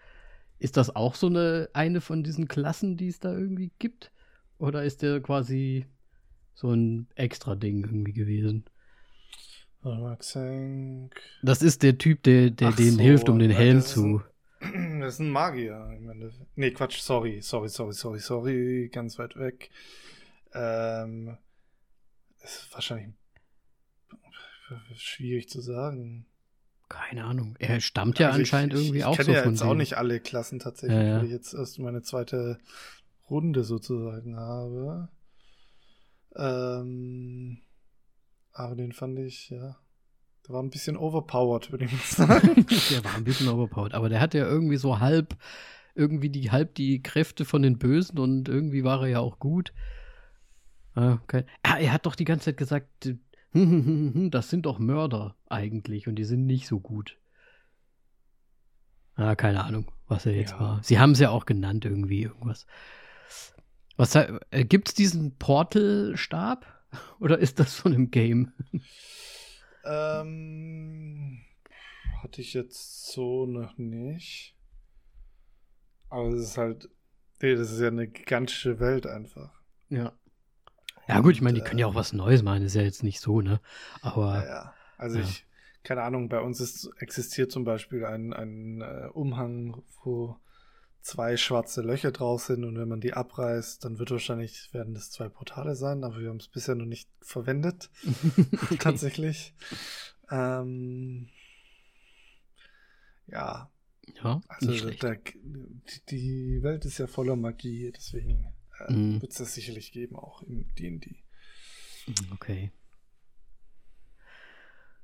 ist 0.60 0.78
das 0.78 0.96
auch 0.96 1.16
so 1.16 1.28
eine, 1.28 1.70
eine 1.74 2.02
von 2.02 2.24
diesen 2.24 2.48
Klassen, 2.48 2.98
die 2.98 3.08
es 3.08 3.20
da 3.20 3.34
irgendwie 3.34 3.72
gibt? 3.80 4.12
Oder 4.58 4.84
ist 4.84 5.02
der 5.02 5.22
quasi 5.22 5.86
so 6.54 6.72
ein 6.72 7.08
extra 7.16 7.56
Ding 7.56 7.84
irgendwie 7.84 8.14
gewesen? 8.14 8.66
Das 11.44 11.62
ist 11.62 11.84
der 11.84 11.98
Typ, 11.98 12.24
der, 12.24 12.50
der 12.50 12.72
denen 12.72 12.98
so, 12.98 13.04
hilft, 13.04 13.30
um 13.30 13.38
den 13.38 13.52
Helm 13.52 13.82
zu. 13.82 14.22
Das 15.00 15.16
ist 15.16 15.20
ein 15.20 15.30
Magier. 15.30 15.92
Ich 15.94 16.02
meine, 16.02 16.32
nee, 16.56 16.72
Quatsch, 16.72 17.00
sorry, 17.00 17.42
sorry, 17.42 17.70
sorry, 17.70 17.94
sorry, 17.94 18.20
sorry, 18.20 18.90
ganz 18.92 19.20
weit 19.20 19.36
weg. 19.38 19.70
Ähm, 20.54 21.38
ist 22.42 22.70
wahrscheinlich 22.74 23.14
schwierig 24.96 25.50
zu 25.50 25.62
sagen. 25.62 26.26
Keine 26.90 27.26
Ahnung. 27.26 27.56
Er 27.60 27.82
stammt 27.82 28.20
ja 28.20 28.28
also 28.28 28.40
anscheinend 28.40 28.74
ich, 28.74 28.80
irgendwie 28.80 28.98
ich, 28.98 29.04
ich 29.04 29.06
auch 29.06 29.20
so 29.20 29.32
ja 29.32 29.44
von 29.44 29.54
jetzt 29.54 29.64
auch 29.64 29.74
nicht 29.74 29.98
alle 29.98 30.20
Klassen 30.20 30.60
tatsächlich, 30.60 30.98
ja, 30.98 31.04
ja. 31.04 31.18
weil 31.18 31.26
ich 31.26 31.32
jetzt 31.32 31.54
erst 31.54 31.80
meine 31.80 32.02
zweite 32.04 32.60
Runde 33.30 33.64
sozusagen 33.64 34.38
habe. 34.38 35.10
Ähm, 36.36 37.60
aber 38.54 38.76
den 38.76 38.92
fand 38.92 39.20
ich, 39.20 39.50
ja. 39.50 39.78
Der 40.48 40.54
war 40.54 40.62
ein 40.62 40.70
bisschen 40.70 40.96
overpowered, 40.98 41.72
würde 41.72 41.86
ich 41.86 41.92
mal 41.92 42.00
sagen. 42.28 42.66
der 42.92 43.04
war 43.04 43.16
ein 43.16 43.24
bisschen 43.24 43.48
overpowered, 43.48 43.94
aber 43.94 44.10
der 44.10 44.22
hatte 44.22 44.38
ja 44.38 44.46
irgendwie 44.46 44.78
so 44.78 45.00
halb, 45.00 45.36
irgendwie 45.96 46.30
die 46.30 46.52
halb 46.52 46.76
die 46.76 47.02
Kräfte 47.02 47.46
von 47.46 47.62
den 47.62 47.78
Bösen 47.80 48.20
und 48.20 48.48
irgendwie 48.48 48.84
war 48.84 49.02
er 49.02 49.08
ja 49.08 49.20
auch 49.20 49.40
gut. 49.40 49.74
Okay. 50.96 51.46
Ah, 51.64 51.78
er 51.78 51.92
hat 51.92 52.06
doch 52.06 52.16
die 52.16 52.26
ganze 52.26 52.46
Zeit 52.46 52.58
gesagt, 52.58 52.88
das 53.54 54.50
sind 54.50 54.66
doch 54.66 54.80
Mörder 54.80 55.36
eigentlich 55.50 56.08
und 56.08 56.16
die 56.16 56.24
sind 56.24 56.46
nicht 56.46 56.68
so 56.68 56.80
gut. 56.80 57.18
Ah, 59.16 59.36
keine 59.36 59.64
Ahnung, 59.64 59.92
was 60.08 60.26
er 60.26 60.34
jetzt 60.34 60.52
ja. 60.52 60.60
war. 60.60 60.84
Sie 60.84 61.00
haben 61.00 61.12
es 61.12 61.20
ja 61.20 61.30
auch 61.30 61.46
genannt 61.46 61.86
irgendwie 61.86 62.24
irgendwas. 62.24 62.66
Was 63.98 64.14
äh, 64.16 64.66
gibt's 64.66 64.94
diesen 64.94 65.38
Portal-Stab 65.38 66.66
oder 67.20 67.40
ist 67.40 67.60
das 67.60 67.76
von 67.76 67.94
einem 67.94 68.12
Game? 68.12 68.52
Ähm, 69.86 71.42
hatte 72.22 72.42
ich 72.42 72.54
jetzt 72.54 73.12
so 73.12 73.46
noch 73.46 73.78
nicht. 73.78 74.56
Aber 76.10 76.30
es 76.30 76.42
ist 76.42 76.58
halt, 76.58 76.90
nee, 77.42 77.56
das 77.56 77.72
ist 77.72 77.82
ja 77.82 77.88
eine 77.88 78.08
gigantische 78.08 78.80
Welt 78.80 79.06
einfach. 79.06 79.52
Ja. 79.90 80.14
Ja, 81.08 81.20
gut, 81.20 81.34
ich 81.34 81.42
meine, 81.42 81.60
die 81.60 81.64
können 81.64 81.80
ja 81.80 81.88
auch 81.88 81.96
was 81.96 82.14
Neues 82.14 82.42
machen, 82.42 82.64
ist 82.64 82.76
ja 82.76 82.82
jetzt 82.82 83.04
nicht 83.04 83.20
so, 83.20 83.42
ne? 83.42 83.62
Aber. 84.02 84.44
Ja, 84.44 84.46
ja. 84.46 84.74
Also 84.98 85.20
ja. 85.20 85.24
ich, 85.24 85.46
keine 85.84 86.02
Ahnung, 86.02 86.30
bei 86.30 86.40
uns 86.40 86.60
ist, 86.60 86.90
existiert 86.98 87.52
zum 87.52 87.64
Beispiel 87.64 88.06
ein, 88.06 88.34
ein 88.34 88.82
uh, 88.82 89.12
Umhang, 89.14 89.84
wo 90.04 90.38
zwei 91.06 91.38
schwarze 91.38 91.84
Löcher 91.84 92.12
drauf 92.12 92.42
sind 92.42 92.64
und 92.64 92.80
wenn 92.80 92.88
man 92.88 93.00
die 93.00 93.14
abreißt, 93.14 93.86
dann 93.86 94.00
wird 94.00 94.10
wahrscheinlich, 94.10 94.74
werden 94.74 94.96
das 94.96 95.12
zwei 95.12 95.30
Portale 95.30 95.76
sein, 95.76 96.04
aber 96.04 96.20
wir 96.20 96.30
haben 96.30 96.40
es 96.40 96.48
bisher 96.48 96.74
noch 96.74 96.88
nicht 96.88 97.08
verwendet. 97.22 97.92
Tatsächlich. 98.80 99.54
Ähm, 100.32 101.30
ja. 103.28 103.72
Ja, 104.24 104.42
also 104.48 104.90
der, 104.90 105.20
die 106.10 106.64
Welt 106.64 106.86
ist 106.86 106.98
ja 106.98 107.08
voller 107.08 107.36
Magie, 107.36 107.92
deswegen 107.96 108.54
äh, 108.88 108.92
mhm. 108.92 109.22
wird 109.22 109.32
es 109.32 109.38
das 109.38 109.54
sicherlich 109.54 109.92
geben, 109.92 110.16
auch 110.16 110.42
im 110.42 110.74
D&D. 110.76 111.24
Okay. 112.34 112.72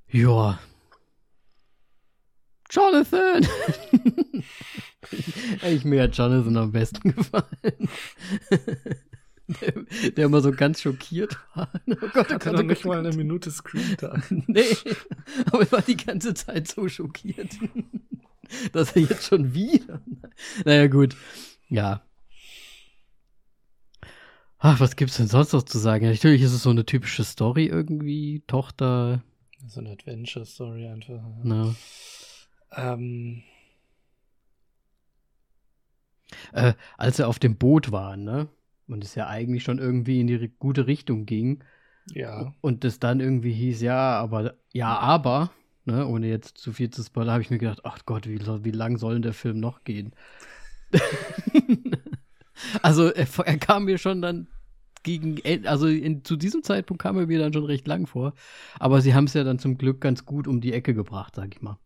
Ja. 0.08 0.60
Jonathan! 2.72 3.48
ich, 5.68 5.84
mir 5.84 6.04
hat 6.04 6.18
Jonathan 6.18 6.58
am 6.58 6.72
besten 6.72 7.14
gefallen. 7.14 7.90
Der, 9.60 10.12
der, 10.12 10.26
immer 10.26 10.40
so 10.40 10.52
ganz 10.52 10.82
schockiert 10.82 11.38
war. 11.54 11.70
Oh 11.88 12.08
Gott, 12.14 12.28
oh 12.32 12.38
Gott, 12.38 12.48
oh 12.48 12.62
nicht 12.62 12.86
mal 12.86 13.00
eine 13.00 13.14
Minute 13.14 13.52
Screen 13.52 13.98
da. 14.00 14.22
nee, 14.30 14.64
aber 15.48 15.62
er 15.62 15.72
war 15.74 15.82
die 15.82 15.98
ganze 15.98 16.34
Zeit 16.34 16.70
so 16.70 16.88
schockiert, 16.88 17.50
dass 18.72 18.96
er 18.96 19.02
jetzt 19.02 19.28
schon 19.28 19.54
wieder. 19.54 20.02
Naja, 20.64 20.88
gut. 20.88 21.18
Ja, 21.68 22.02
Ach, 24.64 24.80
was 24.80 24.96
gibt's 24.96 25.18
denn 25.18 25.28
sonst 25.28 25.54
noch 25.54 25.64
zu 25.64 25.80
sagen? 25.80 26.06
natürlich 26.06 26.44
ist 26.44 26.54
es 26.54 26.62
so 26.62 26.70
eine 26.70 26.86
typische 26.86 27.24
Story 27.24 27.66
irgendwie, 27.66 28.44
Tochter. 28.46 29.24
So 29.66 29.80
eine 29.80 29.90
Adventure-Story 29.90 30.86
einfach. 30.86 31.24
Ja. 31.44 31.74
Ähm. 32.76 33.44
Äh, 36.54 36.74
als 36.98 37.20
er 37.20 37.28
auf 37.28 37.40
dem 37.40 37.58
Boot 37.58 37.92
war, 37.92 38.16
ne? 38.18 38.48
Und 38.88 39.04
es 39.04 39.16
ja 39.16 39.28
eigentlich 39.28 39.64
schon 39.64 39.80
irgendwie 39.80 40.20
in 40.20 40.28
die 40.28 40.52
gute 40.60 40.88
Richtung 40.88 41.26
ging. 41.26 41.64
Ja. 42.14 42.54
Und 42.62 42.84
es 42.84 43.00
dann 43.00 43.20
irgendwie 43.20 43.54
hieß, 43.54 43.82
ja, 43.82 44.20
aber, 44.20 44.56
ja, 44.74 44.98
aber, 44.98 45.52
ne, 45.86 46.06
ohne 46.08 46.28
jetzt 46.28 46.58
zu 46.58 46.74
viel 46.74 46.90
zu 46.90 47.04
spoilern, 47.04 47.32
habe 47.32 47.42
ich 47.42 47.52
mir 47.52 47.58
gedacht, 47.58 47.82
ach 47.84 48.00
Gott, 48.06 48.28
wie, 48.28 48.40
wie 48.40 48.72
lang 48.72 48.98
soll 48.98 49.14
denn 49.14 49.22
der 49.22 49.34
Film 49.34 49.60
noch 49.60 49.84
gehen? 49.84 50.14
Also 52.82 53.08
er, 53.08 53.28
er, 53.46 53.58
kam 53.58 53.86
mir 53.86 53.98
schon 53.98 54.22
dann 54.22 54.48
gegen, 55.04 55.40
also 55.66 55.88
in, 55.88 56.24
zu 56.24 56.36
diesem 56.36 56.64
Zeitpunkt 56.64 57.02
kam 57.02 57.18
er 57.18 57.28
mir 57.28 57.40
dann 57.40 57.54
schon 57.54 57.66
recht 57.66 57.88
lang 57.88 58.08
vor. 58.08 58.34
Aber 58.80 59.02
sie 59.02 59.14
haben 59.14 59.26
es 59.26 59.34
ja 59.34 59.44
dann 59.44 59.60
zum 59.60 59.78
Glück 59.78 60.02
ganz 60.02 60.26
gut 60.26 60.48
um 60.48 60.62
die 60.62 60.74
Ecke 60.74 60.94
gebracht, 60.94 61.36
sag 61.36 61.54
ich 61.56 61.62
mal. 61.62 61.78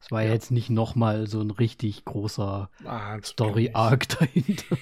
Es 0.00 0.10
war 0.10 0.22
ja. 0.22 0.32
jetzt 0.32 0.50
nicht 0.50 0.70
noch 0.70 0.94
mal 0.94 1.26
so 1.26 1.40
ein 1.40 1.50
richtig 1.50 2.04
großer 2.04 2.70
ah, 2.84 3.22
Story-Arc 3.22 4.08
dahinter. 4.18 4.76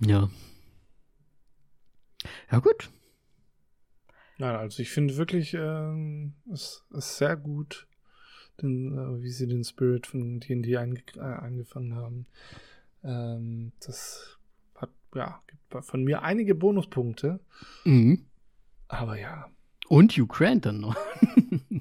ja. 0.00 0.28
Ja, 2.50 2.58
gut. 2.58 2.90
Nein, 4.38 4.56
also 4.56 4.82
ich 4.82 4.90
finde 4.90 5.16
wirklich, 5.16 5.54
ähm, 5.54 6.34
es 6.52 6.84
ist 6.90 7.18
sehr 7.18 7.36
gut, 7.36 7.86
den, 8.60 8.96
äh, 8.96 9.22
wie 9.22 9.30
sie 9.30 9.46
den 9.46 9.64
Spirit 9.64 10.06
von 10.06 10.40
D&D 10.40 10.76
einge 10.76 11.02
äh, 11.16 11.20
angefangen 11.20 11.94
haben. 11.94 12.26
Ähm, 13.04 13.72
das 13.80 14.38
hat, 14.74 14.90
ja, 15.14 15.42
gibt 15.46 15.84
von 15.84 16.02
mir 16.02 16.22
einige 16.22 16.54
Bonuspunkte. 16.54 17.40
Mhm. 17.84 18.26
Aber 18.88 19.18
ja. 19.18 19.48
Und 19.90 20.16
Grant 20.28 20.66
dann 20.66 20.78
noch. 20.78 20.96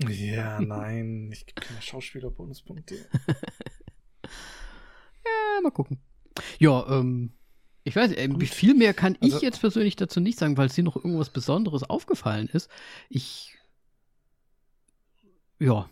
ja, 0.09 0.59
nein, 0.59 1.29
ich 1.31 1.45
gebe 1.45 1.61
keine 1.61 1.79
Schauspieler-Bonuspunkte. 1.79 2.95
ja, 4.25 5.61
mal 5.61 5.69
gucken. 5.69 5.99
Ja, 6.57 6.87
ähm, 6.89 7.33
ich 7.83 7.95
weiß, 7.95 8.13
äh, 8.13 8.45
viel 8.47 8.73
mehr 8.73 8.95
kann 8.95 9.15
also, 9.21 9.37
ich 9.37 9.43
jetzt 9.43 9.59
persönlich 9.59 9.95
dazu 9.95 10.21
nicht 10.21 10.39
sagen, 10.39 10.57
weil 10.57 10.65
es 10.65 10.73
dir 10.73 10.83
noch 10.83 10.95
irgendwas 10.95 11.29
Besonderes 11.29 11.83
aufgefallen 11.83 12.49
ist. 12.51 12.71
Ich. 13.09 13.55
Ja, 15.59 15.87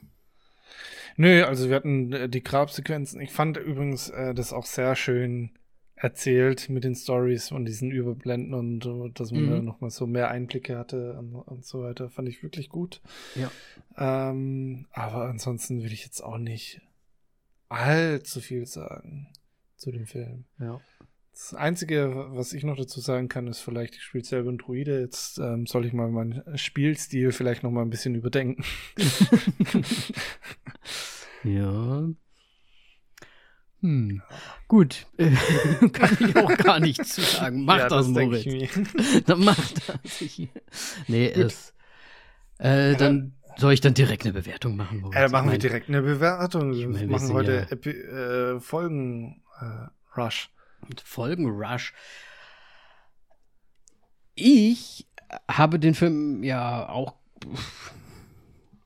Nö, 1.17 1.43
also 1.43 1.69
wir 1.69 1.75
hatten 1.75 2.11
äh, 2.13 2.29
die 2.29 2.43
Grabsequenzen. 2.43 3.21
Ich 3.21 3.31
fand 3.31 3.57
übrigens 3.57 4.09
äh, 4.09 4.33
das 4.33 4.53
auch 4.53 4.65
sehr 4.65 4.95
schön 4.95 5.51
erzählt 5.97 6.69
mit 6.69 6.83
den 6.83 6.95
Stories 6.95 7.51
und 7.51 7.65
diesen 7.65 7.91
Überblenden 7.91 8.53
und 8.53 9.19
dass 9.19 9.31
man 9.31 9.45
mhm. 9.45 9.49
da 9.49 9.61
nochmal 9.61 9.89
so 9.89 10.05
mehr 10.05 10.29
Einblicke 10.29 10.77
hatte 10.77 11.17
und, 11.17 11.33
und, 11.33 11.65
so 11.65 11.81
weiter. 11.81 12.09
Fand 12.09 12.29
ich 12.29 12.43
wirklich 12.43 12.69
gut. 12.69 13.01
Ja. 13.35 13.51
Ähm, 13.97 14.85
aber 14.91 15.25
ansonsten 15.25 15.83
will 15.83 15.91
ich 15.91 16.03
jetzt 16.03 16.21
auch 16.21 16.37
nicht 16.37 16.81
allzu 17.67 18.41
viel 18.41 18.65
sagen 18.67 19.33
zu 19.75 19.91
dem 19.91 20.05
Film. 20.05 20.45
Ja. 20.59 20.79
Das 21.31 21.53
Einzige, 21.53 22.27
was 22.29 22.53
ich 22.53 22.63
noch 22.63 22.77
dazu 22.77 22.99
sagen 22.99 23.27
kann, 23.27 23.47
ist 23.47 23.59
vielleicht, 23.59 23.95
ich 23.95 24.03
spiele 24.03 24.23
selber 24.23 24.51
ein 24.51 24.57
Druide. 24.57 24.99
Jetzt 24.99 25.39
ähm, 25.39 25.65
soll 25.65 25.85
ich 25.85 25.93
mal 25.93 26.09
meinen 26.09 26.57
Spielstil 26.57 27.31
vielleicht 27.31 27.63
noch 27.63 27.71
mal 27.71 27.81
ein 27.81 27.89
bisschen 27.89 28.15
überdenken. 28.15 28.63
ja. 31.43 32.07
Hm. 33.81 34.21
Gut, 34.67 35.05
äh, 35.17 35.31
kann 35.93 36.17
ich 36.19 36.35
auch 36.35 36.57
gar 36.57 36.79
nichts 36.79 37.09
zu 37.09 37.21
sagen. 37.21 37.63
Mach 37.63 37.77
ja, 37.77 37.87
das, 37.87 38.07
das 38.07 38.07
Moritz. 38.07 38.45
dann 39.25 39.43
mach 39.43 39.55
das. 39.55 40.21
Nee, 41.07 41.31
Gut. 41.31 41.43
es. 41.43 41.73
Äh, 42.59 42.91
ja, 42.91 42.97
dann 42.97 43.33
soll 43.57 43.73
ich 43.73 43.81
dann 43.81 43.93
direkt 43.93 44.23
eine 44.23 44.33
Bewertung 44.33 44.75
machen? 44.75 45.01
Moritz? 45.01 45.15
Äh, 45.15 45.29
machen 45.29 45.51
wir 45.51 45.59
direkt 45.59 45.89
eine 45.89 46.01
Bewertung. 46.01 46.73
Wir 46.73 46.89
mein, 46.89 47.07
machen 47.07 47.31
heute 47.33 47.67
ja 47.69 47.91
äh, 47.91 48.59
Folgen 48.59 49.43
Rush. 50.15 50.49
Folgen 51.03 51.49
Rush. 51.49 51.93
Ich 54.33 55.07
habe 55.49 55.79
den 55.79 55.93
Film 55.93 56.43
ja 56.43 56.89
auch. 56.89 57.15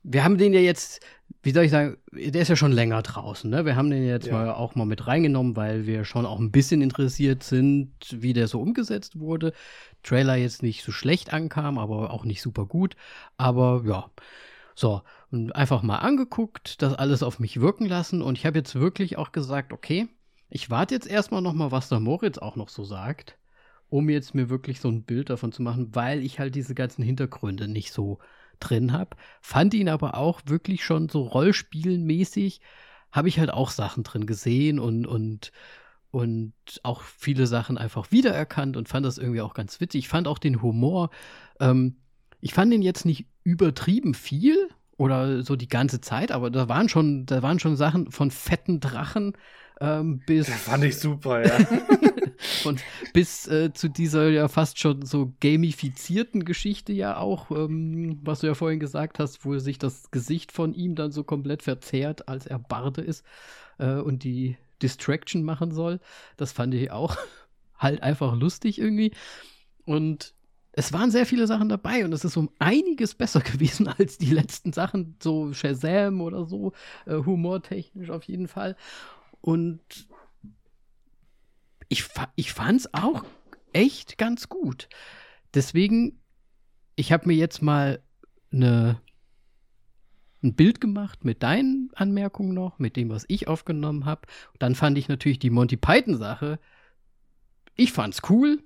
Wir 0.03 0.23
haben 0.23 0.37
den 0.37 0.53
ja 0.53 0.59
jetzt 0.59 1.01
wie 1.43 1.51
soll 1.51 1.63
ich 1.63 1.71
sagen, 1.71 1.97
der 2.11 2.41
ist 2.41 2.49
ja 2.49 2.55
schon 2.55 2.71
länger 2.71 3.01
draußen. 3.01 3.49
Ne? 3.49 3.65
Wir 3.65 3.75
haben 3.75 3.89
den 3.89 4.05
jetzt 4.05 4.27
ja. 4.27 4.33
mal 4.33 4.51
auch 4.51 4.75
mal 4.75 4.85
mit 4.85 5.07
reingenommen, 5.07 5.55
weil 5.55 5.87
wir 5.87 6.05
schon 6.05 6.25
auch 6.25 6.39
ein 6.39 6.51
bisschen 6.51 6.81
interessiert 6.81 7.43
sind, 7.43 7.91
wie 8.11 8.33
der 8.33 8.47
so 8.47 8.61
umgesetzt 8.61 9.19
wurde. 9.19 9.53
Trailer 10.03 10.35
jetzt 10.35 10.61
nicht 10.61 10.83
so 10.83 10.91
schlecht 10.91 11.33
ankam, 11.33 11.77
aber 11.77 12.11
auch 12.11 12.25
nicht 12.25 12.41
super 12.41 12.65
gut. 12.65 12.95
Aber 13.37 13.83
ja, 13.85 14.09
so 14.75 15.01
und 15.31 15.55
einfach 15.55 15.81
mal 15.81 15.97
angeguckt, 15.97 16.81
das 16.81 16.93
alles 16.93 17.23
auf 17.23 17.39
mich 17.39 17.61
wirken 17.61 17.85
lassen 17.85 18.21
und 18.21 18.37
ich 18.37 18.45
habe 18.45 18.57
jetzt 18.59 18.75
wirklich 18.75 19.17
auch 19.17 19.31
gesagt, 19.31 19.73
okay, 19.73 20.07
ich 20.49 20.69
warte 20.69 20.93
jetzt 20.93 21.07
erstmal 21.07 21.41
noch 21.41 21.53
mal, 21.53 21.71
was 21.71 21.89
der 21.89 21.99
Moritz 21.99 22.37
auch 22.37 22.55
noch 22.55 22.69
so 22.69 22.83
sagt, 22.83 23.37
um 23.89 24.09
jetzt 24.09 24.35
mir 24.35 24.49
wirklich 24.49 24.81
so 24.81 24.89
ein 24.89 25.03
Bild 25.03 25.29
davon 25.29 25.51
zu 25.51 25.61
machen, 25.61 25.95
weil 25.95 26.23
ich 26.23 26.39
halt 26.39 26.55
diese 26.55 26.75
ganzen 26.75 27.03
Hintergründe 27.03 27.67
nicht 27.67 27.93
so 27.93 28.19
drin 28.61 28.93
habe. 28.93 29.17
Fand 29.41 29.73
ihn 29.73 29.89
aber 29.89 30.15
auch 30.15 30.41
wirklich 30.45 30.83
schon 30.85 31.09
so 31.09 31.23
Rollspielenmäßig, 31.23 32.61
habe 33.11 33.27
ich 33.27 33.39
halt 33.39 33.51
auch 33.51 33.69
Sachen 33.69 34.03
drin 34.03 34.25
gesehen 34.25 34.79
und, 34.79 35.05
und, 35.05 35.51
und 36.11 36.53
auch 36.83 37.01
viele 37.01 37.47
Sachen 37.47 37.77
einfach 37.77 38.11
wiedererkannt 38.11 38.77
und 38.77 38.87
fand 38.87 39.05
das 39.05 39.17
irgendwie 39.17 39.41
auch 39.41 39.53
ganz 39.53 39.81
witzig. 39.81 39.99
Ich 39.99 40.09
fand 40.09 40.27
auch 40.27 40.39
den 40.39 40.61
Humor, 40.61 41.09
ähm, 41.59 41.97
ich 42.39 42.53
fand 42.53 42.71
den 42.71 42.81
jetzt 42.81 43.05
nicht 43.05 43.27
übertrieben 43.43 44.13
viel 44.13 44.69
oder 44.97 45.43
so 45.43 45.55
die 45.55 45.67
ganze 45.67 46.01
Zeit, 46.01 46.31
aber 46.31 46.49
da 46.49 46.69
waren 46.69 46.89
schon, 46.89 47.25
da 47.25 47.41
waren 47.41 47.59
schon 47.59 47.75
Sachen 47.75 48.11
von 48.11 48.31
fetten 48.31 48.79
Drachen 48.79 49.33
ähm, 49.79 50.21
bis. 50.25 50.47
Das 50.47 50.55
fand 50.55 50.83
ich 50.83 50.97
super, 50.97 51.45
ja. 51.45 51.57
und 52.65 52.81
bis 53.13 53.47
äh, 53.47 53.73
zu 53.73 53.89
dieser 53.89 54.29
ja 54.29 54.47
fast 54.47 54.79
schon 54.79 55.05
so 55.05 55.33
gamifizierten 55.39 56.45
Geschichte 56.45 56.93
ja 56.93 57.17
auch, 57.17 57.51
ähm, 57.51 58.19
was 58.23 58.39
du 58.39 58.47
ja 58.47 58.53
vorhin 58.53 58.79
gesagt 58.79 59.19
hast, 59.19 59.45
wo 59.45 59.57
sich 59.59 59.77
das 59.77 60.11
Gesicht 60.11 60.51
von 60.51 60.73
ihm 60.73 60.95
dann 60.95 61.11
so 61.11 61.23
komplett 61.23 61.63
verzerrt, 61.63 62.27
als 62.27 62.45
er 62.45 62.59
Barde 62.59 63.01
ist 63.01 63.23
äh, 63.77 63.95
und 63.95 64.23
die 64.23 64.57
Distraction 64.81 65.43
machen 65.43 65.71
soll. 65.71 65.99
Das 66.37 66.51
fand 66.51 66.73
ich 66.73 66.91
auch 66.91 67.17
halt 67.77 68.03
einfach 68.03 68.35
lustig 68.35 68.79
irgendwie. 68.79 69.11
Und 69.85 70.33
es 70.73 70.93
waren 70.93 71.11
sehr 71.11 71.25
viele 71.25 71.47
Sachen 71.47 71.69
dabei 71.69 72.05
und 72.05 72.13
es 72.13 72.23
ist 72.23 72.37
um 72.37 72.49
einiges 72.59 73.13
besser 73.15 73.39
gewesen 73.41 73.87
als 73.87 74.17
die 74.17 74.31
letzten 74.31 74.73
Sachen, 74.73 75.15
so 75.21 75.53
Shazam 75.53 76.21
oder 76.21 76.45
so, 76.45 76.73
äh, 77.05 77.15
humortechnisch 77.15 78.09
auf 78.09 78.23
jeden 78.23 78.47
Fall. 78.47 78.75
Und 79.41 79.81
ich, 81.91 82.05
ich 82.37 82.53
fand 82.53 82.79
es 82.79 82.93
auch 82.93 83.25
echt 83.73 84.17
ganz 84.17 84.47
gut. 84.47 84.87
Deswegen, 85.53 86.21
ich 86.95 87.11
habe 87.11 87.27
mir 87.27 87.35
jetzt 87.35 87.61
mal 87.61 88.01
eine, 88.51 89.01
ein 90.41 90.55
Bild 90.55 90.79
gemacht 90.79 91.25
mit 91.25 91.43
deinen 91.43 91.91
Anmerkungen 91.93 92.53
noch, 92.53 92.79
mit 92.79 92.95
dem, 92.95 93.09
was 93.09 93.25
ich 93.27 93.49
aufgenommen 93.49 94.05
habe. 94.05 94.21
Dann 94.57 94.73
fand 94.73 94.97
ich 94.97 95.09
natürlich 95.09 95.39
die 95.39 95.49
Monty 95.49 95.75
Python-Sache. 95.75 96.59
Ich 97.75 97.91
fand's 97.91 98.21
cool. 98.29 98.63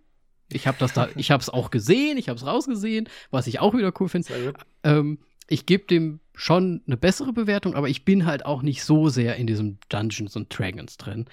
Ich 0.50 0.68
habe 0.68 0.78
das 0.80 0.94
da, 0.94 1.10
ich 1.16 1.32
habe 1.32 1.42
es 1.42 1.50
auch 1.50 1.72
gesehen, 1.72 2.20
ich 2.20 2.30
habe 2.30 2.38
es 2.38 2.46
rausgesehen, 2.46 3.10
was 3.32 3.48
ich 3.48 3.60
auch 3.60 3.74
wieder 3.74 3.92
cool 4.00 4.08
finde. 4.08 4.54
Ähm, 4.84 5.18
ich 5.48 5.66
gebe 5.66 5.86
dem 5.86 6.20
schon 6.36 6.84
eine 6.86 6.98
bessere 6.98 7.34
Bewertung, 7.34 7.74
aber 7.74 7.90
ich 7.90 8.06
bin 8.06 8.28
halt 8.28 8.46
auch 8.46 8.62
nicht 8.62 8.84
so 8.84 9.10
sehr 9.10 9.36
in 9.38 9.48
diesem 9.48 9.80
Dungeons 9.90 10.36
und 10.36 10.56
Dragons 10.56 10.98
drin. 10.98 11.26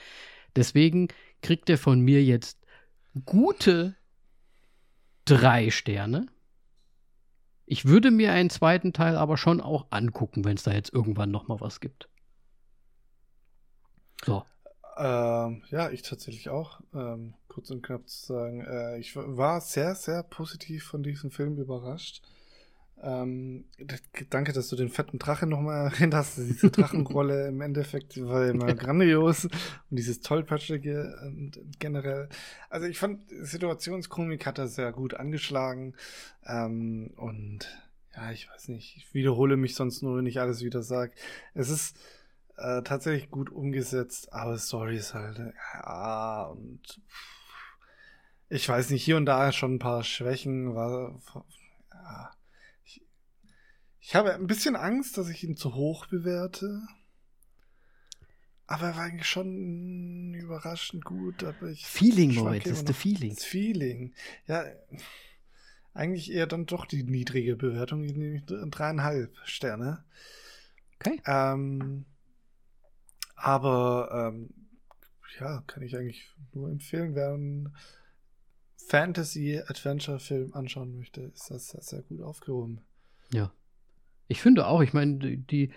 Deswegen 0.57 1.09
kriegt 1.43 1.68
er 1.68 1.78
von 1.78 2.01
mir 2.01 2.22
jetzt 2.22 2.59
gute 3.24 3.97
drei 5.24 5.70
Sterne. 5.70 6.26
Ich 7.66 7.84
würde 7.84 8.11
mir 8.11 8.32
einen 8.32 8.51
zweiten 8.51 8.93
Teil 8.93 9.16
aber 9.16 9.36
schon 9.36 9.61
auch 9.61 9.86
angucken, 9.90 10.45
wenn 10.45 10.57
es 10.57 10.62
da 10.62 10.72
jetzt 10.72 10.93
irgendwann 10.93 11.30
noch 11.30 11.49
mal 11.49 11.61
was 11.61 11.80
gibt. 11.80 12.09
So. 14.24 14.45
Ähm, 14.97 15.62
ja, 15.70 15.90
ich 15.90 16.03
tatsächlich 16.03 16.49
auch. 16.51 16.80
Ähm, 16.95 17.34
kurz 17.49 17.70
und 17.70 17.82
knapp 17.82 18.09
zu 18.09 18.26
sagen, 18.26 18.61
äh, 18.61 18.99
ich 18.99 19.16
war 19.16 19.61
sehr, 19.61 19.95
sehr 19.95 20.22
positiv 20.22 20.84
von 20.84 21.03
diesem 21.03 21.30
Film 21.30 21.59
überrascht. 21.59 22.22
Ähm, 23.05 23.64
danke, 24.30 24.53
dass 24.53 24.68
du 24.68 24.76
den 24.76 24.88
fetten 24.88 25.18
Drachen 25.18 25.48
nochmal 25.48 25.86
erwähnt 25.92 26.14
hast. 26.14 26.38
Diese 26.38 26.70
Drachenrolle 26.70 27.48
im 27.48 27.61
Endeffekt 27.61 28.22
war 28.22 28.46
immer 28.46 28.74
grandios. 28.74 29.44
Und 29.44 29.53
dieses 29.90 30.20
tollpatschige 30.20 31.18
und 31.24 31.61
generell. 31.80 32.28
Also 32.70 32.86
ich 32.86 32.98
fand, 32.98 33.24
Situationskomik 33.28 34.46
hat 34.46 34.59
er 34.59 34.68
sehr 34.68 34.92
gut 34.92 35.14
angeschlagen. 35.14 35.94
Ähm, 36.46 37.12
und 37.16 37.66
ja, 38.14 38.30
ich 38.30 38.48
weiß 38.48 38.68
nicht, 38.68 38.96
ich 38.96 39.12
wiederhole 39.14 39.57
mich 39.57 39.74
sonst 39.74 40.03
nur, 40.03 40.18
wenn 40.18 40.26
ich 40.26 40.40
alles 40.40 40.62
wieder 40.62 40.82
sage. 40.82 41.12
Es 41.55 41.70
ist 41.70 41.96
äh, 42.57 42.82
tatsächlich 42.82 43.30
gut 43.30 43.50
umgesetzt, 43.50 44.32
aber 44.32 44.59
Story 44.59 44.96
ist 44.96 45.14
halt, 45.14 45.40
ja, 45.74 46.44
und 46.44 47.00
ich 48.48 48.68
weiß 48.68 48.90
nicht, 48.90 49.03
hier 49.03 49.16
und 49.16 49.26
da 49.26 49.50
schon 49.50 49.74
ein 49.74 49.78
paar 49.80 50.05
Schwächen, 50.05 50.74
war, 50.74 51.18
ja 51.92 52.30
ich 54.03 54.16
habe 54.16 54.34
ein 54.34 54.48
bisschen 54.48 54.74
Angst, 54.74 55.16
dass 55.16 55.28
ich 55.28 55.44
ihn 55.44 55.57
zu 55.57 55.74
hoch 55.74 56.07
bewerte. 56.07 56.82
Aber 58.66 58.88
er 58.88 58.96
war 58.96 59.05
eigentlich 59.05 59.28
schon 59.28 60.34
überraschend 60.34 61.05
gut. 61.05 61.44
Aber 61.44 61.68
ich 61.68 61.86
Feeling, 61.86 62.34
Moritz, 62.34 62.66
ist 62.66 62.88
der 62.88 62.96
Feeling. 62.96 63.34
Das 63.34 63.44
Feeling. 63.44 64.12
Ja, 64.46 64.64
eigentlich 65.94 66.32
eher 66.32 66.48
dann 66.48 66.66
doch 66.66 66.84
die 66.84 67.05
niedrige 67.05 67.55
Bewertung, 67.55 68.00
nämlich 68.00 68.44
dreieinhalb 68.44 69.38
Sterne. 69.44 70.05
Okay. 70.96 71.20
Ähm, 71.26 72.05
aber 73.36 74.32
ähm, 74.32 74.53
ja, 75.38 75.62
kann 75.66 75.82
ich 75.82 75.96
eigentlich 75.96 76.34
nur 76.53 76.70
empfehlen, 76.70 77.14
wer 77.14 77.34
einen 77.34 77.76
Fantasy-Adventure-Film 78.88 80.55
anschauen 80.55 80.96
möchte, 80.96 81.22
ist 81.22 81.50
das 81.50 81.68
sehr, 81.68 81.82
sehr 81.82 82.03
gut 82.03 82.20
aufgehoben. 82.20 82.80
Ja. 83.32 83.53
Ich 84.33 84.41
finde 84.41 84.66
auch, 84.66 84.80
ich 84.80 84.95
meine, 84.95 85.18
die, 85.18 85.37
die 85.37 85.72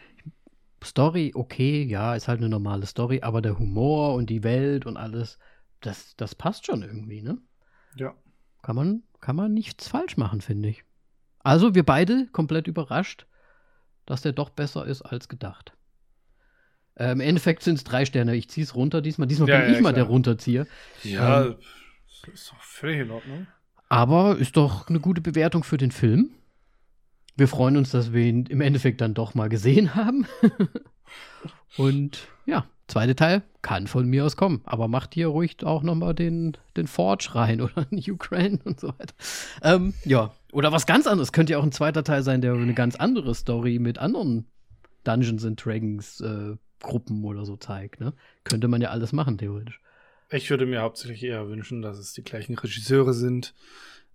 Story, 0.81 1.33
okay, 1.35 1.83
ja, 1.83 2.15
ist 2.15 2.29
halt 2.29 2.39
eine 2.39 2.47
normale 2.47 2.85
Story, 2.85 3.19
aber 3.21 3.41
der 3.41 3.59
Humor 3.59 4.13
und 4.13 4.29
die 4.29 4.43
Welt 4.43 4.85
und 4.85 4.95
alles, 4.95 5.39
das, 5.81 6.15
das 6.15 6.35
passt 6.35 6.65
schon 6.65 6.81
irgendwie, 6.81 7.21
ne? 7.21 7.37
Ja. 7.97 8.13
Kann 8.61 8.77
man, 8.77 9.03
kann 9.19 9.35
man 9.35 9.53
nichts 9.53 9.89
falsch 9.89 10.15
machen, 10.15 10.39
finde 10.39 10.69
ich. 10.69 10.85
Also 11.39 11.75
wir 11.75 11.83
beide 11.83 12.27
komplett 12.31 12.67
überrascht, 12.67 13.25
dass 14.05 14.21
der 14.21 14.31
doch 14.31 14.51
besser 14.51 14.85
ist 14.85 15.01
als 15.01 15.27
gedacht. 15.27 15.73
Äh, 16.95 17.11
Im 17.11 17.19
Endeffekt 17.19 17.61
sind 17.61 17.75
es 17.75 17.83
drei 17.83 18.05
Sterne. 18.05 18.37
Ich 18.37 18.49
ziehe 18.49 18.63
es 18.63 18.73
runter 18.73 19.01
diesmal. 19.01 19.27
Diesmal 19.27 19.49
ja, 19.49 19.57
bin 19.57 19.65
ja, 19.65 19.71
ich 19.73 19.79
klar. 19.79 19.91
mal 19.91 19.93
der 19.93 20.05
Runterzieher. 20.05 20.65
Ja, 21.03 21.47
ähm, 21.47 21.55
ist 22.33 22.51
doch 22.51 22.61
völlig 22.61 23.01
in 23.01 23.11
Ordnung. 23.11 23.47
Aber 23.89 24.37
ist 24.37 24.55
doch 24.55 24.87
eine 24.87 25.01
gute 25.01 25.19
Bewertung 25.19 25.65
für 25.65 25.77
den 25.77 25.91
Film. 25.91 26.31
Wir 27.35 27.47
freuen 27.47 27.77
uns, 27.77 27.91
dass 27.91 28.13
wir 28.13 28.25
ihn 28.25 28.45
im 28.45 28.61
Endeffekt 28.61 29.01
dann 29.01 29.13
doch 29.13 29.33
mal 29.33 29.49
gesehen 29.49 29.95
haben. 29.95 30.25
Und 31.77 32.27
ja, 32.45 32.65
zweite 32.87 33.15
Teil 33.15 33.43
kann 33.61 33.87
von 33.87 34.07
mir 34.07 34.25
aus 34.25 34.37
kommen. 34.37 34.61
Aber 34.65 34.87
macht 34.87 35.13
hier 35.13 35.27
ruhig 35.27 35.57
auch 35.63 35.83
nochmal 35.83 36.13
den, 36.13 36.55
den 36.77 36.87
Forge 36.87 37.29
rein 37.33 37.61
oder 37.61 37.87
Ukraine 38.09 38.59
und 38.63 38.79
so 38.79 38.89
weiter. 38.89 39.13
Ähm, 39.61 39.93
ja, 40.05 40.33
oder 40.51 40.71
was 40.71 40.85
ganz 40.85 41.07
anderes. 41.07 41.31
Könnte 41.31 41.53
ja 41.53 41.59
auch 41.59 41.63
ein 41.63 41.71
zweiter 41.71 42.03
Teil 42.03 42.23
sein, 42.23 42.41
der 42.41 42.53
eine 42.53 42.73
ganz 42.73 42.95
andere 42.95 43.35
Story 43.35 43.79
mit 43.79 43.97
anderen 43.97 44.45
Dungeons 45.03 45.45
and 45.45 45.63
Dragons 45.63 46.21
äh, 46.21 46.55
Gruppen 46.79 47.23
oder 47.25 47.45
so 47.45 47.57
zeigt. 47.57 47.99
Ne? 47.99 48.13
Könnte 48.43 48.67
man 48.67 48.81
ja 48.81 48.89
alles 48.89 49.11
machen, 49.11 49.37
theoretisch. 49.37 49.81
Ich 50.31 50.49
würde 50.49 50.65
mir 50.65 50.81
hauptsächlich 50.81 51.23
eher 51.23 51.47
wünschen, 51.49 51.81
dass 51.81 51.97
es 51.97 52.13
die 52.13 52.23
gleichen 52.23 52.55
Regisseure 52.55 53.13
sind 53.13 53.53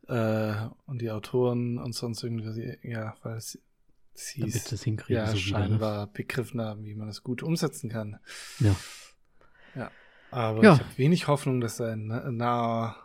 äh, 0.09 0.55
und 0.87 1.01
die 1.01 1.11
Autoren 1.11 1.79
und 1.79 1.95
sonst 1.95 2.23
irgendwie, 2.23 2.79
ja, 2.83 3.15
weil 3.23 3.37
es 3.37 3.59
sie 4.15 4.41
damit 4.41 4.73
es 4.73 4.83
hinkriegen. 4.83 5.17
ja 5.23 5.27
so 5.29 5.35
ne? 5.35 5.39
scheinbar 5.39 6.07
begriffen 6.09 6.61
haben, 6.61 6.85
wie 6.85 6.95
man 6.95 7.09
es 7.09 7.23
gut 7.23 7.43
umsetzen 7.43 7.89
kann. 7.91 8.19
Ja. 8.59 8.75
Ja. 9.75 9.91
Aber 10.31 10.63
Ja. 10.63 10.75
ich 10.75 10.81
habe 10.81 10.99
wenig 10.99 11.27
Hoffnung, 11.29 11.61
dass 11.61 11.77
da 11.79 11.93
in 11.93 12.09
na- 12.09 12.31
naher 12.31 12.97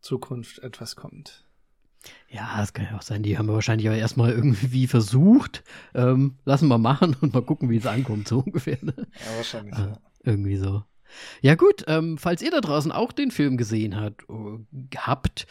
Zukunft 0.00 0.58
etwas 0.60 0.96
kommt. 0.96 1.46
Ja, 2.28 2.62
es 2.62 2.72
kann 2.74 2.84
ja 2.86 2.96
auch 2.98 3.02
sein, 3.02 3.22
die 3.22 3.38
haben 3.38 3.48
wahrscheinlich 3.48 3.86
aber 3.88 3.96
erstmal 3.96 4.30
irgendwie 4.32 4.86
versucht. 4.86 5.62
Ähm, 5.94 6.36
lassen 6.44 6.68
wir 6.68 6.76
machen 6.78 7.16
und 7.20 7.32
mal 7.32 7.42
gucken, 7.42 7.70
wie 7.70 7.78
es 7.78 7.86
ankommt, 7.86 8.28
so 8.28 8.40
ungefähr. 8.40 8.78
Ne? 8.82 8.92
Ja, 8.96 9.36
wahrscheinlich. 9.36 9.74
Ah, 9.74 9.86
ja. 9.86 10.00
irgendwie 10.22 10.56
so. 10.56 10.84
Ja 11.42 11.54
gut, 11.54 11.84
ähm, 11.86 12.18
falls 12.18 12.42
ihr 12.42 12.50
da 12.50 12.60
draußen 12.60 12.92
auch 12.92 13.12
den 13.12 13.30
Film 13.30 13.56
gesehen 13.56 14.00
habt, 14.00 14.24
äh, 14.28 14.96
habt 14.96 15.46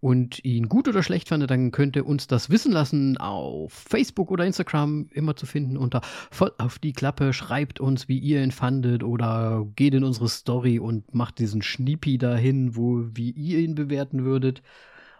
und 0.00 0.44
ihn 0.44 0.68
gut 0.68 0.88
oder 0.88 1.02
schlecht 1.02 1.28
fandet, 1.28 1.50
dann 1.50 1.70
könnt 1.70 1.96
ihr 1.96 2.06
uns 2.06 2.26
das 2.26 2.50
wissen 2.50 2.72
lassen 2.72 3.16
auf 3.16 3.72
Facebook 3.72 4.30
oder 4.30 4.44
Instagram 4.44 5.08
immer 5.12 5.36
zu 5.36 5.46
finden 5.46 5.76
unter 5.76 6.00
voll 6.30 6.52
auf 6.58 6.78
die 6.78 6.92
Klappe. 6.92 7.32
Schreibt 7.32 7.80
uns, 7.80 8.08
wie 8.08 8.18
ihr 8.18 8.42
ihn 8.42 8.52
fandet 8.52 9.02
oder 9.02 9.66
geht 9.76 9.94
in 9.94 10.04
unsere 10.04 10.28
Story 10.28 10.78
und 10.78 11.14
macht 11.14 11.38
diesen 11.38 11.62
Schniepi 11.62 12.18
dahin, 12.18 12.76
wo 12.76 13.04
wie 13.14 13.30
ihr 13.30 13.58
ihn 13.58 13.74
bewerten 13.74 14.24
würdet. 14.24 14.62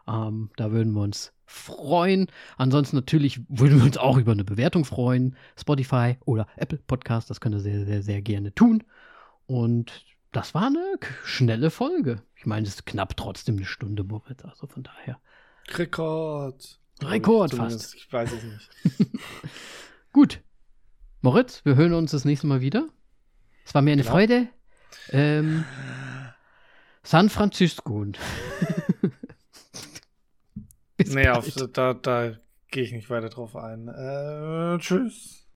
Ähm, 0.06 0.50
da 0.56 0.72
würden 0.72 0.92
wir 0.92 1.02
uns 1.02 1.32
freuen. 1.48 2.26
Ansonsten 2.56 2.96
natürlich 2.96 3.40
würden 3.48 3.78
wir 3.78 3.86
uns 3.86 3.96
auch 3.96 4.18
über 4.18 4.32
eine 4.32 4.44
Bewertung 4.44 4.84
freuen. 4.84 5.34
Spotify 5.56 6.16
oder 6.24 6.46
Apple 6.56 6.78
Podcast, 6.86 7.30
das 7.30 7.40
könnt 7.40 7.54
ihr 7.54 7.60
sehr, 7.60 7.84
sehr, 7.84 8.02
sehr 8.02 8.22
gerne 8.22 8.54
tun. 8.54 8.84
Und 9.48 10.04
das 10.30 10.54
war 10.54 10.66
eine 10.66 10.98
schnelle 11.24 11.70
Folge. 11.70 12.22
Ich 12.36 12.44
meine, 12.44 12.66
es 12.66 12.74
ist 12.74 12.86
knapp 12.86 13.16
trotzdem 13.16 13.56
eine 13.56 13.64
Stunde, 13.64 14.04
Moritz. 14.04 14.44
Also 14.44 14.66
von 14.66 14.82
daher. 14.82 15.18
Rekord. 15.70 16.78
Rekord 17.02 17.50
Zumindest, 17.50 17.94
Ich 17.94 18.12
weiß 18.12 18.30
es 18.32 18.42
nicht. 18.44 18.70
Gut. 20.12 20.42
Moritz, 21.22 21.64
wir 21.64 21.76
hören 21.76 21.94
uns 21.94 22.10
das 22.10 22.26
nächste 22.26 22.46
Mal 22.46 22.60
wieder. 22.60 22.86
Es 23.64 23.74
war 23.74 23.80
mir 23.82 23.92
eine 23.92 24.02
Genau. 24.02 24.12
Freude. 24.12 24.48
Ähm, 25.10 25.64
San 27.02 27.30
Francisco. 27.30 28.04
Bis 30.98 31.14
Nee, 31.14 31.28
auf, 31.28 31.48
da, 31.72 31.94
da 31.94 32.32
gehe 32.70 32.82
ich 32.82 32.92
nicht 32.92 33.08
weiter 33.08 33.30
drauf 33.30 33.56
ein. 33.56 33.88
Äh, 33.88 34.78
tschüss. 34.78 35.46